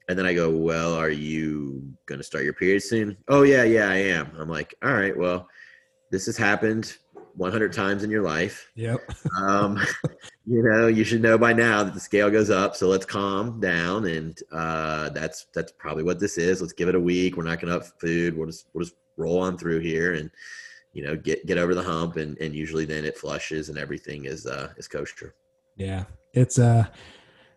and 0.08 0.18
then 0.18 0.26
I 0.26 0.34
go, 0.34 0.50
Well, 0.50 0.94
are 0.94 1.10
you 1.10 1.84
going 2.06 2.20
to 2.20 2.24
start 2.24 2.44
your 2.44 2.54
period 2.54 2.84
soon? 2.84 3.18
Oh, 3.28 3.44
yeah, 3.44 3.64
yeah, 3.64 3.90
I 3.90 3.96
am. 3.96 4.32
I'm 4.38 4.50
like, 4.50 4.76
All 4.84 4.94
right, 4.94 5.18
well, 5.18 5.48
this 6.12 6.26
has 6.28 6.38
happened 6.38 6.98
100 7.38 7.74
times 7.74 8.04
in 8.04 8.10
your 8.10 8.24
life. 8.24 8.70
Yep. 8.76 9.00
um, 9.38 9.78
you 10.46 10.64
know, 10.64 10.88
you 10.88 11.04
should 11.04 11.22
know 11.22 11.38
by 11.38 11.54
now 11.54 11.84
that 11.84 11.94
the 11.94 12.00
scale 12.00 12.30
goes 12.30 12.50
up. 12.50 12.76
So 12.76 12.88
let's 12.88 13.06
calm 13.06 13.60
down. 13.60 14.06
And 14.06 14.38
uh, 14.52 15.10
that's 15.10 15.48
that's 15.54 15.72
probably 15.74 16.04
what 16.04 16.20
this 16.20 16.38
is. 16.38 16.62
Let's 16.62 16.74
give 16.74 16.90
it 16.90 16.96
a 16.96 17.00
week. 17.00 17.38
We're 17.38 17.44
not 17.44 17.60
going 17.60 17.72
to 17.72 17.80
up 17.80 18.00
food. 18.00 18.38
We'll 18.38 18.48
just, 18.48 18.68
we'll 18.74 18.84
just 18.84 18.96
roll 19.18 19.40
on 19.40 19.58
through 19.58 19.80
here 19.80 20.14
and, 20.14 20.30
you 20.94 21.04
know, 21.04 21.16
get, 21.16 21.46
get 21.46 21.58
over 21.58 21.76
the 21.76 21.84
hump. 21.84 22.18
And, 22.18 22.38
and 22.40 22.56
usually 22.56 22.86
then 22.86 23.06
it 23.06 23.18
flushes 23.18 23.70
and 23.70 23.78
everything 23.78 24.26
is, 24.26 24.46
uh, 24.46 24.74
is 24.78 24.88
kosher. 24.88 25.36
Yeah. 25.76 26.06
It's, 26.34 26.60
uh, 26.60 26.86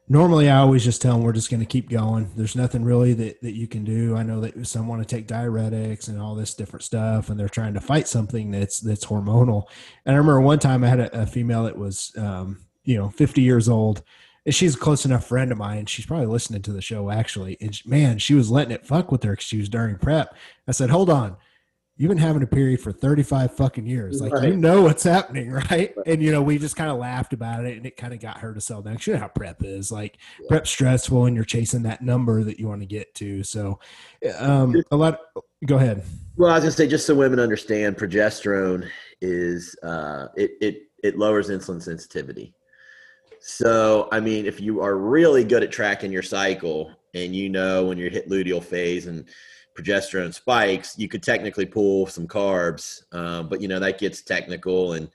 normally 0.08 0.48
I 0.48 0.58
always 0.58 0.84
just 0.84 1.02
tell 1.02 1.14
them 1.14 1.22
we're 1.22 1.32
just 1.32 1.50
going 1.50 1.60
to 1.60 1.66
keep 1.66 1.88
going. 1.88 2.30
There's 2.36 2.56
nothing 2.56 2.84
really 2.84 3.12
that, 3.14 3.40
that 3.42 3.54
you 3.54 3.66
can 3.66 3.84
do. 3.84 4.16
I 4.16 4.22
know 4.22 4.40
that 4.40 4.66
some 4.66 4.88
want 4.88 5.06
to 5.06 5.16
take 5.16 5.28
diuretics 5.28 6.08
and 6.08 6.20
all 6.20 6.34
this 6.34 6.54
different 6.54 6.84
stuff, 6.84 7.28
and 7.28 7.38
they're 7.38 7.48
trying 7.48 7.74
to 7.74 7.80
fight 7.80 8.08
something 8.08 8.50
that's 8.50 8.80
that's 8.80 9.06
hormonal. 9.06 9.64
And 10.06 10.14
I 10.14 10.18
remember 10.18 10.40
one 10.40 10.58
time 10.58 10.84
I 10.84 10.88
had 10.88 11.00
a, 11.00 11.22
a 11.22 11.26
female 11.26 11.64
that 11.64 11.76
was, 11.76 12.12
um, 12.16 12.64
you 12.84 12.96
know, 12.96 13.10
50 13.10 13.42
years 13.42 13.68
old, 13.68 14.02
and 14.46 14.54
she's 14.54 14.74
a 14.74 14.78
close 14.78 15.04
enough 15.04 15.26
friend 15.26 15.52
of 15.52 15.58
mine. 15.58 15.86
She's 15.86 16.06
probably 16.06 16.26
listening 16.26 16.62
to 16.62 16.72
the 16.72 16.80
show 16.80 17.10
actually. 17.10 17.56
And 17.60 17.74
she, 17.74 17.88
man, 17.88 18.18
she 18.18 18.34
was 18.34 18.50
letting 18.50 18.72
it 18.72 18.86
fuck 18.86 19.12
with 19.12 19.22
her 19.24 19.32
because 19.32 19.46
she 19.46 19.58
was 19.58 19.68
during 19.68 19.96
prep. 19.96 20.34
I 20.66 20.72
said, 20.72 20.90
hold 20.90 21.10
on 21.10 21.36
you've 21.98 22.08
been 22.08 22.16
having 22.16 22.42
a 22.44 22.46
period 22.46 22.80
for 22.80 22.92
35 22.92 23.56
fucking 23.56 23.84
years. 23.84 24.20
Like, 24.22 24.32
right. 24.32 24.48
you 24.48 24.56
know 24.56 24.82
what's 24.82 25.02
happening, 25.02 25.50
right? 25.52 25.70
right? 25.70 25.94
And, 26.06 26.22
you 26.22 26.30
know, 26.30 26.40
we 26.40 26.56
just 26.56 26.76
kind 26.76 26.90
of 26.90 26.96
laughed 26.96 27.32
about 27.32 27.66
it 27.66 27.76
and 27.76 27.84
it 27.84 27.96
kind 27.96 28.14
of 28.14 28.20
got 28.20 28.38
her 28.38 28.54
to 28.54 28.60
sell 28.60 28.80
down. 28.80 28.98
You 29.00 29.14
know 29.14 29.18
how 29.18 29.28
prep 29.28 29.64
is 29.64 29.90
like 29.90 30.16
yeah. 30.40 30.46
prep 30.48 30.66
stressful 30.66 31.26
and 31.26 31.34
you're 31.34 31.44
chasing 31.44 31.82
that 31.82 32.00
number 32.00 32.44
that 32.44 32.58
you 32.58 32.68
want 32.68 32.80
to 32.80 32.86
get 32.86 33.14
to. 33.16 33.42
So, 33.42 33.80
um, 34.38 34.80
a 34.92 34.96
lot, 34.96 35.20
go 35.66 35.76
ahead. 35.76 36.04
Well, 36.36 36.50
I 36.50 36.54
was 36.54 36.62
gonna 36.62 36.72
say, 36.72 36.86
just 36.86 37.06
so 37.06 37.14
women 37.14 37.40
understand, 37.40 37.96
progesterone 37.96 38.88
is, 39.20 39.74
uh, 39.82 40.28
it, 40.36 40.52
it, 40.60 40.82
it 41.02 41.18
lowers 41.18 41.48
insulin 41.48 41.82
sensitivity. 41.82 42.54
So, 43.40 44.08
I 44.12 44.20
mean, 44.20 44.46
if 44.46 44.60
you 44.60 44.82
are 44.82 44.96
really 44.96 45.42
good 45.42 45.62
at 45.62 45.72
tracking 45.72 46.12
your 46.12 46.22
cycle 46.22 46.92
and 47.14 47.34
you 47.34 47.48
know 47.48 47.86
when 47.86 47.98
you're 47.98 48.10
hit 48.10 48.28
luteal 48.28 48.62
phase 48.62 49.06
and 49.06 49.28
progesterone 49.78 50.34
spikes, 50.34 50.98
you 50.98 51.08
could 51.08 51.22
technically 51.22 51.66
pull 51.66 52.06
some 52.06 52.26
carbs, 52.26 53.02
um, 53.14 53.48
but 53.48 53.60
you 53.60 53.68
know 53.68 53.78
that 53.78 53.98
gets 53.98 54.22
technical, 54.22 54.94
and 54.94 55.08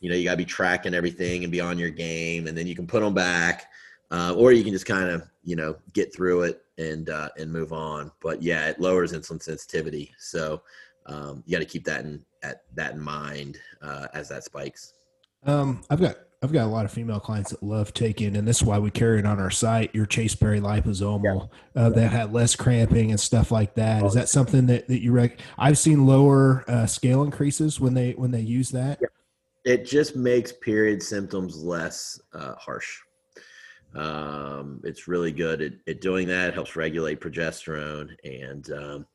you 0.00 0.10
know 0.10 0.16
you 0.16 0.24
got 0.24 0.32
to 0.32 0.36
be 0.36 0.44
tracking 0.44 0.94
everything 0.94 1.44
and 1.44 1.52
be 1.52 1.60
on 1.60 1.78
your 1.78 1.90
game, 1.90 2.46
and 2.46 2.56
then 2.56 2.66
you 2.66 2.74
can 2.74 2.86
put 2.86 3.02
them 3.02 3.14
back, 3.14 3.70
uh, 4.10 4.34
or 4.36 4.52
you 4.52 4.64
can 4.64 4.72
just 4.72 4.86
kind 4.86 5.08
of 5.08 5.28
you 5.44 5.54
know 5.54 5.76
get 5.92 6.12
through 6.14 6.42
it 6.42 6.62
and 6.78 7.08
uh, 7.10 7.28
and 7.38 7.52
move 7.52 7.72
on. 7.72 8.10
But 8.20 8.42
yeah, 8.42 8.68
it 8.68 8.80
lowers 8.80 9.12
insulin 9.12 9.42
sensitivity, 9.42 10.12
so 10.18 10.62
um, 11.06 11.42
you 11.46 11.52
got 11.52 11.60
to 11.60 11.70
keep 11.70 11.84
that 11.84 12.04
in 12.04 12.24
at 12.42 12.62
that 12.74 12.94
in 12.94 13.00
mind 13.00 13.58
uh, 13.80 14.08
as 14.12 14.28
that 14.30 14.44
spikes. 14.44 14.94
Um, 15.44 15.82
I've 15.88 16.00
got 16.00 16.16
I've 16.42 16.52
got 16.52 16.64
a 16.64 16.70
lot 16.70 16.86
of 16.86 16.92
female 16.92 17.20
clients 17.20 17.50
that 17.50 17.62
love 17.62 17.92
taking, 17.92 18.34
and 18.34 18.48
this 18.48 18.58
is 18.58 18.62
why 18.62 18.78
we 18.78 18.90
carry 18.90 19.18
it 19.18 19.26
on 19.26 19.38
our 19.38 19.50
site. 19.50 19.94
Your 19.94 20.06
Chasteberry 20.06 20.58
liposomal 20.58 21.50
yeah. 21.76 21.82
uh, 21.82 21.90
that 21.90 22.08
had 22.08 22.32
less 22.32 22.56
cramping 22.56 23.10
and 23.10 23.20
stuff 23.20 23.50
like 23.50 23.74
that. 23.74 24.04
Is 24.04 24.14
that 24.14 24.30
something 24.30 24.64
that, 24.66 24.88
that 24.88 25.02
you 25.02 25.12
rec? 25.12 25.38
I've 25.58 25.76
seen 25.76 26.06
lower 26.06 26.64
uh, 26.66 26.86
scale 26.86 27.24
increases 27.24 27.78
when 27.78 27.92
they 27.92 28.12
when 28.12 28.30
they 28.30 28.40
use 28.40 28.70
that. 28.70 29.00
Yeah. 29.02 29.08
It 29.66 29.84
just 29.84 30.16
makes 30.16 30.50
period 30.50 31.02
symptoms 31.02 31.62
less 31.62 32.18
uh, 32.32 32.54
harsh. 32.54 33.00
Um, 33.94 34.80
it's 34.82 35.08
really 35.08 35.32
good 35.32 35.60
at, 35.60 35.72
at, 35.86 36.00
doing 36.00 36.26
that. 36.28 36.48
It 36.48 36.54
helps 36.54 36.74
regulate 36.74 37.20
progesterone 37.20 38.16
and 38.24 38.70
um, 38.72 39.06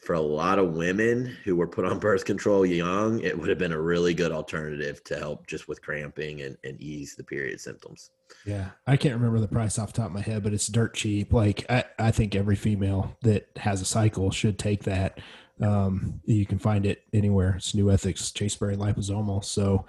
for 0.00 0.14
a 0.14 0.20
lot 0.20 0.58
of 0.58 0.74
women 0.74 1.36
who 1.44 1.56
were 1.56 1.66
put 1.66 1.84
on 1.84 1.98
birth 2.00 2.24
control 2.24 2.64
young, 2.64 3.20
it 3.20 3.38
would 3.38 3.48
have 3.48 3.58
been 3.58 3.72
a 3.72 3.80
really 3.80 4.14
good 4.14 4.32
alternative 4.32 5.04
to 5.04 5.16
help 5.16 5.46
just 5.46 5.68
with 5.68 5.82
cramping 5.82 6.42
and, 6.42 6.56
and 6.64 6.80
ease 6.80 7.14
the 7.14 7.24
period 7.24 7.60
symptoms. 7.60 8.10
Yeah. 8.46 8.70
I 8.86 8.96
can't 8.96 9.14
remember 9.14 9.40
the 9.40 9.48
price 9.48 9.78
off 9.78 9.92
the 9.92 10.00
top 10.00 10.06
of 10.06 10.14
my 10.14 10.20
head, 10.20 10.42
but 10.42 10.54
it's 10.54 10.68
dirt 10.68 10.94
cheap. 10.94 11.32
Like 11.32 11.66
I, 11.68 11.84
I 11.98 12.10
think 12.10 12.34
every 12.34 12.56
female 12.56 13.16
that 13.22 13.48
has 13.56 13.80
a 13.80 13.86
cycle 13.86 14.30
should 14.30 14.58
take 14.58 14.84
that. 14.84 15.20
Um, 15.60 16.20
you 16.24 16.46
can 16.46 16.58
find 16.58 16.86
it 16.86 17.02
anywhere. 17.12 17.56
It's 17.56 17.74
New 17.74 17.90
Ethics 17.90 18.30
Chasteberry 18.32 18.76
liposomal. 18.76 19.44
So 19.44 19.84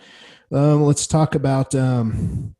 um, 0.51 0.83
let's 0.83 1.07
talk 1.07 1.35
about 1.35 1.73
um, 1.75 2.55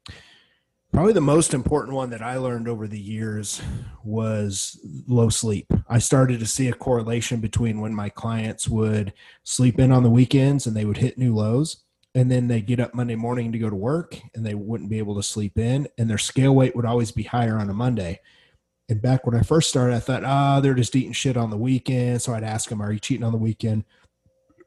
Probably 0.93 1.13
the 1.13 1.21
most 1.21 1.53
important 1.53 1.95
one 1.95 2.09
that 2.09 2.21
I 2.21 2.35
learned 2.35 2.67
over 2.67 2.85
the 2.85 2.99
years 2.99 3.61
was 4.03 4.77
low 5.07 5.29
sleep. 5.29 5.71
I 5.87 5.99
started 5.99 6.41
to 6.41 6.45
see 6.45 6.67
a 6.67 6.73
correlation 6.73 7.39
between 7.39 7.79
when 7.79 7.95
my 7.95 8.09
clients 8.09 8.67
would 8.67 9.13
sleep 9.43 9.79
in 9.79 9.93
on 9.93 10.03
the 10.03 10.09
weekends 10.09 10.67
and 10.67 10.75
they 10.75 10.83
would 10.83 10.97
hit 10.97 11.17
new 11.17 11.33
lows, 11.33 11.83
and 12.13 12.29
then 12.29 12.49
they 12.49 12.59
get 12.59 12.81
up 12.81 12.93
Monday 12.93 13.15
morning 13.15 13.53
to 13.53 13.57
go 13.57 13.69
to 13.69 13.75
work 13.75 14.19
and 14.35 14.45
they 14.45 14.53
wouldn't 14.53 14.89
be 14.89 14.97
able 14.97 15.15
to 15.15 15.23
sleep 15.23 15.57
in, 15.57 15.87
and 15.97 16.09
their 16.09 16.17
scale 16.17 16.53
weight 16.53 16.75
would 16.75 16.85
always 16.85 17.11
be 17.11 17.23
higher 17.23 17.57
on 17.57 17.69
a 17.69 17.73
Monday. 17.73 18.19
And 18.89 19.01
back 19.01 19.25
when 19.25 19.35
I 19.35 19.43
first 19.43 19.69
started, 19.69 19.95
I 19.95 19.99
thought, 19.99 20.25
ah, 20.25 20.57
oh, 20.57 20.61
they're 20.61 20.73
just 20.73 20.97
eating 20.97 21.13
shit 21.13 21.37
on 21.37 21.51
the 21.51 21.57
weekend. 21.57 22.21
So 22.21 22.33
I'd 22.33 22.43
ask 22.43 22.69
them, 22.69 22.81
are 22.81 22.91
you 22.91 22.99
cheating 22.99 23.23
on 23.23 23.31
the 23.31 23.37
weekend? 23.37 23.85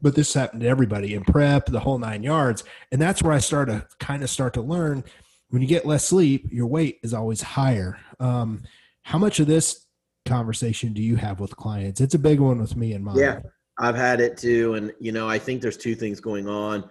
But 0.00 0.14
this 0.14 0.32
happened 0.32 0.62
to 0.62 0.68
everybody 0.68 1.12
in 1.12 1.24
prep, 1.24 1.66
the 1.66 1.80
whole 1.80 1.98
nine 1.98 2.22
yards. 2.22 2.64
And 2.90 3.00
that's 3.00 3.22
where 3.22 3.34
I 3.34 3.38
started 3.40 3.72
to 3.72 3.86
kind 3.98 4.22
of 4.22 4.30
start 4.30 4.54
to 4.54 4.62
learn 4.62 5.04
when 5.50 5.62
you 5.62 5.68
get 5.68 5.86
less 5.86 6.04
sleep, 6.04 6.48
your 6.50 6.66
weight 6.66 6.98
is 7.02 7.14
always 7.14 7.40
higher. 7.40 7.98
Um, 8.20 8.62
how 9.02 9.18
much 9.18 9.40
of 9.40 9.46
this 9.46 9.86
conversation 10.24 10.92
do 10.92 11.02
you 11.02 11.16
have 11.16 11.40
with 11.40 11.56
clients? 11.56 12.00
It's 12.00 12.14
a 12.14 12.18
big 12.18 12.40
one 12.40 12.60
with 12.60 12.76
me 12.76 12.92
and 12.92 13.04
mine. 13.04 13.18
Yeah, 13.18 13.40
I've 13.78 13.96
had 13.96 14.20
it 14.20 14.36
too. 14.36 14.74
And, 14.74 14.92
you 14.98 15.12
know, 15.12 15.28
I 15.28 15.38
think 15.38 15.60
there's 15.60 15.76
two 15.76 15.94
things 15.94 16.20
going 16.20 16.48
on. 16.48 16.88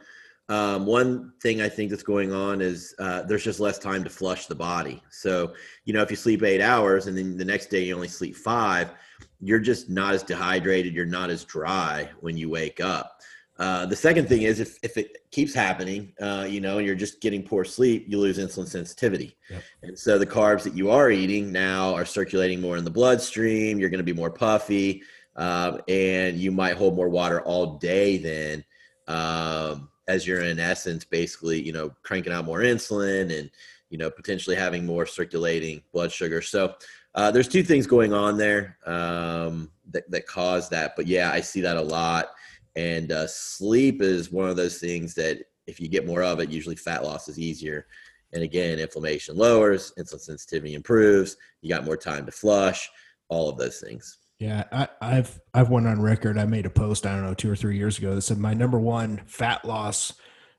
Um, 0.49 0.85
one 0.85 1.33
thing 1.41 1.61
I 1.61 1.69
think 1.69 1.89
that's 1.89 2.03
going 2.03 2.33
on 2.33 2.61
is 2.61 2.93
uh, 2.99 3.23
there's 3.23 3.43
just 3.43 3.59
less 3.59 3.79
time 3.79 4.03
to 4.03 4.09
flush 4.09 4.45
the 4.45 4.55
body. 4.55 5.01
So, 5.09 5.53
you 5.85 5.93
know, 5.93 6.01
if 6.01 6.11
you 6.11 6.17
sleep 6.17 6.43
eight 6.43 6.61
hours 6.61 7.07
and 7.07 7.17
then 7.17 7.37
the 7.37 7.45
next 7.45 7.67
day 7.67 7.83
you 7.83 7.95
only 7.95 8.09
sleep 8.09 8.35
five, 8.35 8.91
you're 9.39 9.59
just 9.59 9.89
not 9.89 10.13
as 10.13 10.21
dehydrated. 10.21 10.93
You're 10.93 11.05
not 11.05 11.29
as 11.29 11.43
dry 11.43 12.09
when 12.19 12.37
you 12.37 12.49
wake 12.49 12.81
up. 12.81 13.21
Uh, 13.59 13.85
the 13.85 13.95
second 13.95 14.27
thing 14.27 14.41
is 14.41 14.59
if, 14.59 14.79
if 14.81 14.97
it 14.97 15.17
keeps 15.29 15.53
happening, 15.53 16.11
uh, 16.19 16.45
you 16.49 16.59
know, 16.59 16.79
and 16.79 16.87
you're 16.87 16.95
just 16.95 17.21
getting 17.21 17.43
poor 17.43 17.63
sleep, 17.63 18.05
you 18.07 18.17
lose 18.17 18.39
insulin 18.39 18.67
sensitivity. 18.67 19.37
Yep. 19.49 19.63
And 19.83 19.99
so 19.99 20.17
the 20.17 20.25
carbs 20.25 20.63
that 20.63 20.75
you 20.75 20.89
are 20.89 21.11
eating 21.11 21.51
now 21.51 21.93
are 21.93 22.03
circulating 22.05 22.59
more 22.59 22.77
in 22.77 22.83
the 22.83 22.89
bloodstream. 22.89 23.77
You're 23.77 23.91
going 23.91 23.99
to 23.99 24.03
be 24.03 24.11
more 24.13 24.31
puffy, 24.31 25.03
um, 25.35 25.81
and 25.87 26.37
you 26.37 26.51
might 26.51 26.77
hold 26.77 26.95
more 26.95 27.09
water 27.09 27.41
all 27.41 27.77
day 27.77 28.17
then, 28.17 28.65
um, 29.07 29.89
as 30.07 30.25
you're 30.25 30.41
in 30.41 30.59
essence 30.59 31.05
basically, 31.05 31.61
you 31.61 31.73
know, 31.73 31.93
cranking 32.01 32.33
out 32.33 32.45
more 32.45 32.61
insulin 32.61 33.37
and, 33.37 33.51
you 33.91 33.99
know, 33.99 34.09
potentially 34.09 34.55
having 34.55 34.83
more 34.83 35.05
circulating 35.05 35.83
blood 35.93 36.11
sugar. 36.11 36.41
So 36.41 36.73
uh, 37.13 37.29
there's 37.29 37.47
two 37.47 37.63
things 37.63 37.85
going 37.85 38.13
on 38.13 38.37
there 38.37 38.79
um, 38.87 39.69
that, 39.91 40.09
that 40.09 40.25
cause 40.25 40.69
that. 40.69 40.95
But 40.95 41.05
yeah, 41.05 41.31
I 41.31 41.41
see 41.41 41.61
that 41.61 41.77
a 41.77 41.81
lot 41.81 42.31
and 42.75 43.11
uh, 43.11 43.27
sleep 43.27 44.01
is 44.01 44.31
one 44.31 44.49
of 44.49 44.55
those 44.55 44.79
things 44.79 45.13
that 45.15 45.39
if 45.67 45.79
you 45.79 45.87
get 45.87 46.07
more 46.07 46.23
of 46.23 46.39
it, 46.39 46.49
usually 46.49 46.75
fat 46.75 47.03
loss 47.03 47.27
is 47.27 47.39
easier. 47.39 47.87
And 48.33 48.43
again, 48.43 48.79
inflammation 48.79 49.37
lowers, 49.37 49.93
insulin 49.97 50.19
sensitivity 50.19 50.73
improves. 50.73 51.37
You 51.61 51.69
got 51.69 51.85
more 51.85 51.97
time 51.97 52.25
to 52.25 52.31
flush. 52.31 52.89
All 53.29 53.49
of 53.49 53.57
those 53.57 53.79
things. 53.79 54.19
Yeah, 54.39 54.63
I, 55.01 55.15
have 55.15 55.39
I've 55.53 55.69
went 55.69 55.87
on 55.87 56.01
record. 56.01 56.37
I 56.37 56.45
made 56.45 56.65
a 56.65 56.69
post 56.69 57.05
I 57.05 57.15
don't 57.15 57.23
know 57.23 57.33
two 57.33 57.49
or 57.49 57.55
three 57.55 57.77
years 57.77 57.97
ago 57.97 58.13
that 58.13 58.21
said 58.21 58.37
my 58.37 58.53
number 58.53 58.77
one 58.77 59.21
fat 59.25 59.63
loss 59.63 60.13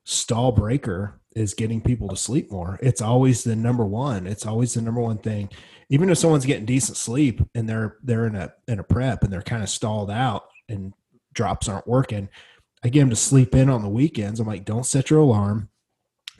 stall 0.05 0.53
breaker 0.53 1.21
is 1.37 1.55
getting 1.55 1.81
people 1.81 2.09
to 2.09 2.17
sleep 2.17 2.51
more. 2.51 2.79
It's 2.83 3.03
always 3.03 3.45
the 3.45 3.57
number 3.57 3.85
one. 3.85 4.27
It's 4.27 4.47
always 4.47 4.75
the 4.75 4.83
number 4.83 5.01
one 5.01 5.19
thing. 5.19 5.51
Even 5.91 6.09
if 6.09 6.19
someone's 6.19 6.47
getting 6.47 6.65
decent 6.65 6.97
sleep 6.97 7.43
and 7.55 7.69
they're 7.69 7.99
they're 8.03 8.27
in 8.27 8.37
a 8.37 8.55
in 8.67 8.79
a 8.79 8.85
prep 8.85 9.23
and 9.23 9.33
they're 9.33 9.43
kind 9.43 9.63
of 9.63 9.69
stalled 9.69 10.11
out 10.11 10.45
and 10.69 10.95
drops 11.35 11.69
aren't 11.69 11.87
working. 11.87 12.29
I 12.83 12.89
get 12.89 13.03
him 13.03 13.11
to 13.11 13.17
sleep 13.17 13.55
in 13.55 13.71
on 13.71 13.83
the 13.83 13.89
weekends. 13.89 14.41
I'm 14.41 14.47
like, 14.47 14.65
don't 14.65 14.87
set 14.87 15.11
your 15.11 15.21
alarm. 15.21 15.71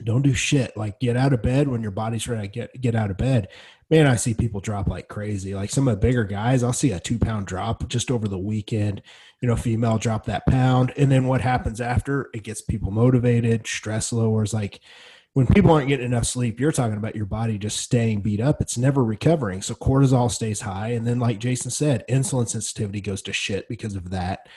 Don't 0.03 0.21
do 0.21 0.33
shit. 0.33 0.75
Like 0.75 0.99
get 0.99 1.15
out 1.15 1.33
of 1.33 1.41
bed 1.41 1.67
when 1.67 1.81
your 1.81 1.91
body's 1.91 2.27
ready 2.27 2.47
to 2.47 2.53
get, 2.53 2.81
get 2.81 2.95
out 2.95 3.11
of 3.11 3.17
bed. 3.17 3.47
man, 3.89 4.07
I 4.07 4.15
see 4.15 4.33
people 4.33 4.59
drop 4.59 4.87
like 4.87 5.07
crazy. 5.07 5.55
Like 5.55 5.69
some 5.69 5.87
of 5.87 5.95
the 5.95 6.05
bigger 6.05 6.25
guys, 6.25 6.63
I'll 6.63 6.73
see 6.73 6.91
a 6.91 6.99
two 6.99 7.17
pound 7.17 7.47
drop 7.47 7.87
just 7.87 8.11
over 8.11 8.27
the 8.27 8.37
weekend. 8.37 9.01
You 9.41 9.47
know, 9.47 9.55
female 9.55 9.97
drop 9.97 10.25
that 10.25 10.45
pound. 10.47 10.91
And 10.97 11.11
then 11.11 11.25
what 11.27 11.41
happens 11.41 11.79
after? 11.79 12.29
It 12.33 12.43
gets 12.43 12.61
people 12.61 12.91
motivated, 12.91 13.65
stress 13.65 14.11
lowers. 14.11 14.53
Like 14.53 14.81
when 15.35 15.47
people 15.47 15.71
aren't 15.71 15.89
getting 15.89 16.05
enough 16.05 16.25
sleep, 16.25 16.59
you're 16.61 16.71
talking 16.71 16.95
about 16.97 17.15
your 17.15 17.25
body 17.25 17.57
just 17.57 17.77
staying 17.77 18.21
beat 18.21 18.39
up. 18.39 18.61
It's 18.61 18.77
never 18.77 19.03
recovering. 19.03 19.61
So 19.61 19.75
cortisol 19.75 20.31
stays 20.31 20.61
high. 20.61 20.89
And 20.89 21.05
then, 21.05 21.19
like 21.19 21.39
Jason 21.39 21.71
said, 21.71 22.05
insulin 22.09 22.47
sensitivity 22.47 23.01
goes 23.01 23.21
to 23.23 23.33
shit 23.33 23.67
because 23.67 23.95
of 23.95 24.11
that. 24.11 24.47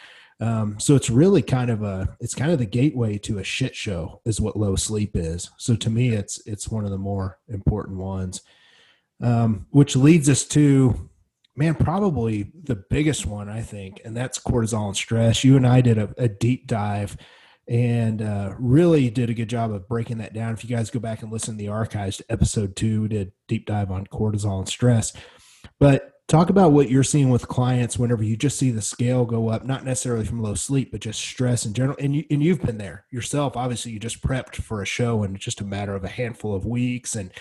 Um, 0.40 0.78
so 0.78 0.94
it's 0.94 1.10
really 1.10 1.42
kind 1.42 1.70
of 1.70 1.82
a 1.82 2.16
it's 2.20 2.34
kind 2.34 2.52
of 2.52 2.58
the 2.58 2.66
gateway 2.66 3.18
to 3.18 3.38
a 3.38 3.44
shit 3.44 3.74
show 3.74 4.20
is 4.24 4.40
what 4.40 4.56
low 4.56 4.76
sleep 4.76 5.16
is. 5.16 5.50
So 5.58 5.74
to 5.76 5.90
me, 5.90 6.10
it's 6.10 6.40
it's 6.46 6.68
one 6.68 6.84
of 6.84 6.90
the 6.90 6.98
more 6.98 7.38
important 7.48 7.98
ones. 7.98 8.42
Um, 9.20 9.66
which 9.70 9.96
leads 9.96 10.28
us 10.28 10.44
to 10.48 11.10
man 11.56 11.74
probably 11.74 12.52
the 12.62 12.84
biggest 12.88 13.26
one 13.26 13.48
i 13.48 13.60
think 13.60 14.00
and 14.04 14.16
that's 14.16 14.38
cortisol 14.38 14.86
and 14.86 14.96
stress. 14.96 15.42
You 15.42 15.56
and 15.56 15.66
i 15.66 15.80
did 15.80 15.98
a, 15.98 16.14
a 16.16 16.28
deep 16.28 16.68
dive 16.68 17.16
and 17.66 18.22
uh, 18.22 18.54
really 18.58 19.10
did 19.10 19.28
a 19.28 19.34
good 19.34 19.48
job 19.48 19.72
of 19.72 19.86
breaking 19.88 20.18
that 20.18 20.32
down. 20.32 20.54
If 20.54 20.64
you 20.64 20.74
guys 20.74 20.88
go 20.88 21.00
back 21.00 21.22
and 21.22 21.30
listen 21.30 21.54
to 21.54 21.58
the 21.58 21.68
archives 21.68 22.16
to 22.18 22.24
episode 22.30 22.76
two 22.76 23.02
we 23.02 23.08
did 23.08 23.32
deep 23.48 23.66
dive 23.66 23.90
on 23.90 24.06
cortisol 24.06 24.60
and 24.60 24.68
stress. 24.68 25.12
But 25.80 26.12
talk 26.28 26.50
about 26.50 26.72
what 26.72 26.90
you're 26.90 27.02
seeing 27.02 27.30
with 27.30 27.48
clients 27.48 27.98
whenever 27.98 28.22
you 28.22 28.36
just 28.36 28.58
see 28.58 28.70
the 28.70 28.82
scale 28.82 29.24
go 29.24 29.48
up 29.48 29.64
not 29.64 29.84
necessarily 29.84 30.24
from 30.24 30.42
low 30.42 30.54
sleep 30.54 30.92
but 30.92 31.00
just 31.00 31.20
stress 31.20 31.64
in 31.64 31.72
general 31.72 31.96
and, 31.98 32.14
you, 32.14 32.24
and 32.30 32.42
you've 32.42 32.62
been 32.62 32.78
there 32.78 33.04
yourself 33.10 33.56
obviously 33.56 33.90
you 33.90 33.98
just 33.98 34.22
prepped 34.22 34.56
for 34.56 34.82
a 34.82 34.86
show 34.86 35.22
and 35.22 35.38
just 35.38 35.60
a 35.60 35.64
matter 35.64 35.94
of 35.94 36.04
a 36.04 36.08
handful 36.08 36.54
of 36.54 36.66
weeks 36.66 37.16
and 37.16 37.32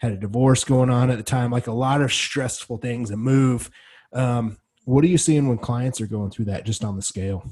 had 0.00 0.12
a 0.12 0.16
divorce 0.16 0.64
going 0.64 0.88
on 0.88 1.10
at 1.10 1.18
the 1.18 1.22
time, 1.22 1.50
like 1.50 1.66
a 1.66 1.72
lot 1.72 2.00
of 2.00 2.10
stressful 2.10 2.78
things 2.78 3.10
and 3.10 3.20
move. 3.20 3.70
Um, 4.14 4.56
what 4.84 5.04
are 5.04 5.08
you 5.08 5.18
seeing 5.18 5.46
when 5.46 5.58
clients 5.58 6.00
are 6.00 6.06
going 6.06 6.30
through 6.30 6.46
that 6.46 6.64
just 6.64 6.84
on 6.84 6.96
the 6.96 7.02
scale? 7.02 7.44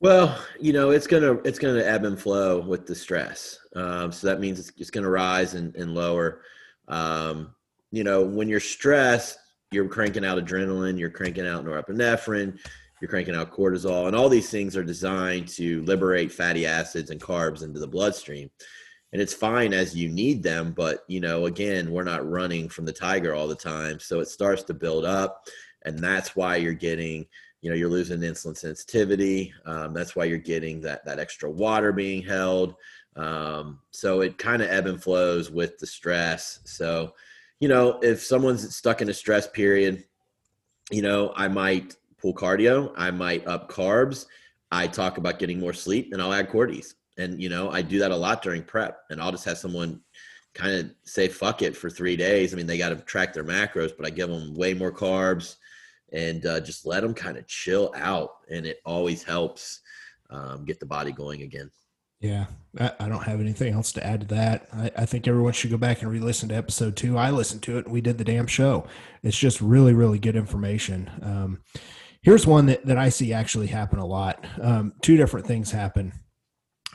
Well, 0.00 0.36
you 0.60 0.72
know, 0.72 0.90
it's 0.90 1.06
gonna 1.06 1.34
it's 1.44 1.60
gonna 1.60 1.82
ebb 1.82 2.04
and 2.04 2.20
flow 2.20 2.60
with 2.60 2.86
the 2.86 2.94
stress. 2.94 3.58
Um, 3.76 4.12
so 4.12 4.26
that 4.26 4.40
means 4.40 4.58
it's, 4.58 4.72
it's 4.76 4.90
gonna 4.90 5.08
rise 5.08 5.54
and, 5.54 5.74
and 5.76 5.94
lower. 5.94 6.42
Um, 6.88 7.54
you 7.92 8.02
know, 8.02 8.22
when 8.22 8.48
you're 8.48 8.60
stressed, 8.60 9.38
you're 9.72 9.88
cranking 9.88 10.24
out 10.24 10.38
adrenaline, 10.38 10.98
you're 10.98 11.10
cranking 11.10 11.46
out 11.46 11.64
norepinephrine, 11.64 12.58
you're 13.00 13.08
cranking 13.08 13.34
out 13.34 13.52
cortisol, 13.52 14.06
and 14.06 14.16
all 14.16 14.28
these 14.28 14.50
things 14.50 14.76
are 14.76 14.84
designed 14.84 15.48
to 15.48 15.82
liberate 15.82 16.32
fatty 16.32 16.66
acids 16.66 17.10
and 17.10 17.20
carbs 17.20 17.62
into 17.62 17.80
the 17.80 17.86
bloodstream. 17.86 18.50
And 19.12 19.22
it's 19.22 19.34
fine 19.34 19.72
as 19.72 19.96
you 19.96 20.08
need 20.08 20.42
them 20.42 20.72
but 20.76 21.04
you 21.08 21.20
know 21.20 21.46
again 21.46 21.90
we're 21.90 22.04
not 22.04 22.28
running 22.28 22.68
from 22.68 22.84
the 22.84 22.92
tiger 22.92 23.34
all 23.34 23.48
the 23.48 23.54
time. 23.54 23.98
So 24.00 24.20
it 24.20 24.28
starts 24.28 24.62
to 24.64 24.74
build 24.74 25.04
up 25.04 25.46
and 25.86 25.98
that's 25.98 26.36
why 26.36 26.56
you're 26.56 26.74
getting 26.74 27.24
you 27.62 27.70
know 27.70 27.76
you're 27.76 27.88
losing 27.88 28.20
insulin 28.20 28.56
sensitivity. 28.56 29.54
Um, 29.64 29.94
that's 29.94 30.14
why 30.14 30.24
you're 30.24 30.38
getting 30.38 30.80
that 30.82 31.04
that 31.06 31.18
extra 31.18 31.50
water 31.50 31.92
being 31.92 32.22
held. 32.22 32.74
Um, 33.14 33.80
so 33.92 34.20
it 34.20 34.36
kind 34.36 34.60
of 34.60 34.68
ebb 34.68 34.86
and 34.86 35.02
flows 35.02 35.50
with 35.50 35.78
the 35.78 35.86
stress. 35.86 36.60
So 36.64 37.14
you 37.60 37.68
know 37.68 37.98
if 38.02 38.22
someone's 38.22 38.74
stuck 38.74 39.00
in 39.00 39.08
a 39.08 39.14
stress 39.14 39.46
period 39.48 40.04
you 40.90 41.02
know 41.02 41.32
i 41.36 41.48
might 41.48 41.96
pull 42.18 42.34
cardio 42.34 42.92
i 42.96 43.10
might 43.10 43.46
up 43.46 43.70
carbs 43.70 44.26
i 44.70 44.86
talk 44.86 45.18
about 45.18 45.38
getting 45.38 45.58
more 45.58 45.72
sleep 45.72 46.12
and 46.12 46.20
i'll 46.20 46.32
add 46.32 46.48
cordies 46.48 46.94
and 47.18 47.40
you 47.40 47.48
know 47.48 47.70
i 47.70 47.80
do 47.80 47.98
that 47.98 48.10
a 48.10 48.16
lot 48.16 48.42
during 48.42 48.62
prep 48.62 49.00
and 49.10 49.20
i'll 49.20 49.32
just 49.32 49.44
have 49.44 49.58
someone 49.58 50.00
kind 50.54 50.74
of 50.74 50.90
say 51.04 51.28
fuck 51.28 51.60
it 51.60 51.76
for 51.76 51.90
three 51.90 52.16
days. 52.16 52.54
I 52.54 52.56
mean 52.56 52.66
they 52.66 52.78
got 52.78 52.88
to 52.88 52.96
track 52.96 53.34
their 53.34 53.44
macros 53.44 53.92
but 53.96 54.06
i 54.06 54.10
give 54.10 54.30
them 54.30 54.54
way 54.54 54.74
more 54.74 54.92
carbs 54.92 55.56
and 56.12 56.46
uh, 56.46 56.60
just 56.60 56.86
let 56.86 57.02
them 57.02 57.12
kind 57.12 57.36
of 57.36 57.46
chill 57.46 57.92
out 57.96 58.30
and 58.48 58.64
it 58.64 58.78
always 58.84 59.22
helps 59.22 59.80
um, 60.30 60.64
get 60.64 60.80
the 60.80 60.86
body 60.86 61.12
going 61.12 61.42
again 61.42 61.70
yeah 62.20 62.46
I, 62.78 62.92
I, 63.00 63.08
don't 63.08 63.24
have 63.24 63.40
anything 63.40 63.74
else 63.74 63.92
to 63.92 64.06
add 64.06 64.20
to 64.20 64.26
that 64.28 64.68
I, 64.72 64.90
I 64.96 65.06
think 65.06 65.28
everyone 65.28 65.52
should 65.52 65.70
go 65.70 65.76
back 65.76 66.02
and 66.02 66.10
re-listen 66.10 66.48
to 66.48 66.54
episode 66.54 66.96
two 66.96 67.18
i 67.18 67.30
listened 67.30 67.62
to 67.64 67.78
it 67.78 67.84
and 67.84 67.92
we 67.92 68.00
did 68.00 68.18
the 68.18 68.24
damn 68.24 68.46
show 68.46 68.86
it's 69.22 69.38
just 69.38 69.60
really 69.60 69.92
really 69.92 70.18
good 70.18 70.36
information 70.36 71.10
um, 71.22 71.62
here's 72.22 72.46
one 72.46 72.66
that, 72.66 72.86
that 72.86 72.96
i 72.96 73.08
see 73.08 73.32
actually 73.32 73.66
happen 73.66 73.98
a 73.98 74.06
lot 74.06 74.46
um, 74.62 74.92
two 75.02 75.16
different 75.16 75.46
things 75.46 75.70
happen 75.70 76.12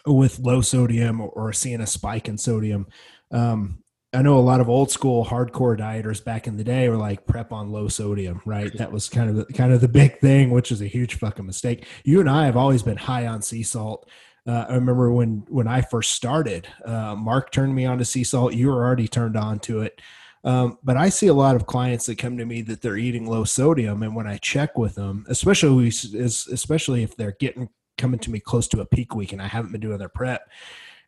with 0.05 0.39
low 0.39 0.61
sodium 0.61 1.21
or, 1.21 1.53
seeing 1.53 1.81
a 1.81 1.87
spike 1.87 2.27
in 2.27 2.37
sodium. 2.37 2.87
Um, 3.31 3.79
I 4.13 4.21
know 4.21 4.37
a 4.37 4.39
lot 4.39 4.59
of 4.59 4.69
old 4.69 4.91
school 4.91 5.25
hardcore 5.25 5.77
dieters 5.77 6.23
back 6.23 6.47
in 6.47 6.57
the 6.57 6.63
day 6.63 6.89
were 6.89 6.97
like 6.97 7.25
prep 7.25 7.53
on 7.53 7.71
low 7.71 7.87
sodium, 7.87 8.41
right? 8.45 8.75
That 8.77 8.91
was 8.91 9.07
kind 9.07 9.29
of 9.29 9.35
the, 9.37 9.45
kind 9.53 9.71
of 9.71 9.79
the 9.79 9.87
big 9.87 10.19
thing, 10.19 10.51
which 10.51 10.71
is 10.71 10.81
a 10.81 10.87
huge 10.87 11.15
fucking 11.15 11.45
mistake. 11.45 11.85
You 12.03 12.19
and 12.19 12.29
I 12.29 12.45
have 12.45 12.57
always 12.57 12.83
been 12.83 12.97
high 12.97 13.27
on 13.27 13.41
sea 13.41 13.63
salt. 13.63 14.09
Uh, 14.47 14.65
I 14.69 14.75
remember 14.75 15.11
when 15.11 15.45
when 15.49 15.67
I 15.67 15.81
first 15.81 16.11
started, 16.11 16.67
uh, 16.85 17.15
Mark 17.15 17.51
turned 17.51 17.75
me 17.75 17.85
on 17.85 17.97
to 17.99 18.05
sea 18.05 18.23
salt. 18.23 18.53
You 18.53 18.67
were 18.67 18.83
already 18.83 19.07
turned 19.07 19.37
on 19.37 19.59
to 19.59 19.81
it. 19.81 20.01
Um, 20.43 20.79
but 20.83 20.97
I 20.97 21.09
see 21.09 21.27
a 21.27 21.33
lot 21.33 21.55
of 21.55 21.67
clients 21.67 22.07
that 22.07 22.17
come 22.17 22.37
to 22.37 22.45
me 22.45 22.63
that 22.63 22.81
they're 22.81 22.97
eating 22.97 23.29
low 23.29 23.43
sodium, 23.43 24.01
and 24.01 24.15
when 24.15 24.25
I 24.25 24.37
check 24.37 24.77
with 24.77 24.95
them, 24.95 25.25
especially 25.29 25.87
especially 25.87 27.03
if 27.03 27.15
they're 27.15 27.37
getting 27.39 27.69
coming 28.01 28.19
to 28.19 28.31
me 28.31 28.39
close 28.39 28.67
to 28.69 28.81
a 28.81 28.85
peak 28.85 29.15
week 29.15 29.31
and 29.31 29.41
I 29.41 29.47
haven't 29.47 29.71
been 29.71 29.81
doing 29.81 29.99
their 29.99 30.09
prep. 30.09 30.49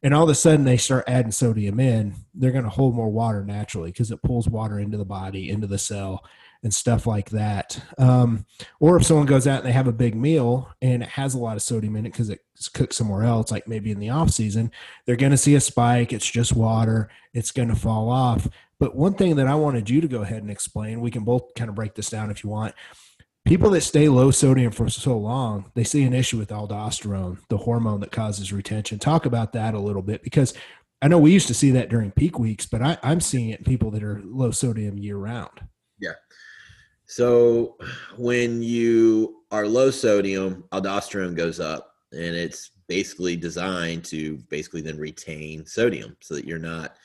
And 0.03 0.13
all 0.13 0.23
of 0.23 0.29
a 0.29 0.35
sudden 0.35 0.65
they 0.65 0.77
start 0.77 1.05
adding 1.07 1.31
sodium 1.31 1.79
in, 1.79 2.13
they're 2.33 2.51
going 2.51 2.65
to 2.65 2.69
hold 2.69 2.93
more 2.93 3.09
water 3.09 3.43
naturally 3.43 3.89
because 3.89 4.11
it 4.11 4.21
pulls 4.21 4.47
water 4.47 4.79
into 4.79 4.97
the 4.97 5.05
body, 5.05 5.49
into 5.49 5.65
the 5.65 5.77
cell, 5.77 6.23
and 6.63 6.73
stuff 6.73 7.05
like 7.05 7.29
that. 7.31 7.79
Um, 7.97 8.45
or 8.79 8.95
if 8.95 9.05
someone 9.05 9.25
goes 9.25 9.47
out 9.47 9.59
and 9.59 9.67
they 9.67 9.73
have 9.73 9.87
a 9.87 9.93
big 9.93 10.15
meal 10.15 10.69
and 10.81 11.03
it 11.03 11.09
has 11.09 11.33
a 11.33 11.39
lot 11.39 11.57
of 11.57 11.61
sodium 11.61 11.95
in 11.97 12.05
it 12.05 12.11
because 12.11 12.29
it's 12.29 12.69
cooked 12.69 12.93
somewhere 12.93 13.23
else, 13.23 13.51
like 13.51 13.67
maybe 13.67 13.91
in 13.91 13.99
the 13.99 14.09
off 14.09 14.31
season, 14.31 14.71
they're 15.05 15.15
going 15.15 15.31
to 15.31 15.37
see 15.37 15.55
a 15.55 15.59
spike. 15.59 16.13
It's 16.13 16.29
just 16.29 16.55
water. 16.55 17.09
It's 17.33 17.51
going 17.51 17.69
to 17.69 17.75
fall 17.75 18.09
off. 18.09 18.47
But 18.79 18.95
one 18.95 19.13
thing 19.13 19.35
that 19.35 19.47
I 19.47 19.55
wanted 19.55 19.89
you 19.89 20.01
to 20.01 20.07
go 20.07 20.21
ahead 20.21 20.41
and 20.41 20.51
explain, 20.51 21.01
we 21.01 21.11
can 21.11 21.23
both 21.23 21.53
kind 21.55 21.69
of 21.69 21.75
break 21.75 21.95
this 21.95 22.09
down 22.09 22.31
if 22.31 22.43
you 22.43 22.49
want, 22.49 22.73
people 23.45 23.69
that 23.71 23.81
stay 23.81 24.07
low 24.07 24.31
sodium 24.31 24.71
for 24.71 24.89
so 24.89 25.17
long, 25.17 25.71
they 25.75 25.83
see 25.83 26.03
an 26.03 26.13
issue 26.13 26.37
with 26.37 26.49
aldosterone, 26.49 27.37
the 27.49 27.57
hormone 27.57 27.99
that 27.99 28.11
causes 28.11 28.53
retention. 28.53 28.99
Talk 28.99 29.25
about 29.25 29.53
that 29.53 29.73
a 29.73 29.79
little 29.79 30.01
bit 30.01 30.23
because 30.23 30.53
I 31.01 31.09
know 31.09 31.19
we 31.19 31.33
used 31.33 31.47
to 31.47 31.53
see 31.53 31.71
that 31.71 31.89
during 31.89 32.11
peak 32.11 32.39
weeks, 32.39 32.65
but 32.65 32.81
I, 32.81 32.97
am 33.03 33.19
seeing 33.19 33.49
it 33.49 33.59
in 33.59 33.65
people 33.65 33.91
that 33.91 34.03
are 34.03 34.21
low 34.23 34.51
sodium 34.51 34.97
year 34.97 35.17
round. 35.17 35.59
So 37.13 37.77
when 38.17 38.63
you 38.63 39.43
are 39.51 39.67
low 39.67 39.91
sodium, 39.91 40.63
aldosterone 40.71 41.35
goes 41.35 41.59
up 41.59 41.93
and 42.11 42.35
it's 42.35 42.71
basically 42.87 43.35
designed 43.35 44.03
to 44.05 44.37
basically 44.49 44.81
then 44.81 44.97
retain 44.97 45.63
sodium 45.67 46.17
so 46.21 46.33
that 46.33 46.45
you're 46.45 46.57
not 46.57 46.95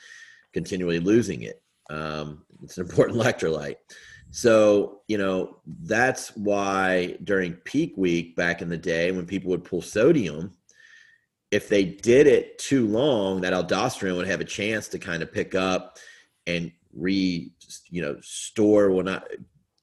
continually 0.51 0.99
losing 0.99 1.43
it. 1.43 1.61
Um, 1.91 2.43
it's 2.63 2.79
an 2.79 2.87
important 2.87 3.19
electrolyte. 3.21 3.75
So, 4.31 5.01
you 5.07 5.19
know, 5.19 5.61
that's 5.83 6.35
why 6.35 7.15
during 7.23 7.53
peak 7.53 7.93
week 7.95 8.35
back 8.35 8.63
in 8.63 8.69
the 8.69 8.77
day 8.77 9.11
when 9.11 9.27
people 9.27 9.51
would 9.51 9.63
pull 9.63 9.83
sodium, 9.83 10.57
if 11.51 11.69
they 11.69 11.83
did 11.83 12.25
it 12.25 12.57
too 12.57 12.87
long, 12.87 13.41
that 13.41 13.53
aldosterone 13.53 14.17
would 14.17 14.27
have 14.27 14.41
a 14.41 14.45
chance 14.45 14.87
to 14.87 14.97
kind 14.97 15.21
of 15.21 15.31
pick 15.31 15.53
up 15.53 15.99
and 16.47 16.71
re, 16.93 17.51
you 17.91 18.01
know, 18.01 18.17
store 18.21 18.89
will 18.89 19.03
not 19.03 19.27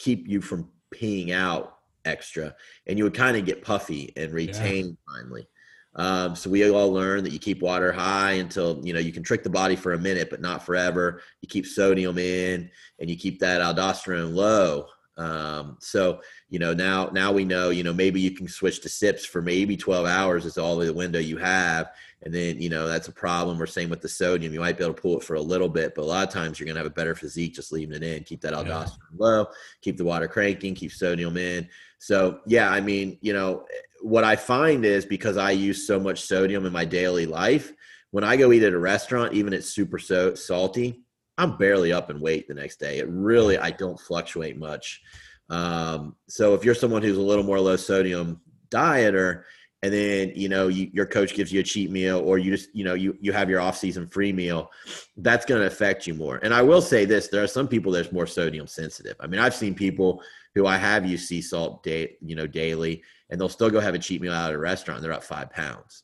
keep 0.07 0.29
you 0.29 0.41
from 0.41 0.71
peeing 0.95 1.33
out 1.33 1.79
extra. 2.05 2.55
And 2.87 2.97
you 2.97 3.05
would 3.05 3.15
kind 3.15 3.37
of 3.37 3.45
get 3.45 3.65
puffy 3.65 4.13
and 4.17 4.33
retain 4.33 4.87
yeah. 4.87 5.13
finally. 5.13 5.49
Um, 5.97 6.37
so 6.37 6.49
we 6.49 6.71
all 6.71 6.93
learn 6.93 7.25
that 7.25 7.33
you 7.33 7.39
keep 7.39 7.61
water 7.61 7.91
high 7.91 8.33
until 8.33 8.81
you 8.85 8.93
know 8.93 9.01
you 9.01 9.13
can 9.13 9.23
trick 9.23 9.43
the 9.43 9.51
body 9.51 9.75
for 9.77 9.95
a 9.95 9.99
minute, 9.99 10.29
but 10.31 10.43
not 10.43 10.65
forever. 10.65 11.23
You 11.41 11.49
keep 11.49 11.67
sodium 11.67 12.19
in, 12.19 12.71
and 13.01 13.11
you 13.11 13.17
keep 13.17 13.41
that 13.41 13.63
aldosterone 13.63 14.35
low. 14.35 14.87
Um, 15.19 15.79
so 15.81 16.21
you 16.51 16.59
know 16.59 16.75
now 16.75 17.07
now 17.07 17.33
we 17.33 17.45
know 17.45 17.71
you 17.71 17.83
know 17.83 17.95
maybe 17.95 18.21
you 18.21 18.33
can 18.33 18.49
switch 18.49 18.81
to 18.83 18.89
sips 18.89 19.25
for 19.25 19.41
maybe 19.41 19.75
12 19.75 20.05
hours 20.05 20.45
is 20.45 20.59
all 20.59 20.77
the 20.77 20.93
window 20.93 21.19
you 21.19 21.39
have, 21.39 21.91
and 22.23 22.35
then 22.35 22.61
you 22.61 22.69
know 22.69 22.87
that's 22.87 23.09
a 23.09 23.13
problem. 23.13 23.59
We're 23.59 23.67
same 23.67 23.89
with 23.89 24.03
the 24.03 24.09
sodium. 24.09 24.53
You 24.53 24.61
might 24.61 24.77
be 24.77 24.85
able 24.85 24.95
to 24.95 25.01
pull 25.01 25.19
it 25.19 25.25
for 25.25 25.35
a 25.35 25.41
little 25.41 25.71
bit, 25.71 25.95
but 25.95 26.03
a 26.03 26.05
lot 26.05 26.27
of 26.27 26.33
times 26.33 26.61
you're 26.61 26.67
gonna 26.67 26.81
have 26.81 26.87
a 26.87 26.91
better 26.91 27.15
physique 27.15 27.55
just 27.55 27.73
leaving 27.73 27.97
it 27.97 28.03
in. 28.03 28.25
Keep 28.25 28.43
that 28.43 28.53
aldosterone 28.53 28.99
yeah. 29.13 29.17
low, 29.19 29.47
keep 29.81 29.97
the 29.97 30.05
water 30.05 30.29
cranking, 30.29 30.75
keep 30.75 30.93
sodium 30.93 31.37
in. 31.37 31.69
So 31.99 32.41
yeah, 32.47 32.71
I 32.71 32.81
mean 32.81 33.19
you 33.23 33.33
know 33.33 33.65
what 34.03 34.25
I 34.25 34.37
find 34.37 34.85
is 34.85 35.07
because 35.07 35.39
I 35.39 35.53
use 35.53 35.87
so 35.87 35.99
much 35.99 36.23
sodium 36.23 36.67
in 36.67 36.73
my 36.73 36.85
daily 36.85 37.25
life, 37.25 37.73
when 38.11 38.23
I 38.25 38.37
go 38.37 38.53
eat 38.53 38.63
at 38.63 38.73
a 38.73 38.79
restaurant, 38.79 39.35
even 39.35 39.53
it's 39.53 39.71
super 39.71 39.99
so 39.99 40.35
salty, 40.35 41.06
I'm 41.39 41.57
barely 41.57 41.93
up 41.93 42.11
in 42.11 42.21
weight 42.21 42.49
the 42.49 42.55
next 42.55 42.81
day. 42.81 42.99
It 42.99 43.09
really, 43.09 43.59
I 43.59 43.71
don't 43.71 44.01
fluctuate 44.01 44.57
much. 44.59 45.03
Um, 45.51 46.17
so 46.29 46.55
if 46.55 46.65
you're 46.65 46.75
someone 46.75 47.03
who's 47.03 47.19
a 47.19 47.23
little 47.23 47.45
more 47.45 47.61
low 47.61 47.77
sodium 47.77 48.41
dieter 48.71 49.45
and 49.83 49.93
then 49.93 50.33
you 50.35 50.49
know 50.49 50.69
you, 50.69 50.91
your 50.93 51.07
coach 51.07 51.35
gives 51.35 51.53
you 51.53 51.61
a 51.61 51.63
cheat 51.63 51.91
meal 51.91 52.19
or 52.19 52.39
you 52.39 52.51
just 52.51 52.75
you 52.75 52.85
know 52.85 52.95
you 52.95 53.17
you 53.21 53.33
have 53.33 53.51
your 53.51 53.61
off 53.61 53.77
season 53.77 54.09
free 54.09 54.33
meal 54.33 54.71
that's 55.19 55.47
going 55.47 55.61
to 55.61 55.67
affect 55.67 56.07
you 56.07 56.15
more 56.15 56.39
and 56.43 56.53
i 56.53 56.63
will 56.63 56.81
say 56.81 57.05
this 57.05 57.29
there 57.29 57.43
are 57.43 57.49
some 57.49 57.69
people 57.69 57.93
that's 57.93 58.11
more 58.11 58.27
sodium 58.27 58.67
sensitive 58.67 59.15
i 59.21 59.27
mean 59.27 59.39
i've 59.39 59.55
seen 59.55 59.75
people 59.75 60.23
who 60.55 60.67
i 60.67 60.77
have 60.77 61.07
used 61.07 61.27
sea 61.27 61.43
salt 61.43 61.83
day 61.83 62.17
you 62.21 62.35
know 62.35 62.47
daily 62.47 63.03
and 63.31 63.41
they'll 63.41 63.49
still 63.49 63.71
go 63.71 63.79
have 63.79 63.95
a 63.95 63.99
cheat 63.99 64.21
meal 64.21 64.33
out 64.33 64.51
at 64.51 64.57
a 64.57 64.59
restaurant 64.59 65.03
they're 65.03 65.13
up 65.13 65.23
five 65.23 65.51
pounds 65.51 66.03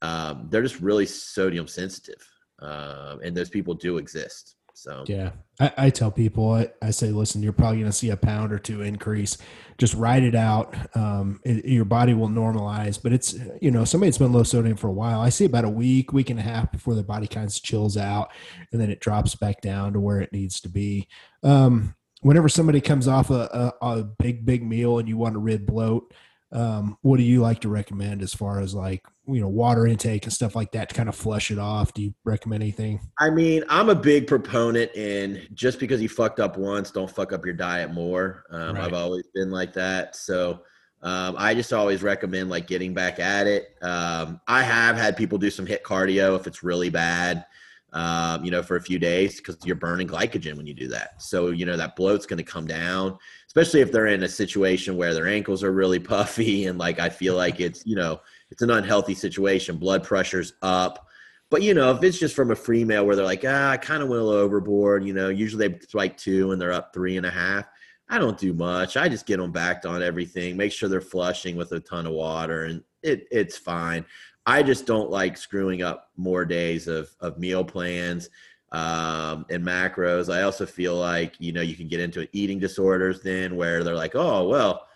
um, 0.00 0.46
they're 0.48 0.62
just 0.62 0.80
really 0.80 1.06
sodium 1.06 1.66
sensitive 1.66 2.24
um, 2.60 3.20
and 3.24 3.36
those 3.36 3.50
people 3.50 3.74
do 3.74 3.98
exist 3.98 4.54
so 4.78 5.02
yeah, 5.08 5.30
I, 5.58 5.72
I 5.76 5.90
tell 5.90 6.12
people, 6.12 6.52
I, 6.52 6.68
I, 6.80 6.92
say, 6.92 7.08
listen, 7.08 7.42
you're 7.42 7.52
probably 7.52 7.80
going 7.80 7.90
to 7.90 7.96
see 7.96 8.10
a 8.10 8.16
pound 8.16 8.52
or 8.52 8.60
two 8.60 8.82
increase. 8.82 9.36
Just 9.76 9.94
ride 9.94 10.22
it 10.22 10.36
out. 10.36 10.76
Um, 10.94 11.40
it, 11.44 11.64
your 11.64 11.84
body 11.84 12.14
will 12.14 12.28
normalize, 12.28 13.02
but 13.02 13.12
it's 13.12 13.34
you 13.60 13.72
know 13.72 13.84
somebody 13.84 14.08
that's 14.08 14.18
been 14.18 14.32
low 14.32 14.44
sodium 14.44 14.76
for 14.76 14.86
a 14.86 14.92
while. 14.92 15.20
I 15.20 15.30
see 15.30 15.46
about 15.46 15.64
a 15.64 15.68
week, 15.68 16.12
week 16.12 16.30
and 16.30 16.38
a 16.38 16.44
half 16.44 16.70
before 16.70 16.94
their 16.94 17.02
body 17.02 17.26
kind 17.26 17.48
of 17.48 17.60
chills 17.60 17.96
out, 17.96 18.30
and 18.70 18.80
then 18.80 18.88
it 18.88 19.00
drops 19.00 19.34
back 19.34 19.60
down 19.62 19.94
to 19.94 20.00
where 20.00 20.20
it 20.20 20.32
needs 20.32 20.60
to 20.60 20.68
be. 20.68 21.08
Um, 21.42 21.96
whenever 22.20 22.48
somebody 22.48 22.80
comes 22.80 23.08
off 23.08 23.30
a, 23.30 23.74
a, 23.82 23.86
a 23.86 24.04
big 24.04 24.46
big 24.46 24.62
meal 24.64 25.00
and 25.00 25.08
you 25.08 25.16
want 25.16 25.34
a 25.34 25.40
rib 25.40 25.66
bloat, 25.66 26.14
um, 26.50 26.96
what 27.02 27.18
do 27.18 27.22
you 27.22 27.40
like 27.40 27.60
to 27.60 27.68
recommend 27.68 28.22
as 28.22 28.32
far 28.32 28.60
as 28.60 28.74
like 28.74 29.04
you 29.26 29.40
know 29.40 29.48
water 29.48 29.86
intake 29.86 30.24
and 30.24 30.32
stuff 30.32 30.56
like 30.56 30.72
that 30.72 30.88
to 30.88 30.94
kind 30.94 31.08
of 31.08 31.14
flush 31.14 31.50
it 31.50 31.58
off? 31.58 31.92
Do 31.92 32.02
you 32.02 32.14
recommend 32.24 32.62
anything? 32.62 33.00
I 33.18 33.30
mean 33.30 33.64
i'm 33.68 33.90
a 33.90 33.94
big 33.94 34.26
proponent 34.26 34.94
in 34.94 35.46
just 35.52 35.78
because 35.78 36.00
you 36.00 36.08
fucked 36.08 36.40
up 36.40 36.56
once 36.56 36.90
don't 36.90 37.10
fuck 37.10 37.32
up 37.32 37.44
your 37.44 37.54
diet 37.54 37.92
more. 37.92 38.44
Um, 38.50 38.76
right. 38.76 38.84
i've 38.84 38.94
always 38.94 39.24
been 39.34 39.50
like 39.50 39.74
that. 39.74 40.16
So 40.16 40.62
um, 41.02 41.36
i 41.38 41.54
just 41.54 41.72
always 41.72 42.02
recommend 42.02 42.48
like 42.48 42.66
getting 42.66 42.94
back 42.94 43.20
at 43.20 43.46
it. 43.46 43.76
Um, 43.82 44.40
i 44.48 44.62
have 44.62 44.96
had 44.96 45.16
people 45.16 45.38
do 45.38 45.50
some 45.50 45.66
HIIT 45.66 45.82
cardio 45.82 46.38
if 46.38 46.46
it's 46.46 46.62
really 46.62 46.90
bad 46.90 47.44
um, 47.92 48.44
you 48.44 48.50
know, 48.50 48.62
for 48.62 48.76
a 48.76 48.80
few 48.80 48.98
days 48.98 49.38
because 49.38 49.56
you're 49.64 49.76
burning 49.76 50.08
glycogen 50.08 50.56
when 50.56 50.66
you 50.66 50.74
do 50.74 50.88
that. 50.88 51.22
So, 51.22 51.50
you 51.50 51.64
know, 51.64 51.76
that 51.76 51.96
bloat's 51.96 52.26
going 52.26 52.38
to 52.38 52.44
come 52.44 52.66
down, 52.66 53.18
especially 53.58 53.80
if 53.80 53.90
they're 53.90 54.06
in 54.06 54.22
a 54.22 54.28
situation 54.28 54.96
where 54.96 55.12
their 55.12 55.26
ankles 55.26 55.64
are 55.64 55.72
really 55.72 55.98
puffy 55.98 56.66
and 56.66 56.78
like 56.78 57.00
I 57.00 57.08
feel 57.08 57.34
like 57.34 57.60
it's, 57.60 57.84
you 57.84 57.96
know, 57.96 58.20
it's 58.50 58.62
an 58.62 58.70
unhealthy 58.70 59.14
situation. 59.14 59.76
Blood 59.76 60.04
pressure's 60.04 60.54
up. 60.62 61.06
But, 61.50 61.62
you 61.62 61.74
know, 61.74 61.90
if 61.92 62.02
it's 62.02 62.18
just 62.18 62.36
from 62.36 62.50
a 62.50 62.56
free 62.56 62.84
meal 62.84 63.06
where 63.06 63.16
they're 63.16 63.24
like, 63.24 63.44
ah, 63.46 63.70
I 63.70 63.76
kind 63.78 64.02
of 64.02 64.08
went 64.08 64.20
a 64.20 64.24
little 64.24 64.38
overboard, 64.38 65.04
you 65.04 65.14
know, 65.14 65.28
usually 65.28 65.68
they 65.68 65.78
spike 65.80 66.16
two 66.16 66.52
and 66.52 66.60
they're 66.60 66.72
up 66.72 66.92
three 66.92 67.16
and 67.16 67.24
a 67.26 67.30
half. 67.30 67.66
I 68.10 68.18
don't 68.18 68.38
do 68.38 68.52
much. 68.52 68.96
I 68.96 69.08
just 69.08 69.26
get 69.26 69.38
them 69.38 69.50
backed 69.50 69.86
on 69.86 70.02
everything, 70.02 70.56
make 70.56 70.72
sure 70.72 70.88
they're 70.88 71.00
flushing 71.00 71.56
with 71.56 71.72
a 71.72 71.80
ton 71.80 72.06
of 72.06 72.12
water, 72.12 72.64
and 72.64 72.82
it, 73.02 73.26
it's 73.30 73.58
fine. 73.58 74.04
I 74.46 74.62
just 74.62 74.86
don't 74.86 75.10
like 75.10 75.36
screwing 75.36 75.82
up 75.82 76.10
more 76.16 76.46
days 76.46 76.86
of, 76.86 77.10
of 77.20 77.38
meal 77.38 77.64
plans 77.64 78.30
um, 78.72 79.46
and 79.50 79.64
macros. 79.64 80.32
I 80.32 80.42
also 80.42 80.66
feel 80.66 80.96
like, 80.96 81.34
you 81.38 81.52
know, 81.52 81.62
you 81.62 81.74
can 81.74 81.88
get 81.88 82.00
into 82.00 82.28
eating 82.32 82.58
disorders 82.58 83.22
then 83.22 83.56
where 83.56 83.82
they're 83.82 83.94
like, 83.94 84.14
oh, 84.14 84.48
well, 84.48 84.86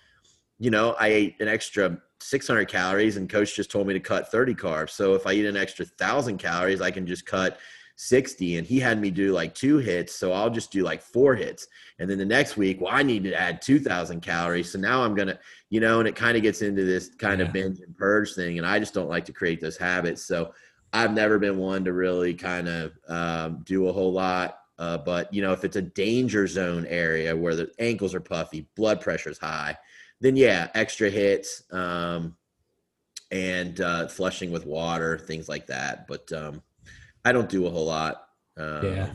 you 0.58 0.70
know, 0.70 0.94
I 0.98 1.08
ate 1.08 1.40
an 1.40 1.48
extra 1.48 1.98
600 2.20 2.68
calories 2.68 3.16
and 3.16 3.28
coach 3.28 3.56
just 3.56 3.70
told 3.70 3.86
me 3.86 3.94
to 3.94 4.00
cut 4.00 4.30
30 4.30 4.54
carbs. 4.54 4.90
So 4.90 5.14
if 5.14 5.26
I 5.26 5.32
eat 5.32 5.46
an 5.46 5.56
extra 5.56 5.84
thousand 5.84 6.38
calories, 6.38 6.80
I 6.80 6.90
can 6.90 7.06
just 7.06 7.26
cut 7.26 7.58
60 7.96 8.56
and 8.56 8.66
he 8.66 8.80
had 8.80 9.00
me 9.00 9.10
do 9.10 9.32
like 9.32 9.54
two 9.54 9.76
hits 9.76 10.14
so 10.14 10.32
i'll 10.32 10.50
just 10.50 10.72
do 10.72 10.82
like 10.82 11.02
four 11.02 11.34
hits 11.34 11.68
and 11.98 12.10
then 12.10 12.18
the 12.18 12.24
next 12.24 12.56
week 12.56 12.80
well 12.80 12.92
i 12.92 13.02
need 13.02 13.22
to 13.22 13.38
add 13.38 13.60
2000 13.60 14.20
calories 14.20 14.72
so 14.72 14.78
now 14.78 15.02
i'm 15.02 15.14
gonna 15.14 15.38
you 15.68 15.78
know 15.78 15.98
and 15.98 16.08
it 16.08 16.16
kind 16.16 16.36
of 16.36 16.42
gets 16.42 16.62
into 16.62 16.84
this 16.84 17.10
kind 17.16 17.40
yeah. 17.40 17.46
of 17.46 17.52
binge 17.52 17.80
and 17.80 17.96
purge 17.96 18.34
thing 18.34 18.56
and 18.56 18.66
i 18.66 18.78
just 18.78 18.94
don't 18.94 19.10
like 19.10 19.26
to 19.26 19.32
create 19.32 19.60
those 19.60 19.76
habits 19.76 20.24
so 20.24 20.52
i've 20.92 21.12
never 21.12 21.38
been 21.38 21.58
one 21.58 21.84
to 21.84 21.92
really 21.92 22.34
kind 22.34 22.68
of 22.68 22.92
um, 23.08 23.62
do 23.64 23.88
a 23.88 23.92
whole 23.92 24.12
lot 24.12 24.58
uh, 24.78 24.98
but 24.98 25.32
you 25.32 25.42
know 25.42 25.52
if 25.52 25.64
it's 25.64 25.76
a 25.76 25.82
danger 25.82 26.46
zone 26.46 26.86
area 26.86 27.36
where 27.36 27.54
the 27.54 27.70
ankles 27.78 28.14
are 28.14 28.20
puffy 28.20 28.68
blood 28.76 29.00
pressure's 29.00 29.38
high 29.38 29.76
then 30.20 30.36
yeah 30.36 30.68
extra 30.74 31.10
hits 31.10 31.62
um, 31.72 32.36
and 33.30 33.80
uh, 33.80 34.06
flushing 34.08 34.50
with 34.50 34.66
water 34.66 35.18
things 35.18 35.48
like 35.48 35.66
that 35.66 36.06
but 36.06 36.30
um, 36.32 36.62
I 37.24 37.32
don't 37.32 37.48
do 37.48 37.66
a 37.66 37.70
whole 37.70 37.86
lot. 37.86 38.26
Um, 38.56 38.84
yeah. 38.84 39.10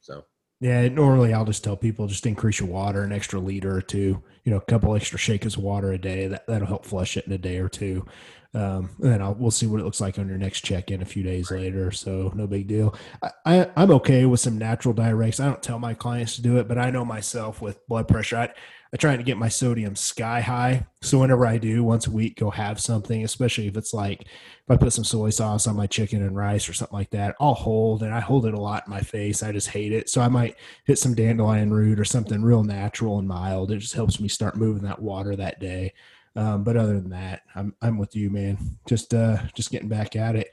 So. 0.00 0.24
Yeah, 0.60 0.88
normally 0.88 1.34
I'll 1.34 1.44
just 1.44 1.64
tell 1.64 1.76
people 1.76 2.06
just 2.06 2.26
increase 2.26 2.60
your 2.60 2.68
water 2.68 3.02
an 3.02 3.12
extra 3.12 3.38
liter 3.38 3.76
or 3.76 3.82
two. 3.82 4.22
You 4.44 4.52
know, 4.52 4.56
a 4.56 4.64
couple 4.64 4.94
extra 4.94 5.18
shakers 5.18 5.56
of 5.56 5.62
water 5.62 5.92
a 5.92 5.98
day. 5.98 6.26
That 6.26 6.46
that'll 6.46 6.68
help 6.68 6.86
flush 6.86 7.16
it 7.16 7.26
in 7.26 7.32
a 7.32 7.38
day 7.38 7.58
or 7.58 7.68
two. 7.68 8.06
Um, 8.54 8.90
and 9.02 9.12
then 9.12 9.22
I'll, 9.22 9.34
we'll 9.34 9.50
see 9.50 9.66
what 9.66 9.80
it 9.80 9.84
looks 9.84 10.00
like 10.00 10.18
on 10.18 10.28
your 10.28 10.38
next 10.38 10.60
check 10.60 10.90
in 10.90 11.02
a 11.02 11.06
few 11.06 11.24
days 11.24 11.50
later. 11.50 11.90
So 11.90 12.30
no 12.36 12.46
big 12.46 12.68
deal. 12.68 12.94
I, 13.20 13.66
I, 13.76 13.82
am 13.82 13.90
okay 13.92 14.26
with 14.26 14.40
some 14.40 14.58
natural 14.58 14.94
diuretics. 14.94 15.40
I 15.40 15.46
don't 15.46 15.62
tell 15.62 15.80
my 15.80 15.92
clients 15.92 16.36
to 16.36 16.42
do 16.42 16.58
it, 16.58 16.68
but 16.68 16.78
I 16.78 16.90
know 16.90 17.04
myself 17.04 17.60
with 17.60 17.84
blood 17.88 18.06
pressure. 18.06 18.36
I, 18.36 18.54
I 18.92 18.96
try 18.96 19.16
to 19.16 19.24
get 19.24 19.38
my 19.38 19.48
sodium 19.48 19.96
sky 19.96 20.40
high. 20.40 20.86
So 21.02 21.18
whenever 21.18 21.44
I 21.44 21.58
do 21.58 21.82
once 21.82 22.06
a 22.06 22.12
week, 22.12 22.38
go 22.38 22.48
have 22.50 22.78
something, 22.78 23.24
especially 23.24 23.66
if 23.66 23.76
it's 23.76 23.92
like 23.92 24.20
if 24.22 24.70
I 24.70 24.76
put 24.76 24.92
some 24.92 25.02
soy 25.02 25.30
sauce 25.30 25.66
on 25.66 25.74
my 25.74 25.88
chicken 25.88 26.22
and 26.22 26.36
rice 26.36 26.68
or 26.68 26.74
something 26.74 26.96
like 26.96 27.10
that, 27.10 27.34
I'll 27.40 27.54
hold 27.54 28.04
and 28.04 28.14
I 28.14 28.20
hold 28.20 28.46
it 28.46 28.54
a 28.54 28.60
lot 28.60 28.84
in 28.86 28.92
my 28.92 29.00
face. 29.00 29.42
I 29.42 29.50
just 29.50 29.70
hate 29.70 29.92
it. 29.92 30.08
So 30.08 30.20
I 30.20 30.28
might 30.28 30.54
hit 30.84 31.00
some 31.00 31.16
dandelion 31.16 31.72
root 31.72 31.98
or 31.98 32.04
something 32.04 32.40
real 32.40 32.62
natural 32.62 33.18
and 33.18 33.26
mild. 33.26 33.72
It 33.72 33.78
just 33.78 33.94
helps 33.94 34.20
me 34.20 34.28
start 34.28 34.56
moving 34.56 34.84
that 34.84 35.02
water 35.02 35.34
that 35.34 35.58
day. 35.58 35.92
Um, 36.36 36.64
but 36.64 36.76
other 36.76 37.00
than 37.00 37.10
that, 37.10 37.42
I'm 37.54 37.74
I'm 37.80 37.98
with 37.98 38.16
you, 38.16 38.30
man. 38.30 38.78
Just 38.88 39.14
uh 39.14 39.38
just 39.54 39.70
getting 39.70 39.88
back 39.88 40.16
at 40.16 40.36
it. 40.36 40.48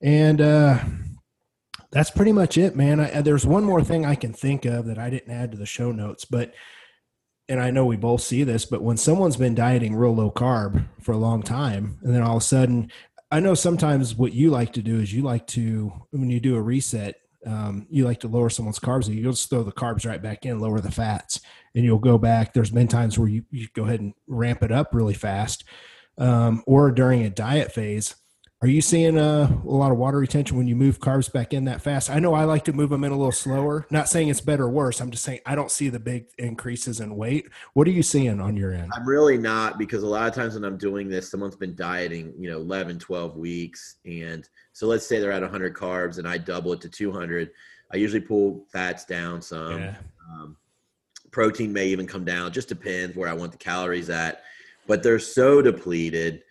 And 0.00 0.40
uh 0.40 0.78
that's 1.90 2.10
pretty 2.10 2.32
much 2.32 2.58
it, 2.58 2.76
man. 2.76 3.00
I, 3.00 3.22
there's 3.22 3.46
one 3.46 3.64
more 3.64 3.82
thing 3.82 4.04
I 4.04 4.14
can 4.14 4.32
think 4.32 4.64
of 4.64 4.86
that 4.86 4.98
I 4.98 5.08
didn't 5.10 5.32
add 5.32 5.52
to 5.52 5.58
the 5.58 5.66
show 5.66 5.90
notes, 5.90 6.24
but 6.24 6.52
and 7.48 7.60
I 7.60 7.70
know 7.70 7.86
we 7.86 7.96
both 7.96 8.20
see 8.20 8.44
this, 8.44 8.66
but 8.66 8.82
when 8.82 8.98
someone's 8.98 9.38
been 9.38 9.54
dieting 9.54 9.96
real 9.96 10.14
low 10.14 10.30
carb 10.30 10.86
for 11.00 11.12
a 11.12 11.18
long 11.18 11.42
time, 11.42 11.98
and 12.02 12.14
then 12.14 12.22
all 12.22 12.36
of 12.36 12.42
a 12.42 12.44
sudden, 12.44 12.92
I 13.30 13.40
know 13.40 13.54
sometimes 13.54 14.14
what 14.14 14.34
you 14.34 14.50
like 14.50 14.74
to 14.74 14.82
do 14.82 15.00
is 15.00 15.12
you 15.12 15.22
like 15.22 15.46
to, 15.48 15.92
when 16.10 16.30
you 16.30 16.40
do 16.40 16.56
a 16.56 16.62
reset, 16.62 17.16
um, 17.46 17.86
you 17.90 18.04
like 18.04 18.20
to 18.20 18.28
lower 18.28 18.50
someone's 18.50 18.78
carbs. 18.78 19.12
You'll 19.12 19.32
just 19.32 19.50
throw 19.50 19.62
the 19.62 19.72
carbs 19.72 20.06
right 20.06 20.22
back 20.22 20.44
in, 20.44 20.58
lower 20.58 20.80
the 20.80 20.90
fats, 20.90 21.40
and 21.74 21.84
you'll 21.84 21.98
go 21.98 22.18
back. 22.18 22.52
There's 22.52 22.70
been 22.70 22.88
times 22.88 23.18
where 23.18 23.28
you, 23.28 23.44
you 23.50 23.68
go 23.74 23.84
ahead 23.84 24.00
and 24.00 24.14
ramp 24.26 24.62
it 24.62 24.72
up 24.72 24.94
really 24.94 25.14
fast, 25.14 25.64
um, 26.18 26.62
or 26.66 26.90
during 26.90 27.22
a 27.22 27.30
diet 27.30 27.72
phase 27.72 28.14
are 28.60 28.66
you 28.66 28.80
seeing 28.80 29.16
uh, 29.16 29.48
a 29.64 29.70
lot 29.70 29.92
of 29.92 29.98
water 29.98 30.18
retention 30.18 30.56
when 30.56 30.66
you 30.66 30.74
move 30.74 30.98
carbs 30.98 31.32
back 31.32 31.54
in 31.54 31.66
that 31.66 31.80
fast? 31.80 32.10
I 32.10 32.18
know 32.18 32.34
I 32.34 32.42
like 32.42 32.64
to 32.64 32.72
move 32.72 32.90
them 32.90 33.04
in 33.04 33.12
a 33.12 33.16
little 33.16 33.30
slower. 33.30 33.86
Not 33.88 34.08
saying 34.08 34.30
it's 34.30 34.40
better 34.40 34.64
or 34.64 34.70
worse. 34.70 35.00
I'm 35.00 35.12
just 35.12 35.22
saying 35.22 35.38
I 35.46 35.54
don't 35.54 35.70
see 35.70 35.90
the 35.90 36.00
big 36.00 36.26
increases 36.38 36.98
in 36.98 37.14
weight. 37.14 37.48
What 37.74 37.86
are 37.86 37.92
you 37.92 38.02
seeing 38.02 38.40
on 38.40 38.56
your 38.56 38.72
end? 38.72 38.90
I'm 38.96 39.06
really 39.06 39.38
not 39.38 39.78
because 39.78 40.02
a 40.02 40.08
lot 40.08 40.26
of 40.26 40.34
times 40.34 40.54
when 40.54 40.64
I'm 40.64 40.76
doing 40.76 41.08
this, 41.08 41.30
someone's 41.30 41.54
been 41.54 41.76
dieting, 41.76 42.34
you 42.36 42.50
know, 42.50 42.56
11, 42.56 42.98
12 42.98 43.36
weeks. 43.36 43.98
And 44.04 44.48
so 44.78 44.86
let's 44.86 45.04
say 45.04 45.18
they're 45.18 45.32
at 45.32 45.42
100 45.42 45.74
carbs 45.74 46.18
and 46.18 46.28
I 46.28 46.38
double 46.38 46.72
it 46.72 46.80
to 46.82 46.88
200. 46.88 47.50
I 47.92 47.96
usually 47.96 48.20
pull 48.20 48.64
fats 48.70 49.04
down 49.04 49.42
some. 49.42 49.80
Yeah. 49.80 49.96
Um, 50.30 50.56
protein 51.32 51.72
may 51.72 51.88
even 51.88 52.06
come 52.06 52.24
down. 52.24 52.52
Just 52.52 52.68
depends 52.68 53.16
where 53.16 53.28
I 53.28 53.32
want 53.32 53.50
the 53.50 53.58
calories 53.58 54.08
at. 54.08 54.44
But 54.86 55.02
they're 55.02 55.18
so 55.18 55.60
depleted 55.60 56.44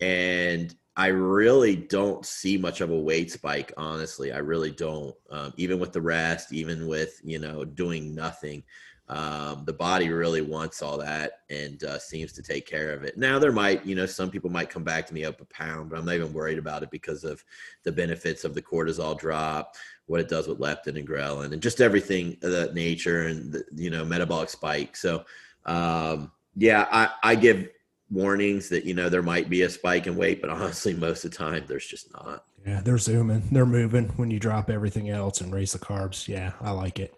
and 0.00 0.74
I 0.96 1.06
really 1.06 1.76
don't 1.76 2.26
see 2.26 2.58
much 2.58 2.80
of 2.80 2.90
a 2.90 2.98
weight 2.98 3.30
spike. 3.30 3.72
Honestly, 3.76 4.32
I 4.32 4.38
really 4.38 4.72
don't. 4.72 5.14
Um, 5.30 5.54
even 5.56 5.78
with 5.78 5.92
the 5.92 6.00
rest, 6.00 6.52
even 6.52 6.88
with 6.88 7.20
you 7.22 7.38
know 7.38 7.64
doing 7.64 8.12
nothing, 8.12 8.64
um, 9.08 9.64
the 9.64 9.72
body 9.72 10.10
really 10.10 10.42
wants 10.42 10.82
all 10.82 10.98
that 10.98 11.40
and 11.48 11.82
uh, 11.84 11.98
seems 11.98 12.32
to 12.32 12.42
take 12.42 12.66
care 12.66 12.92
of 12.92 13.04
it. 13.04 13.16
Now 13.16 13.38
there 13.38 13.52
might, 13.52 13.84
you 13.86 13.94
know, 13.94 14.04
some 14.04 14.30
people 14.30 14.50
might 14.50 14.68
come 14.68 14.84
back 14.84 15.06
to 15.06 15.14
me 15.14 15.24
up 15.24 15.40
a 15.40 15.46
pound, 15.46 15.88
but 15.88 15.98
I'm 15.98 16.04
not 16.04 16.14
even 16.14 16.32
worried 16.34 16.58
about 16.58 16.82
it 16.82 16.90
because 16.90 17.24
of 17.24 17.42
the 17.84 17.92
benefits 17.92 18.44
of 18.44 18.54
the 18.54 18.60
cortisol 18.60 19.18
drop, 19.18 19.76
what 20.06 20.20
it 20.20 20.28
does 20.28 20.46
with 20.46 20.58
leptin 20.58 20.98
and 20.98 21.08
ghrelin, 21.08 21.52
and 21.52 21.62
just 21.62 21.80
everything 21.80 22.36
of 22.42 22.50
that 22.50 22.74
nature 22.74 23.28
and 23.28 23.52
the, 23.52 23.64
you 23.74 23.88
know 23.88 24.04
metabolic 24.04 24.50
spike. 24.50 24.94
So 24.94 25.24
um, 25.64 26.30
yeah, 26.54 26.86
I, 26.90 27.10
I 27.22 27.34
give 27.34 27.68
warnings 28.10 28.68
that 28.68 28.84
you 28.84 28.92
know 28.92 29.08
there 29.08 29.22
might 29.22 29.48
be 29.48 29.62
a 29.62 29.70
spike 29.70 30.06
in 30.06 30.16
weight, 30.16 30.42
but 30.42 30.50
honestly, 30.50 30.92
most 30.92 31.24
of 31.24 31.30
the 31.30 31.36
time 31.36 31.64
there's 31.66 31.86
just 31.86 32.12
not. 32.12 32.44
Yeah, 32.66 32.82
they're 32.82 32.98
zooming, 32.98 33.44
they're 33.52 33.64
moving 33.64 34.08
when 34.16 34.30
you 34.30 34.38
drop 34.38 34.68
everything 34.68 35.08
else 35.08 35.40
and 35.40 35.50
raise 35.50 35.72
the 35.72 35.78
carbs. 35.78 36.28
Yeah, 36.28 36.52
I 36.60 36.72
like 36.72 36.98
it. 36.98 37.14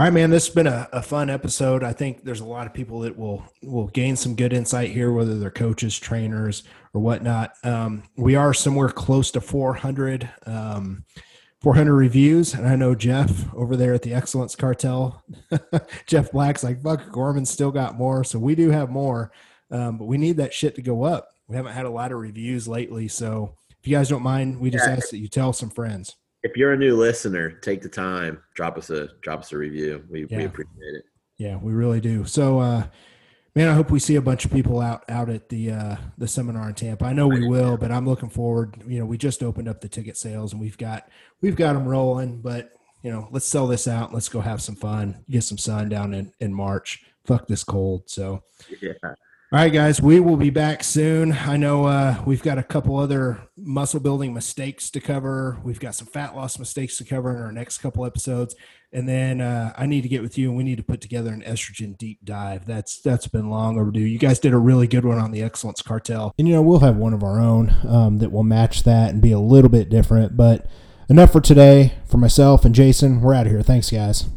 All 0.00 0.04
right, 0.06 0.14
man. 0.14 0.30
This 0.30 0.46
has 0.46 0.54
been 0.54 0.66
a, 0.66 0.88
a 0.94 1.02
fun 1.02 1.28
episode. 1.28 1.84
I 1.84 1.92
think 1.92 2.24
there's 2.24 2.40
a 2.40 2.46
lot 2.46 2.66
of 2.66 2.72
people 2.72 3.00
that 3.00 3.18
will 3.18 3.44
will 3.62 3.88
gain 3.88 4.16
some 4.16 4.34
good 4.34 4.54
insight 4.54 4.92
here, 4.92 5.12
whether 5.12 5.38
they're 5.38 5.50
coaches, 5.50 5.98
trainers, 5.98 6.62
or 6.94 7.02
whatnot. 7.02 7.52
Um, 7.64 8.04
we 8.16 8.34
are 8.34 8.54
somewhere 8.54 8.88
close 8.88 9.30
to 9.32 9.42
400. 9.42 10.30
Um, 10.46 11.04
400 11.60 11.92
reviews. 11.94 12.54
And 12.54 12.66
I 12.66 12.76
know 12.76 12.94
Jeff 12.94 13.52
over 13.52 13.76
there 13.76 13.92
at 13.92 14.00
the 14.00 14.14
Excellence 14.14 14.56
Cartel, 14.56 15.22
Jeff 16.06 16.32
Black's 16.32 16.64
like, 16.64 16.82
fuck, 16.82 17.12
Gorman 17.12 17.44
still 17.44 17.70
got 17.70 17.98
more. 17.98 18.24
So 18.24 18.38
we 18.38 18.54
do 18.54 18.70
have 18.70 18.88
more. 18.88 19.32
Um, 19.70 19.98
but 19.98 20.06
we 20.06 20.16
need 20.16 20.38
that 20.38 20.54
shit 20.54 20.76
to 20.76 20.82
go 20.82 21.02
up. 21.02 21.28
we 21.46 21.56
haven't 21.56 21.74
had 21.74 21.84
a 21.84 21.90
lot 21.90 22.10
of 22.10 22.20
reviews 22.20 22.66
lately. 22.66 23.06
So 23.06 23.54
if 23.78 23.86
you 23.86 23.94
guys 23.94 24.08
don't 24.08 24.22
mind, 24.22 24.60
we 24.60 24.70
just 24.70 24.86
Yeah. 24.86 24.94
ask 24.94 25.10
that 25.10 25.18
you 25.18 25.28
tell 25.28 25.52
some 25.52 25.68
friends. 25.68 26.16
If 26.42 26.56
you're 26.56 26.72
a 26.72 26.76
new 26.76 26.96
listener, 26.96 27.50
take 27.50 27.82
the 27.82 27.88
time, 27.88 28.42
drop 28.54 28.78
us 28.78 28.90
a 28.90 29.08
drop 29.22 29.40
us 29.40 29.52
a 29.52 29.58
review. 29.58 30.04
We, 30.08 30.24
we 30.24 30.44
appreciate 30.44 30.94
it. 30.94 31.04
Yeah, 31.36 31.56
we 31.56 31.72
really 31.72 32.00
do. 32.00 32.24
So, 32.24 32.58
uh, 32.58 32.86
man, 33.54 33.68
I 33.68 33.74
hope 33.74 33.90
we 33.90 33.98
see 33.98 34.16
a 34.16 34.22
bunch 34.22 34.44
of 34.44 34.52
people 34.52 34.80
out 34.80 35.04
out 35.08 35.28
at 35.28 35.48
the 35.48 35.72
uh, 35.72 35.96
the 36.18 36.28
seminar 36.28 36.68
in 36.68 36.74
Tampa. 36.74 37.04
I 37.04 37.12
know 37.12 37.28
we 37.28 37.46
will, 37.46 37.76
but 37.76 37.92
I'm 37.92 38.06
looking 38.06 38.30
forward. 38.30 38.82
You 38.86 39.00
know, 39.00 39.06
we 39.06 39.18
just 39.18 39.42
opened 39.42 39.68
up 39.68 39.80
the 39.80 39.88
ticket 39.88 40.16
sales 40.16 40.52
and 40.52 40.60
we've 40.60 40.78
got 40.78 41.08
we've 41.40 41.56
got 41.56 41.74
them 41.74 41.86
rolling. 41.86 42.40
But 42.40 42.72
you 43.02 43.10
know, 43.10 43.28
let's 43.30 43.46
sell 43.46 43.66
this 43.66 43.86
out. 43.86 44.14
Let's 44.14 44.28
go 44.28 44.40
have 44.40 44.62
some 44.62 44.76
fun, 44.76 45.24
get 45.28 45.44
some 45.44 45.58
sun 45.58 45.88
down 45.88 46.14
in 46.14 46.32
in 46.40 46.54
March. 46.54 47.04
Fuck 47.24 47.48
this 47.48 47.64
cold. 47.64 48.08
So. 48.08 48.42
Yeah. 48.80 48.92
All 49.52 49.58
right, 49.58 49.72
guys, 49.72 50.00
we 50.00 50.20
will 50.20 50.36
be 50.36 50.50
back 50.50 50.84
soon. 50.84 51.32
I 51.32 51.56
know 51.56 51.86
uh, 51.86 52.22
we've 52.24 52.40
got 52.40 52.58
a 52.58 52.62
couple 52.62 52.96
other 52.96 53.48
muscle 53.56 53.98
building 53.98 54.32
mistakes 54.32 54.90
to 54.90 55.00
cover. 55.00 55.58
We've 55.64 55.80
got 55.80 55.96
some 55.96 56.06
fat 56.06 56.36
loss 56.36 56.56
mistakes 56.56 56.98
to 56.98 57.04
cover 57.04 57.36
in 57.36 57.42
our 57.42 57.50
next 57.50 57.78
couple 57.78 58.06
episodes, 58.06 58.54
and 58.92 59.08
then 59.08 59.40
uh, 59.40 59.72
I 59.76 59.86
need 59.86 60.02
to 60.02 60.08
get 60.08 60.22
with 60.22 60.38
you 60.38 60.50
and 60.50 60.56
we 60.56 60.62
need 60.62 60.76
to 60.76 60.84
put 60.84 61.00
together 61.00 61.32
an 61.32 61.42
estrogen 61.42 61.98
deep 61.98 62.24
dive. 62.24 62.64
That's 62.64 63.00
that's 63.00 63.26
been 63.26 63.50
long 63.50 63.76
overdue. 63.76 63.98
You 63.98 64.20
guys 64.20 64.38
did 64.38 64.52
a 64.52 64.56
really 64.56 64.86
good 64.86 65.04
one 65.04 65.18
on 65.18 65.32
the 65.32 65.42
Excellence 65.42 65.82
Cartel, 65.82 66.32
and 66.38 66.46
you 66.46 66.54
know 66.54 66.62
we'll 66.62 66.78
have 66.78 66.96
one 66.96 67.12
of 67.12 67.24
our 67.24 67.40
own 67.40 67.74
um, 67.88 68.18
that 68.18 68.30
will 68.30 68.44
match 68.44 68.84
that 68.84 69.10
and 69.10 69.20
be 69.20 69.32
a 69.32 69.40
little 69.40 69.68
bit 69.68 69.88
different. 69.88 70.36
But 70.36 70.64
enough 71.08 71.32
for 71.32 71.40
today. 71.40 71.94
For 72.06 72.18
myself 72.18 72.64
and 72.64 72.72
Jason, 72.72 73.20
we're 73.20 73.34
out 73.34 73.46
of 73.46 73.52
here. 73.52 73.62
Thanks, 73.62 73.90
guys. 73.90 74.28